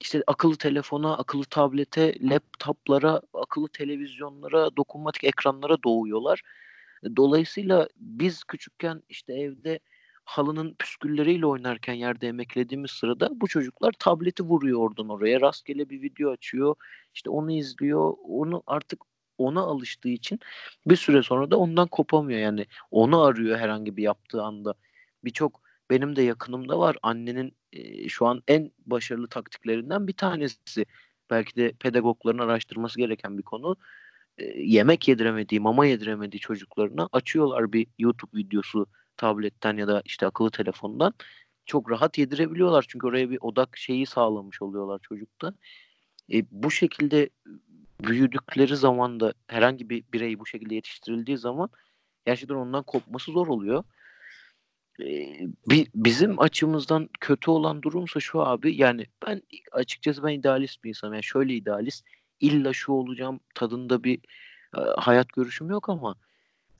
İşte 0.00 0.22
akıllı 0.26 0.56
telefona, 0.56 1.16
akıllı 1.18 1.44
tablete, 1.44 2.14
laptoplara, 2.20 3.22
akıllı 3.34 3.68
televizyonlara, 3.68 4.76
dokunmatik 4.76 5.24
ekranlara 5.24 5.82
doğuyorlar. 5.82 6.42
Dolayısıyla 7.16 7.88
biz 7.96 8.44
küçükken 8.44 9.02
işte 9.08 9.32
evde 9.32 9.80
halının 10.24 10.74
püskülleriyle 10.78 11.46
oynarken 11.46 11.94
yerde 11.94 12.28
emeklediğimiz 12.28 12.90
sırada 12.90 13.30
bu 13.32 13.48
çocuklar 13.48 13.92
tableti 13.98 14.42
vuruyor 14.42 14.78
oradan 14.80 15.08
oraya. 15.08 15.40
Rastgele 15.40 15.90
bir 15.90 16.02
video 16.02 16.30
açıyor. 16.30 16.74
işte 17.14 17.30
onu 17.30 17.52
izliyor. 17.52 18.14
Onu 18.24 18.62
artık 18.66 19.00
ona 19.38 19.60
alıştığı 19.60 20.08
için 20.08 20.40
bir 20.86 20.96
süre 20.96 21.22
sonra 21.22 21.50
da 21.50 21.56
ondan 21.58 21.88
kopamıyor. 21.88 22.40
Yani 22.40 22.66
onu 22.90 23.22
arıyor 23.22 23.58
herhangi 23.58 23.96
bir 23.96 24.02
yaptığı 24.02 24.42
anda. 24.42 24.74
Birçok 25.24 25.60
benim 25.90 26.16
de 26.16 26.22
yakınımda 26.22 26.78
var. 26.78 26.96
Annenin 27.02 27.54
e, 27.72 28.08
şu 28.08 28.26
an 28.26 28.42
en 28.48 28.70
başarılı 28.86 29.28
taktiklerinden 29.28 30.06
bir 30.06 30.12
tanesi. 30.12 30.86
Belki 31.30 31.56
de 31.56 31.72
pedagogların 31.72 32.38
araştırması 32.38 32.98
gereken 32.98 33.38
bir 33.38 33.42
konu. 33.42 33.76
E, 34.38 34.44
yemek 34.60 35.08
yediremediği, 35.08 35.60
mama 35.60 35.86
yediremediği 35.86 36.40
çocuklarına 36.40 37.08
açıyorlar 37.12 37.72
bir 37.72 37.86
YouTube 37.98 38.38
videosu 38.38 38.86
tabletten 39.16 39.76
ya 39.76 39.88
da 39.88 40.02
işte 40.04 40.26
akıllı 40.26 40.50
telefondan. 40.50 41.14
Çok 41.66 41.90
rahat 41.90 42.18
yedirebiliyorlar 42.18 42.84
çünkü 42.88 43.06
oraya 43.06 43.30
bir 43.30 43.38
odak 43.40 43.76
şeyi 43.76 44.06
sağlamış 44.06 44.62
oluyorlar 44.62 44.98
çocukta. 45.02 45.54
E, 46.32 46.44
bu 46.50 46.70
şekilde 46.70 47.30
büyüdükleri 48.00 48.76
zaman 48.76 49.20
da 49.20 49.34
herhangi 49.46 49.90
bir 49.90 50.04
birey 50.12 50.38
bu 50.38 50.46
şekilde 50.46 50.74
yetiştirildiği 50.74 51.38
zaman 51.38 51.70
gerçekten 52.26 52.54
ondan 52.54 52.82
kopması 52.82 53.32
zor 53.32 53.46
oluyor. 53.46 53.84
Bizim 55.94 56.40
açımızdan 56.40 57.08
kötü 57.20 57.50
olan 57.50 57.82
durumsa 57.82 58.20
şu 58.20 58.40
abi 58.40 58.76
yani 58.76 59.06
ben 59.26 59.42
açıkçası 59.72 60.22
ben 60.22 60.32
idealist 60.32 60.84
bir 60.84 60.88
insanım. 60.88 61.14
Yani 61.14 61.24
şöyle 61.24 61.54
idealist 61.54 62.06
illa 62.40 62.72
şu 62.72 62.92
olacağım 62.92 63.40
tadında 63.54 64.04
bir 64.04 64.18
e, 64.76 64.80
hayat 64.96 65.28
görüşüm 65.28 65.70
yok 65.70 65.88
ama 65.88 66.14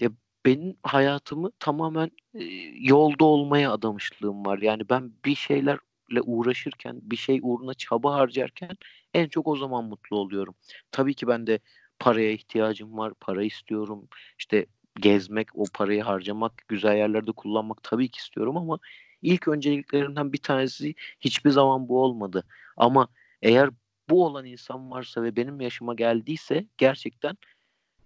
ya 0.00 0.10
benim 0.46 0.76
hayatımı 0.82 1.50
tamamen 1.58 2.10
e, 2.34 2.44
yolda 2.78 3.24
olmaya 3.24 3.72
adamışlığım 3.72 4.46
var. 4.46 4.58
Yani 4.58 4.88
ben 4.88 5.12
bir 5.24 5.34
şeylerle 5.34 6.20
uğraşırken, 6.24 7.00
bir 7.02 7.16
şey 7.16 7.40
uğruna 7.42 7.74
çaba 7.74 8.14
harcarken 8.14 8.76
en 9.14 9.28
çok 9.28 9.46
o 9.46 9.56
zaman 9.56 9.84
mutlu 9.84 10.16
oluyorum. 10.16 10.54
Tabii 10.92 11.14
ki 11.14 11.26
ben 11.26 11.46
de 11.46 11.60
paraya 11.98 12.32
ihtiyacım 12.32 12.98
var, 12.98 13.12
para 13.20 13.44
istiyorum. 13.44 14.08
İşte 14.38 14.66
gezmek, 15.00 15.48
o 15.54 15.64
parayı 15.74 16.02
harcamak, 16.02 16.52
güzel 16.68 16.96
yerlerde 16.96 17.32
kullanmak 17.32 17.82
tabii 17.82 18.08
ki 18.08 18.18
istiyorum 18.18 18.56
ama 18.56 18.78
ilk 19.22 19.48
önceliklerimden 19.48 20.32
bir 20.32 20.38
tanesi 20.38 20.94
hiçbir 21.20 21.50
zaman 21.50 21.88
bu 21.88 22.02
olmadı. 22.02 22.44
Ama 22.76 23.08
eğer 23.42 23.70
bu 24.10 24.24
olan 24.26 24.44
insan 24.44 24.90
varsa 24.90 25.22
ve 25.22 25.36
benim 25.36 25.60
yaşıma 25.60 25.94
geldiyse 25.94 26.66
gerçekten 26.78 27.36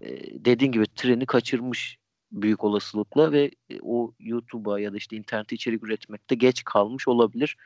e, 0.01 0.09
dediğin 0.45 0.73
gibi 0.73 0.87
treni 0.97 1.27
kaçırmış 1.27 1.99
büyük 2.33 2.65
olasılıkla 2.65 3.33
ve 3.33 3.51
e, 3.71 3.79
o 3.83 4.15
YouTube'a 4.19 4.81
ya 4.81 4.93
da 4.93 4.97
işte 4.97 5.17
internete 5.17 5.57
içerik 5.57 5.85
üretmekte 5.85 6.35
geç 6.35 6.65
kalmış 6.65 7.09
olabilir. 7.09 7.57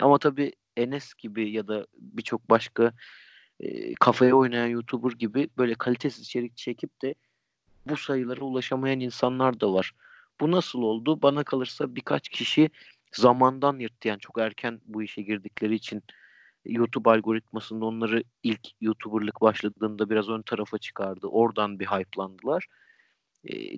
Ama 0.00 0.18
tabii 0.18 0.52
Enes 0.76 1.14
gibi 1.14 1.50
ya 1.50 1.68
da 1.68 1.86
birçok 1.96 2.50
başka 2.50 2.92
e, 3.60 3.94
kafaya 3.94 4.34
oynayan 4.34 4.66
YouTuber 4.66 5.12
gibi 5.12 5.48
böyle 5.58 5.74
kalitesiz 5.74 6.24
içerik 6.24 6.56
çekip 6.56 7.02
de 7.02 7.14
bu 7.86 7.96
sayılara 7.96 8.40
ulaşamayan 8.40 9.00
insanlar 9.00 9.60
da 9.60 9.72
var. 9.72 9.92
Bu 10.40 10.50
nasıl 10.50 10.82
oldu? 10.82 11.22
Bana 11.22 11.44
kalırsa 11.44 11.94
birkaç 11.94 12.28
kişi 12.28 12.70
zamandan 13.12 13.78
yırttı. 13.78 14.08
Yani 14.08 14.20
çok 14.20 14.38
erken 14.38 14.80
bu 14.86 15.02
işe 15.02 15.22
girdikleri 15.22 15.74
için 15.74 16.02
YouTube 16.64 17.10
algoritmasında 17.10 17.84
onları 17.84 18.24
ilk 18.42 18.68
YouTuber'lık 18.80 19.40
başladığında 19.40 20.10
biraz 20.10 20.28
ön 20.28 20.42
tarafa 20.42 20.78
çıkardı. 20.78 21.26
Oradan 21.26 21.80
bir 21.80 21.86
hype'landılar. 21.86 22.66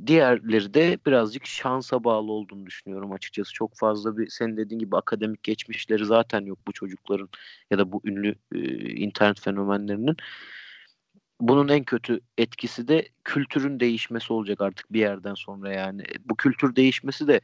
Diğerleri 0.07 0.75
de 0.75 0.99
birazcık 1.07 1.47
şansa 1.47 2.05
bağlı 2.05 2.33
olduğunu 2.33 2.67
düşünüyorum 2.67 3.13
açıkçası. 3.13 3.53
Çok 3.53 3.77
fazla 3.77 4.19
bir 4.19 4.29
senin 4.29 4.57
dediğin 4.57 4.79
gibi 4.79 4.97
akademik 4.97 5.43
geçmişleri 5.43 6.05
zaten 6.05 6.41
yok 6.41 6.59
bu 6.67 6.73
çocukların 6.73 7.29
ya 7.71 7.79
da 7.79 7.93
bu 7.93 8.01
ünlü 8.05 8.35
e, 8.55 8.59
internet 8.95 9.41
fenomenlerinin. 9.41 10.17
Bunun 11.41 11.69
en 11.69 11.85
kötü 11.85 12.21
etkisi 12.39 12.89
de 12.89 13.09
kültürün 13.25 13.81
değişmesi 13.81 14.33
olacak 14.33 14.61
artık 14.61 14.93
bir 14.93 15.01
yerden 15.01 15.35
sonra 15.35 15.73
yani. 15.73 16.03
Bu 16.25 16.37
kültür 16.37 16.77
değişmesi 16.77 17.29
de 17.29 17.41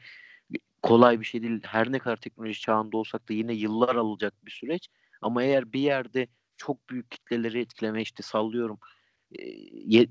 kolay 0.83 1.21
bir 1.21 1.25
şey 1.25 1.43
değil. 1.43 1.61
Her 1.65 1.93
ne 1.93 1.99
kadar 1.99 2.17
teknoloji 2.17 2.61
çağında 2.61 2.97
olsak 2.97 3.29
da 3.29 3.33
yine 3.33 3.53
yıllar 3.55 3.97
alacak 3.97 4.47
bir 4.47 4.51
süreç. 4.51 4.89
Ama 5.23 5.43
eğer 5.43 5.73
bir 5.73 5.81
yerde 5.81 6.27
çok 6.57 6.91
büyük 6.91 7.11
kitleleri 7.11 7.61
etkileme 7.61 8.03
işte 8.03 8.23
sallıyorum 8.23 8.79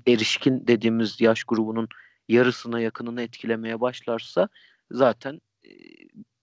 erişkin 0.06 0.66
dediğimiz 0.66 1.20
yaş 1.20 1.44
grubunun 1.44 1.88
yarısına 2.28 2.80
yakınını 2.80 3.22
etkilemeye 3.22 3.80
başlarsa 3.80 4.48
zaten 4.90 5.40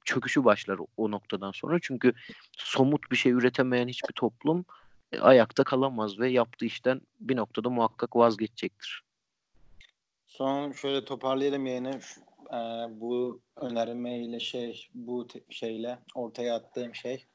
çöküşü 0.06 0.44
başlar 0.44 0.80
o 0.98 1.12
noktadan 1.12 1.52
sonra. 1.52 1.80
Çünkü 1.82 2.14
somut 2.58 3.12
bir 3.12 3.18
şey 3.18 3.32
üretemeyen 3.32 3.88
hiçbir 3.88 4.14
toplum 4.14 4.66
ayakta 5.22 5.64
kalamaz 5.64 6.20
ve 6.20 6.30
yaptığı 6.30 6.66
işten 6.66 7.01
bir 7.20 7.36
noktada 7.36 7.70
muhakkak 7.70 8.16
vazgeçecektir. 8.16 9.03
Son 10.28 10.72
şöyle 10.72 11.05
toparlayalım 11.05 11.66
yayını. 11.66 11.99
Ee, 12.53 12.55
bu 12.89 13.41
önermeyle 13.55 14.39
şey 14.39 14.89
bu 14.93 15.28
şeyle 15.49 15.99
ortaya 16.16 16.55
attığım 16.55 16.95
şey. 16.95 17.26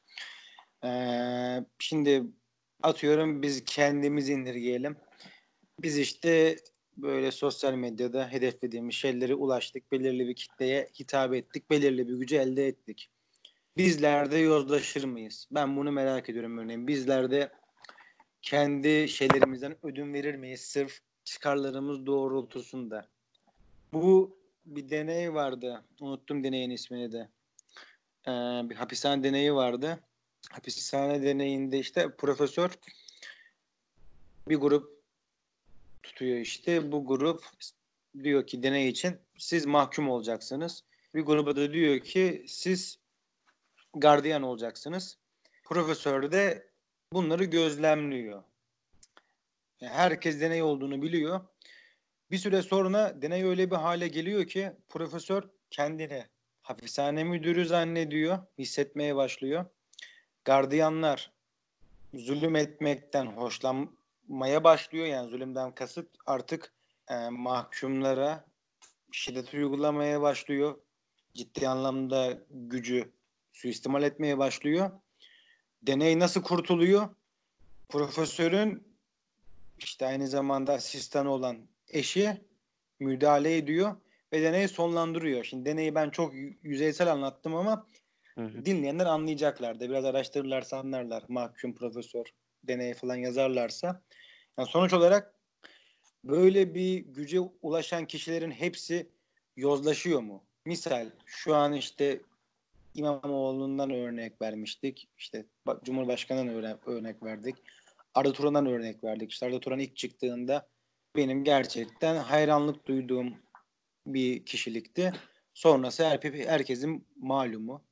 Ee, 0.83 1.65
şimdi 1.79 2.23
atıyorum 2.83 3.41
biz 3.41 3.65
kendimiz 3.65 4.29
indirgeyelim. 4.29 4.97
Biz 5.81 5.99
işte 5.99 6.55
böyle 6.97 7.31
sosyal 7.31 7.73
medyada 7.73 8.31
hedeflediğimiz 8.31 8.95
şeylere 8.95 9.35
ulaştık. 9.35 9.91
Belirli 9.91 10.27
bir 10.27 10.35
kitleye 10.35 10.89
hitap 10.99 11.33
ettik. 11.33 11.69
Belirli 11.69 12.07
bir 12.07 12.13
gücü 12.13 12.35
elde 12.35 12.67
ettik. 12.67 13.09
Bizler 13.77 14.31
de 14.31 14.37
yozlaşır 14.37 15.03
mıyız? 15.03 15.47
Ben 15.51 15.77
bunu 15.77 15.91
merak 15.91 16.29
ediyorum 16.29 16.57
örneğin. 16.57 16.87
Bizler 16.87 17.31
de 17.31 17.51
kendi 18.45 19.09
şeylerimizden 19.09 19.75
ödün 19.83 20.13
verir 20.13 20.35
miyiz 20.35 20.61
sırf 20.61 20.99
çıkarlarımız 21.23 22.05
doğrultusunda? 22.05 23.07
Bu 23.93 24.37
bir 24.65 24.89
deney 24.89 25.33
vardı. 25.33 25.83
Unuttum 25.99 26.43
deneyin 26.43 26.69
ismini 26.69 27.11
de. 27.11 27.29
Ee, 28.27 28.31
bir 28.69 28.75
hapishane 28.75 29.23
deneyi 29.23 29.53
vardı. 29.53 29.99
Hapishane 30.51 31.23
deneyinde 31.23 31.79
işte 31.79 32.15
profesör 32.17 32.71
bir 34.47 34.55
grup 34.55 35.03
tutuyor 36.03 36.37
işte. 36.37 36.91
Bu 36.91 37.05
grup 37.05 37.45
diyor 38.23 38.47
ki 38.47 38.63
deney 38.63 38.89
için 38.89 39.17
siz 39.37 39.65
mahkum 39.65 40.09
olacaksınız. 40.09 40.83
Bir 41.15 41.21
gruba 41.21 41.55
da 41.55 41.73
diyor 41.73 41.99
ki 41.99 42.45
siz 42.47 42.99
gardiyan 43.95 44.43
olacaksınız. 44.43 45.17
Profesör 45.63 46.31
de 46.31 46.74
bunları 47.13 47.43
gözlemliyor. 47.43 48.43
Herkes 49.79 50.41
deney 50.41 50.63
olduğunu 50.63 51.01
biliyor. 51.01 51.41
Bir 52.31 52.37
süre 52.37 52.61
sonra 52.61 53.21
deney 53.21 53.43
öyle 53.43 53.71
bir 53.71 53.75
hale 53.75 54.07
geliyor 54.07 54.47
ki 54.47 54.71
profesör 54.89 55.43
kendini 55.71 56.25
hapishane 56.61 57.23
müdürü 57.23 57.65
zannediyor, 57.65 58.39
hissetmeye 58.57 59.15
başlıyor. 59.15 59.65
Gardiyanlar 60.45 61.31
zulüm 62.13 62.55
etmekten 62.55 63.25
hoşlanmaya 63.25 64.63
başlıyor. 64.63 65.05
Yani 65.05 65.29
zulümden 65.29 65.75
kasıt 65.75 66.09
artık 66.25 66.73
e, 67.09 67.29
mahkumlara 67.29 68.45
şiddet 69.11 69.53
uygulamaya 69.53 70.21
başlıyor. 70.21 70.77
Ciddi 71.33 71.67
anlamda 71.67 72.37
gücü 72.49 73.11
suistimal 73.53 74.03
etmeye 74.03 74.37
başlıyor. 74.37 74.91
Deney 75.87 76.19
nasıl 76.19 76.41
kurtuluyor? 76.41 77.09
Profesörün 77.89 78.83
işte 79.77 80.05
aynı 80.05 80.27
zamanda 80.27 80.73
asistan 80.73 81.25
olan 81.25 81.57
eşi 81.87 82.41
müdahale 82.99 83.57
ediyor 83.57 83.95
ve 84.33 84.41
deneyi 84.41 84.67
sonlandırıyor. 84.67 85.43
Şimdi 85.43 85.65
deneyi 85.65 85.95
ben 85.95 86.09
çok 86.09 86.33
yüzeysel 86.63 87.11
anlattım 87.11 87.55
ama 87.55 87.87
hı 88.35 88.41
hı. 88.41 88.65
dinleyenler 88.65 89.05
anlayacaklar 89.05 89.79
da 89.79 89.89
biraz 89.89 90.05
araştırırlarsa 90.05 90.77
anlarlar. 90.77 91.23
Mahkum 91.27 91.75
profesör 91.75 92.25
deneyi 92.63 92.93
falan 92.93 93.15
yazarlarsa. 93.15 94.01
Yani 94.57 94.69
sonuç 94.69 94.93
olarak 94.93 95.35
böyle 96.23 96.75
bir 96.75 96.97
güce 96.97 97.39
ulaşan 97.39 98.05
kişilerin 98.05 98.51
hepsi 98.51 99.09
yozlaşıyor 99.57 100.19
mu? 100.19 100.43
Misal 100.65 101.09
şu 101.25 101.55
an 101.55 101.73
işte 101.73 102.21
İmamoğlu'ndan 102.95 103.89
örnek 103.89 104.41
vermiştik. 104.41 105.09
İşte 105.17 105.45
Cumhurbaşkanı'ndan 105.83 106.79
örnek, 106.85 107.23
verdik. 107.23 107.55
Arda 108.13 108.33
Turan'dan 108.33 108.65
örnek 108.65 109.03
verdik. 109.03 109.31
İşte 109.31 109.45
Arda 109.45 109.59
Turan 109.59 109.79
ilk 109.79 109.97
çıktığında 109.97 110.69
benim 111.15 111.43
gerçekten 111.43 112.15
hayranlık 112.15 112.87
duyduğum 112.87 113.33
bir 114.07 114.45
kişilikti. 114.45 115.13
Sonrası 115.53 116.05
her, 116.05 116.19
herkesin 116.23 117.07
malumu. 117.15 117.85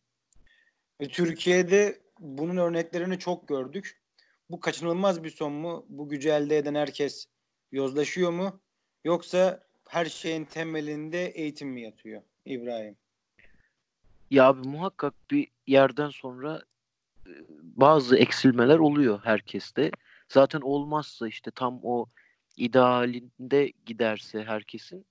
Ve 1.01 1.07
Türkiye'de 1.07 2.01
bunun 2.19 2.57
örneklerini 2.57 3.19
çok 3.19 3.47
gördük. 3.47 4.01
Bu 4.49 4.59
kaçınılmaz 4.59 5.23
bir 5.23 5.29
son 5.29 5.53
mu? 5.53 5.85
Bu 5.89 6.09
gücü 6.09 6.29
elde 6.29 6.57
eden 6.57 6.75
herkes 6.75 7.25
yozlaşıyor 7.71 8.31
mu? 8.31 8.61
Yoksa 9.03 9.63
her 9.89 10.05
şeyin 10.05 10.45
temelinde 10.45 11.25
eğitim 11.27 11.69
mi 11.69 11.81
yatıyor 11.81 12.21
İbrahim? 12.45 13.02
Ya 14.33 14.47
abi 14.47 14.67
muhakkak 14.67 15.13
bir 15.31 15.47
yerden 15.67 16.09
sonra 16.09 16.61
e, 17.27 17.31
bazı 17.61 18.17
eksilmeler 18.17 18.79
oluyor 18.79 19.19
herkeste. 19.23 19.91
Zaten 20.29 20.61
olmazsa 20.61 21.27
işte 21.27 21.51
tam 21.51 21.79
o 21.83 22.05
idealinde 22.57 23.73
giderse 23.85 24.43
herkesin 24.43 25.05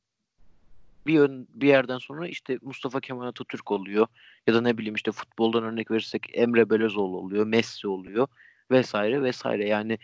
bir 1.06 1.12
yön, 1.12 1.48
bir 1.54 1.68
yerden 1.68 1.98
sonra 1.98 2.28
işte 2.28 2.58
Mustafa 2.62 3.00
Kemal 3.00 3.26
Atatürk 3.26 3.70
oluyor 3.70 4.06
ya 4.46 4.54
da 4.54 4.60
ne 4.60 4.78
bileyim 4.78 4.94
işte 4.94 5.12
futboldan 5.12 5.64
örnek 5.64 5.90
verirsek 5.90 6.26
Emre 6.34 6.70
Belözoğlu 6.70 7.16
oluyor, 7.16 7.46
Messi 7.46 7.88
oluyor 7.88 8.26
vesaire 8.70 9.22
vesaire. 9.22 9.68
Yani 9.68 9.98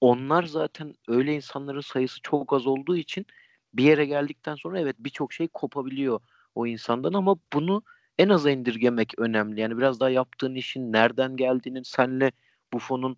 onlar 0.00 0.42
zaten 0.42 0.94
öyle 1.08 1.34
insanların 1.34 1.80
sayısı 1.80 2.20
çok 2.22 2.52
az 2.52 2.66
olduğu 2.66 2.96
için 2.96 3.26
bir 3.74 3.84
yere 3.84 4.06
geldikten 4.06 4.54
sonra 4.54 4.80
evet 4.80 4.96
birçok 4.98 5.32
şey 5.32 5.48
kopabiliyor 5.48 6.20
o 6.54 6.66
insandan 6.66 7.12
ama 7.12 7.36
bunu 7.52 7.82
en 8.18 8.28
aza 8.28 8.50
indirgemek 8.50 9.18
önemli. 9.18 9.60
Yani 9.60 9.78
biraz 9.78 10.00
daha 10.00 10.10
yaptığın 10.10 10.54
işin 10.54 10.92
nereden 10.92 11.36
geldiğinin 11.36 11.82
senle 11.82 12.32
Buffon'un 12.72 13.16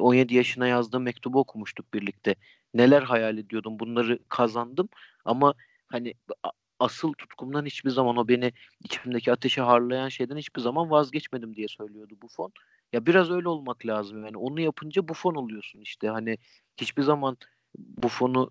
17 0.00 0.34
yaşına 0.34 0.66
yazdığı 0.66 1.00
mektubu 1.00 1.38
okumuştuk 1.38 1.94
birlikte. 1.94 2.34
Neler 2.74 3.02
hayal 3.02 3.38
ediyordum 3.38 3.78
bunları 3.78 4.18
kazandım 4.28 4.88
ama 5.24 5.54
hani 5.86 6.14
asıl 6.78 7.12
tutkumdan 7.12 7.66
hiçbir 7.66 7.90
zaman 7.90 8.16
o 8.16 8.28
beni 8.28 8.52
içimdeki 8.84 9.32
ateşi 9.32 9.60
harlayan 9.60 10.08
şeyden 10.08 10.36
hiçbir 10.36 10.60
zaman 10.60 10.90
vazgeçmedim 10.90 11.56
diye 11.56 11.68
söylüyordu 11.68 12.14
Buffon. 12.22 12.52
Ya 12.92 13.06
biraz 13.06 13.30
öyle 13.30 13.48
olmak 13.48 13.86
lazım 13.86 14.24
yani 14.24 14.36
onu 14.36 14.60
yapınca 14.60 15.08
Buffon 15.08 15.34
oluyorsun 15.34 15.80
işte 15.80 16.08
hani 16.08 16.38
hiçbir 16.76 17.02
zaman 17.02 17.36
Buffon'u 17.78 18.50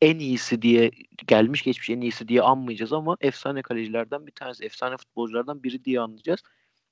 en 0.00 0.18
iyisi 0.18 0.62
diye 0.62 0.90
gelmiş 1.26 1.62
geçmiş 1.62 1.90
en 1.90 2.00
iyisi 2.00 2.28
diye 2.28 2.42
anmayacağız 2.42 2.92
ama 2.92 3.16
efsane 3.20 3.62
kalecilerden 3.62 4.26
bir 4.26 4.32
tanesi, 4.32 4.64
efsane 4.64 4.96
futbolculardan 4.96 5.62
biri 5.62 5.84
diye 5.84 6.00
anlayacağız. 6.00 6.42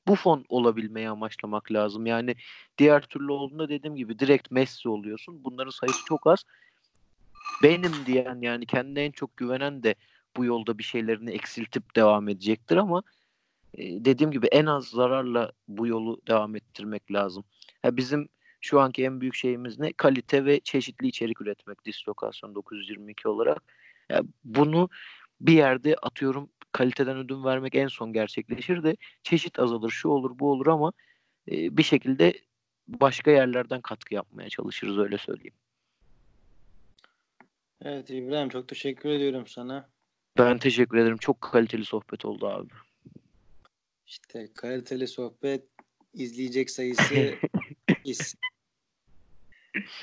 Bu 0.07 0.15
fon 0.15 0.45
olabilmeyi 0.49 1.09
amaçlamak 1.09 1.73
lazım. 1.73 2.07
Yani 2.07 2.35
diğer 2.79 3.03
türlü 3.03 3.33
olduğunda 3.33 3.69
dediğim 3.69 3.97
gibi 3.97 4.19
direkt 4.19 4.51
Messi 4.51 4.89
oluyorsun. 4.89 5.45
Bunların 5.45 5.71
sayısı 5.71 6.05
çok 6.09 6.27
az. 6.27 6.45
Benim 7.63 7.93
diyen 8.07 8.41
yani 8.41 8.67
kendine 8.67 9.05
en 9.05 9.11
çok 9.11 9.37
güvenen 9.37 9.83
de 9.83 9.95
bu 10.37 10.45
yolda 10.45 10.79
bir 10.79 10.83
şeylerini 10.83 11.31
eksiltip 11.31 11.97
devam 11.97 12.29
edecektir 12.29 12.77
ama 12.77 13.03
e, 13.75 14.05
dediğim 14.05 14.31
gibi 14.31 14.47
en 14.47 14.67
az 14.67 14.85
zararla 14.85 15.53
bu 15.69 15.87
yolu 15.87 16.21
devam 16.29 16.57
ettirmek 16.57 17.13
lazım. 17.13 17.45
Ha 17.83 17.97
bizim 17.97 18.29
şu 18.65 18.81
anki 18.81 19.05
en 19.05 19.21
büyük 19.21 19.35
şeyimiz 19.35 19.79
ne? 19.79 19.93
Kalite 19.93 20.45
ve 20.45 20.61
çeşitli 20.61 21.07
içerik 21.07 21.41
üretmek 21.41 21.85
dislokasyon 21.85 22.55
922 22.55 23.29
olarak. 23.29 23.63
Yani 24.11 24.29
bunu 24.45 24.89
bir 25.41 25.53
yerde 25.53 25.97
atıyorum 26.03 26.51
kaliteden 26.73 27.17
ödün 27.17 27.45
vermek 27.45 27.75
en 27.75 27.89
son 27.89 28.13
gerçekleşir 28.13 28.83
de 28.83 28.97
çeşit 29.23 29.59
azalır, 29.59 29.91
şu 29.91 30.09
olur, 30.09 30.39
bu 30.39 30.51
olur 30.51 30.67
ama 30.67 30.93
e, 31.51 31.77
bir 31.77 31.83
şekilde 31.83 32.35
başka 32.89 33.31
yerlerden 33.31 33.81
katkı 33.81 34.15
yapmaya 34.15 34.49
çalışırız 34.49 34.99
öyle 34.99 35.19
söyleyeyim. 35.19 35.55
Evet 37.83 38.11
İbrahim 38.11 38.49
çok 38.49 38.69
teşekkür 38.69 39.09
ediyorum 39.09 39.47
sana. 39.47 39.89
Ben 40.39 40.59
teşekkür 40.59 40.99
ederim. 40.99 41.17
Çok 41.17 41.41
kaliteli 41.41 41.85
sohbet 41.85 42.25
oldu 42.25 42.47
abi. 42.47 42.69
İşte 44.07 44.49
kaliteli 44.55 45.09
sohbet 45.09 45.65
izleyecek 46.15 46.71
sayısı. 46.71 47.35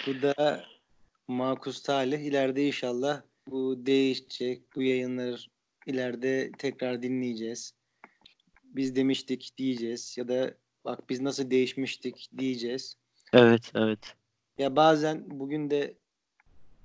Bu 0.07 0.21
da 0.21 0.65
makus 1.27 1.83
talih. 1.83 2.19
İleride 2.19 2.67
inşallah 2.67 3.21
bu 3.47 3.85
değişecek. 3.85 4.75
Bu 4.75 4.81
yayınlar 4.81 5.49
ileride 5.85 6.51
tekrar 6.57 7.03
dinleyeceğiz. 7.03 7.73
Biz 8.63 8.95
demiştik 8.95 9.53
diyeceğiz 9.57 10.17
ya 10.17 10.27
da 10.27 10.53
bak 10.85 11.09
biz 11.09 11.21
nasıl 11.21 11.51
değişmiştik 11.51 12.29
diyeceğiz. 12.37 12.97
Evet, 13.33 13.71
evet. 13.75 14.15
Ya 14.57 14.75
bazen 14.75 15.39
bugün 15.39 15.69
de 15.69 15.93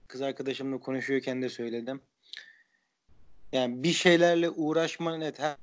kız 0.08 0.22
arkadaşımla 0.22 0.78
konuşuyorken 0.78 1.42
de 1.42 1.48
söyledim. 1.48 2.00
Yani 3.52 3.82
bir 3.82 3.92
şeylerle 3.92 4.50
uğraşma 4.50 5.16
net 5.16 5.38
her, 5.38 5.56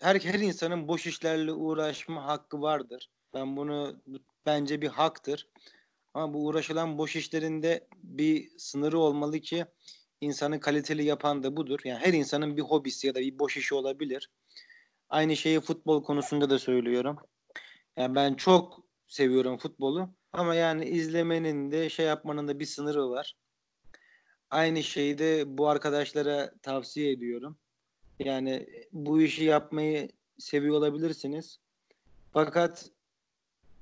her, 0.00 0.20
her 0.20 0.38
insanın 0.40 0.88
boş 0.88 1.06
işlerle 1.06 1.52
uğraşma 1.52 2.24
hakkı 2.24 2.62
vardır. 2.62 3.10
Ben 3.34 3.56
bunu 3.56 3.96
bence 4.46 4.82
bir 4.82 4.88
haktır. 4.88 5.48
Ama 6.14 6.34
bu 6.34 6.46
uğraşılan 6.46 6.98
boş 6.98 7.16
işlerinde 7.16 7.88
bir 8.02 8.50
sınırı 8.58 8.98
olmalı 8.98 9.40
ki 9.40 9.66
insanı 10.20 10.60
kaliteli 10.60 11.04
yapan 11.04 11.42
da 11.42 11.56
budur. 11.56 11.80
Yani 11.84 11.98
her 11.98 12.12
insanın 12.12 12.56
bir 12.56 12.62
hobisi 12.62 13.06
ya 13.06 13.14
da 13.14 13.20
bir 13.20 13.38
boş 13.38 13.56
işi 13.56 13.74
olabilir. 13.74 14.30
Aynı 15.08 15.36
şeyi 15.36 15.60
futbol 15.60 16.04
konusunda 16.04 16.50
da 16.50 16.58
söylüyorum. 16.58 17.16
Yani 17.96 18.14
ben 18.14 18.34
çok 18.34 18.84
seviyorum 19.08 19.58
futbolu 19.58 20.08
ama 20.32 20.54
yani 20.54 20.84
izlemenin 20.84 21.70
de 21.70 21.88
şey 21.88 22.06
yapmanın 22.06 22.48
da 22.48 22.60
bir 22.60 22.66
sınırı 22.66 23.10
var. 23.10 23.36
Aynı 24.50 24.82
şeyi 24.82 25.18
de 25.18 25.58
bu 25.58 25.68
arkadaşlara 25.68 26.52
tavsiye 26.62 27.12
ediyorum. 27.12 27.58
Yani 28.18 28.66
bu 28.92 29.22
işi 29.22 29.44
yapmayı 29.44 30.08
seviyor 30.38 30.76
olabilirsiniz. 30.76 31.58
Fakat 32.32 32.90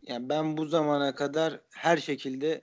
yani 0.03 0.28
ben 0.28 0.57
bu 0.57 0.66
zamana 0.66 1.14
kadar 1.14 1.61
her 1.70 1.96
şekilde 1.96 2.62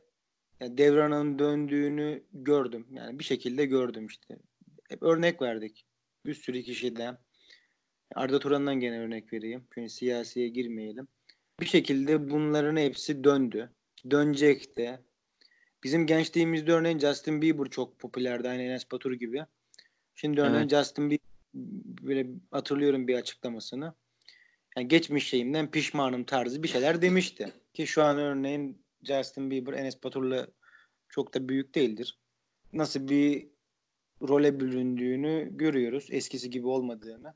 yani 0.59 0.77
devranın 0.77 1.39
döndüğünü 1.39 2.23
gördüm. 2.33 2.87
Yani 2.91 3.19
bir 3.19 3.23
şekilde 3.23 3.65
gördüm 3.65 4.07
işte. 4.07 4.37
Hep 4.89 5.03
örnek 5.03 5.41
verdik. 5.41 5.85
Bir 6.25 6.33
sürü 6.33 6.63
kişiden. 6.63 7.17
Arda 8.15 8.39
Turan'dan 8.39 8.79
gene 8.79 8.99
örnek 8.99 9.33
vereyim. 9.33 9.67
Çünkü 9.73 9.89
siyasiye 9.89 10.47
girmeyelim. 10.47 11.07
Bir 11.59 11.65
şekilde 11.65 12.29
bunların 12.29 12.77
hepsi 12.77 13.23
döndü. 13.23 13.71
Dönecek 14.11 14.77
de. 14.77 14.99
Bizim 15.83 16.07
gençliğimizde 16.07 16.71
örneğin 16.71 16.99
Justin 16.99 17.41
Bieber 17.41 17.69
çok 17.69 17.99
popülerdi. 17.99 18.49
Aynı 18.49 18.61
Enes 18.61 18.91
Batur 18.91 19.13
gibi. 19.13 19.45
Şimdi 20.15 20.41
örneğin 20.41 20.55
evet. 20.55 20.69
Justin 20.69 21.09
Bieber 21.09 21.27
böyle 22.01 22.27
hatırlıyorum 22.51 23.07
bir 23.07 23.15
açıklamasını. 23.15 23.93
Yani 24.77 24.87
geçmiş 24.87 25.29
şeyimden 25.29 25.71
pişmanım 25.71 26.23
tarzı 26.23 26.63
bir 26.63 26.67
şeyler 26.67 27.01
demişti. 27.01 27.53
Ki 27.73 27.87
şu 27.87 28.03
an 28.03 28.17
örneğin 28.17 28.81
Justin 29.03 29.51
Bieber 29.51 29.73
Enes 29.73 30.03
Batur'la 30.03 30.47
çok 31.09 31.33
da 31.33 31.49
büyük 31.49 31.75
değildir. 31.75 32.17
Nasıl 32.73 33.07
bir 33.07 33.47
role 34.21 34.59
büründüğünü 34.59 35.49
görüyoruz. 35.57 36.07
Eskisi 36.11 36.49
gibi 36.49 36.67
olmadığını. 36.67 37.33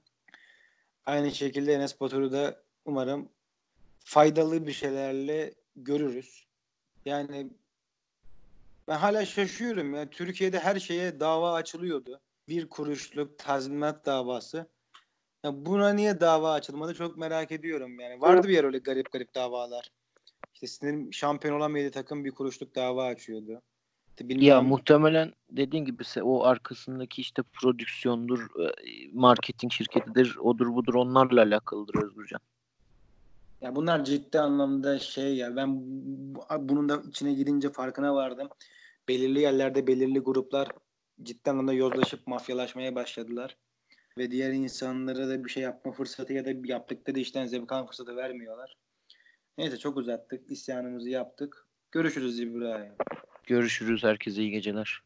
Aynı 1.06 1.32
şekilde 1.32 1.74
Enes 1.74 2.02
Batur'u 2.02 2.32
da 2.32 2.64
umarım 2.86 3.30
faydalı 4.00 4.68
bir 4.68 4.74
şeylerle 4.74 5.54
görürüz. 5.76 6.48
Yani 7.06 7.50
ben 8.88 8.98
hala 8.98 9.26
şaşıyorum 9.26 9.94
ya. 9.94 10.10
Türkiye'de 10.10 10.60
her 10.60 10.80
şeye 10.80 11.20
dava 11.20 11.54
açılıyordu. 11.54 12.22
Bir 12.48 12.70
kuruşluk 12.70 13.38
tazminat 13.38 14.06
davası. 14.06 14.68
Ya 15.44 15.66
buna 15.66 15.94
niye 15.94 16.20
dava 16.20 16.54
açılmadı 16.54 16.94
çok 16.94 17.18
merak 17.18 17.52
ediyorum 17.52 18.00
yani. 18.00 18.22
Vardı 18.22 18.48
bir 18.48 18.54
yer 18.54 18.64
öyle 18.64 18.78
garip 18.78 19.12
garip 19.12 19.36
davalar. 19.36 19.92
İşte 20.54 20.68
sinirim 20.68 21.14
şampiyon 21.14 21.56
olamaydı 21.56 21.92
takım 21.92 22.26
bir 22.26 22.32
kuruşluk 22.32 22.76
dava 22.76 23.06
açıyordu. 23.06 23.62
İşte 24.10 24.46
ya 24.46 24.62
muhtemelen 24.62 25.34
dediğin 25.52 25.86
gibi 25.86 26.04
o 26.24 26.44
arkasındaki 26.44 27.22
işte 27.22 27.42
prodüksiyondur, 27.54 28.40
e, 28.40 28.72
marketing 29.14 29.74
şirketidir, 29.74 30.36
odur 30.36 30.76
budur 30.76 30.94
onlarla 30.94 31.42
alakalıdır 31.42 32.04
Özgürcan. 32.04 32.40
Ya 33.62 33.76
bunlar 33.76 34.06
ciddi 34.06 34.40
anlamda 34.40 35.00
şey 35.00 35.36
ya 35.36 35.56
ben 35.56 35.80
bunun 36.60 36.90
da 36.90 37.02
içine 37.10 37.34
girince 37.34 37.70
farkına 37.70 38.16
vardım. 38.16 38.50
Belirli 39.08 39.40
yerlerde 39.40 39.88
belirli 39.88 40.20
gruplar 40.20 40.68
ciddi 41.24 41.52
anlamda 41.52 41.74
yozlaşıp 41.74 42.28
mafyalaşmaya 42.28 42.96
başladılar. 42.96 43.58
Ve 44.18 44.32
diğer 44.32 44.52
insanlara 44.52 45.28
da 45.28 45.46
bir 45.46 45.50
şey 45.50 45.64
yapma 45.64 45.92
fırsatı 45.92 46.34
ya 46.34 46.46
da 46.46 46.52
yaptıkları 46.64 47.20
işten 47.20 47.46
zevk 47.46 47.72
alma 47.72 47.88
fırsatı 47.88 48.16
vermiyorlar. 48.16 48.78
Neyse 49.58 49.78
çok 49.78 49.98
uzattık. 49.98 50.52
İsyanımızı 50.52 51.10
yaptık. 51.10 51.68
Görüşürüz 51.92 52.40
İbrahim. 52.40 52.94
Görüşürüz. 53.48 54.04
Herkese 54.04 54.42
iyi 54.42 54.52
geceler. 54.52 55.02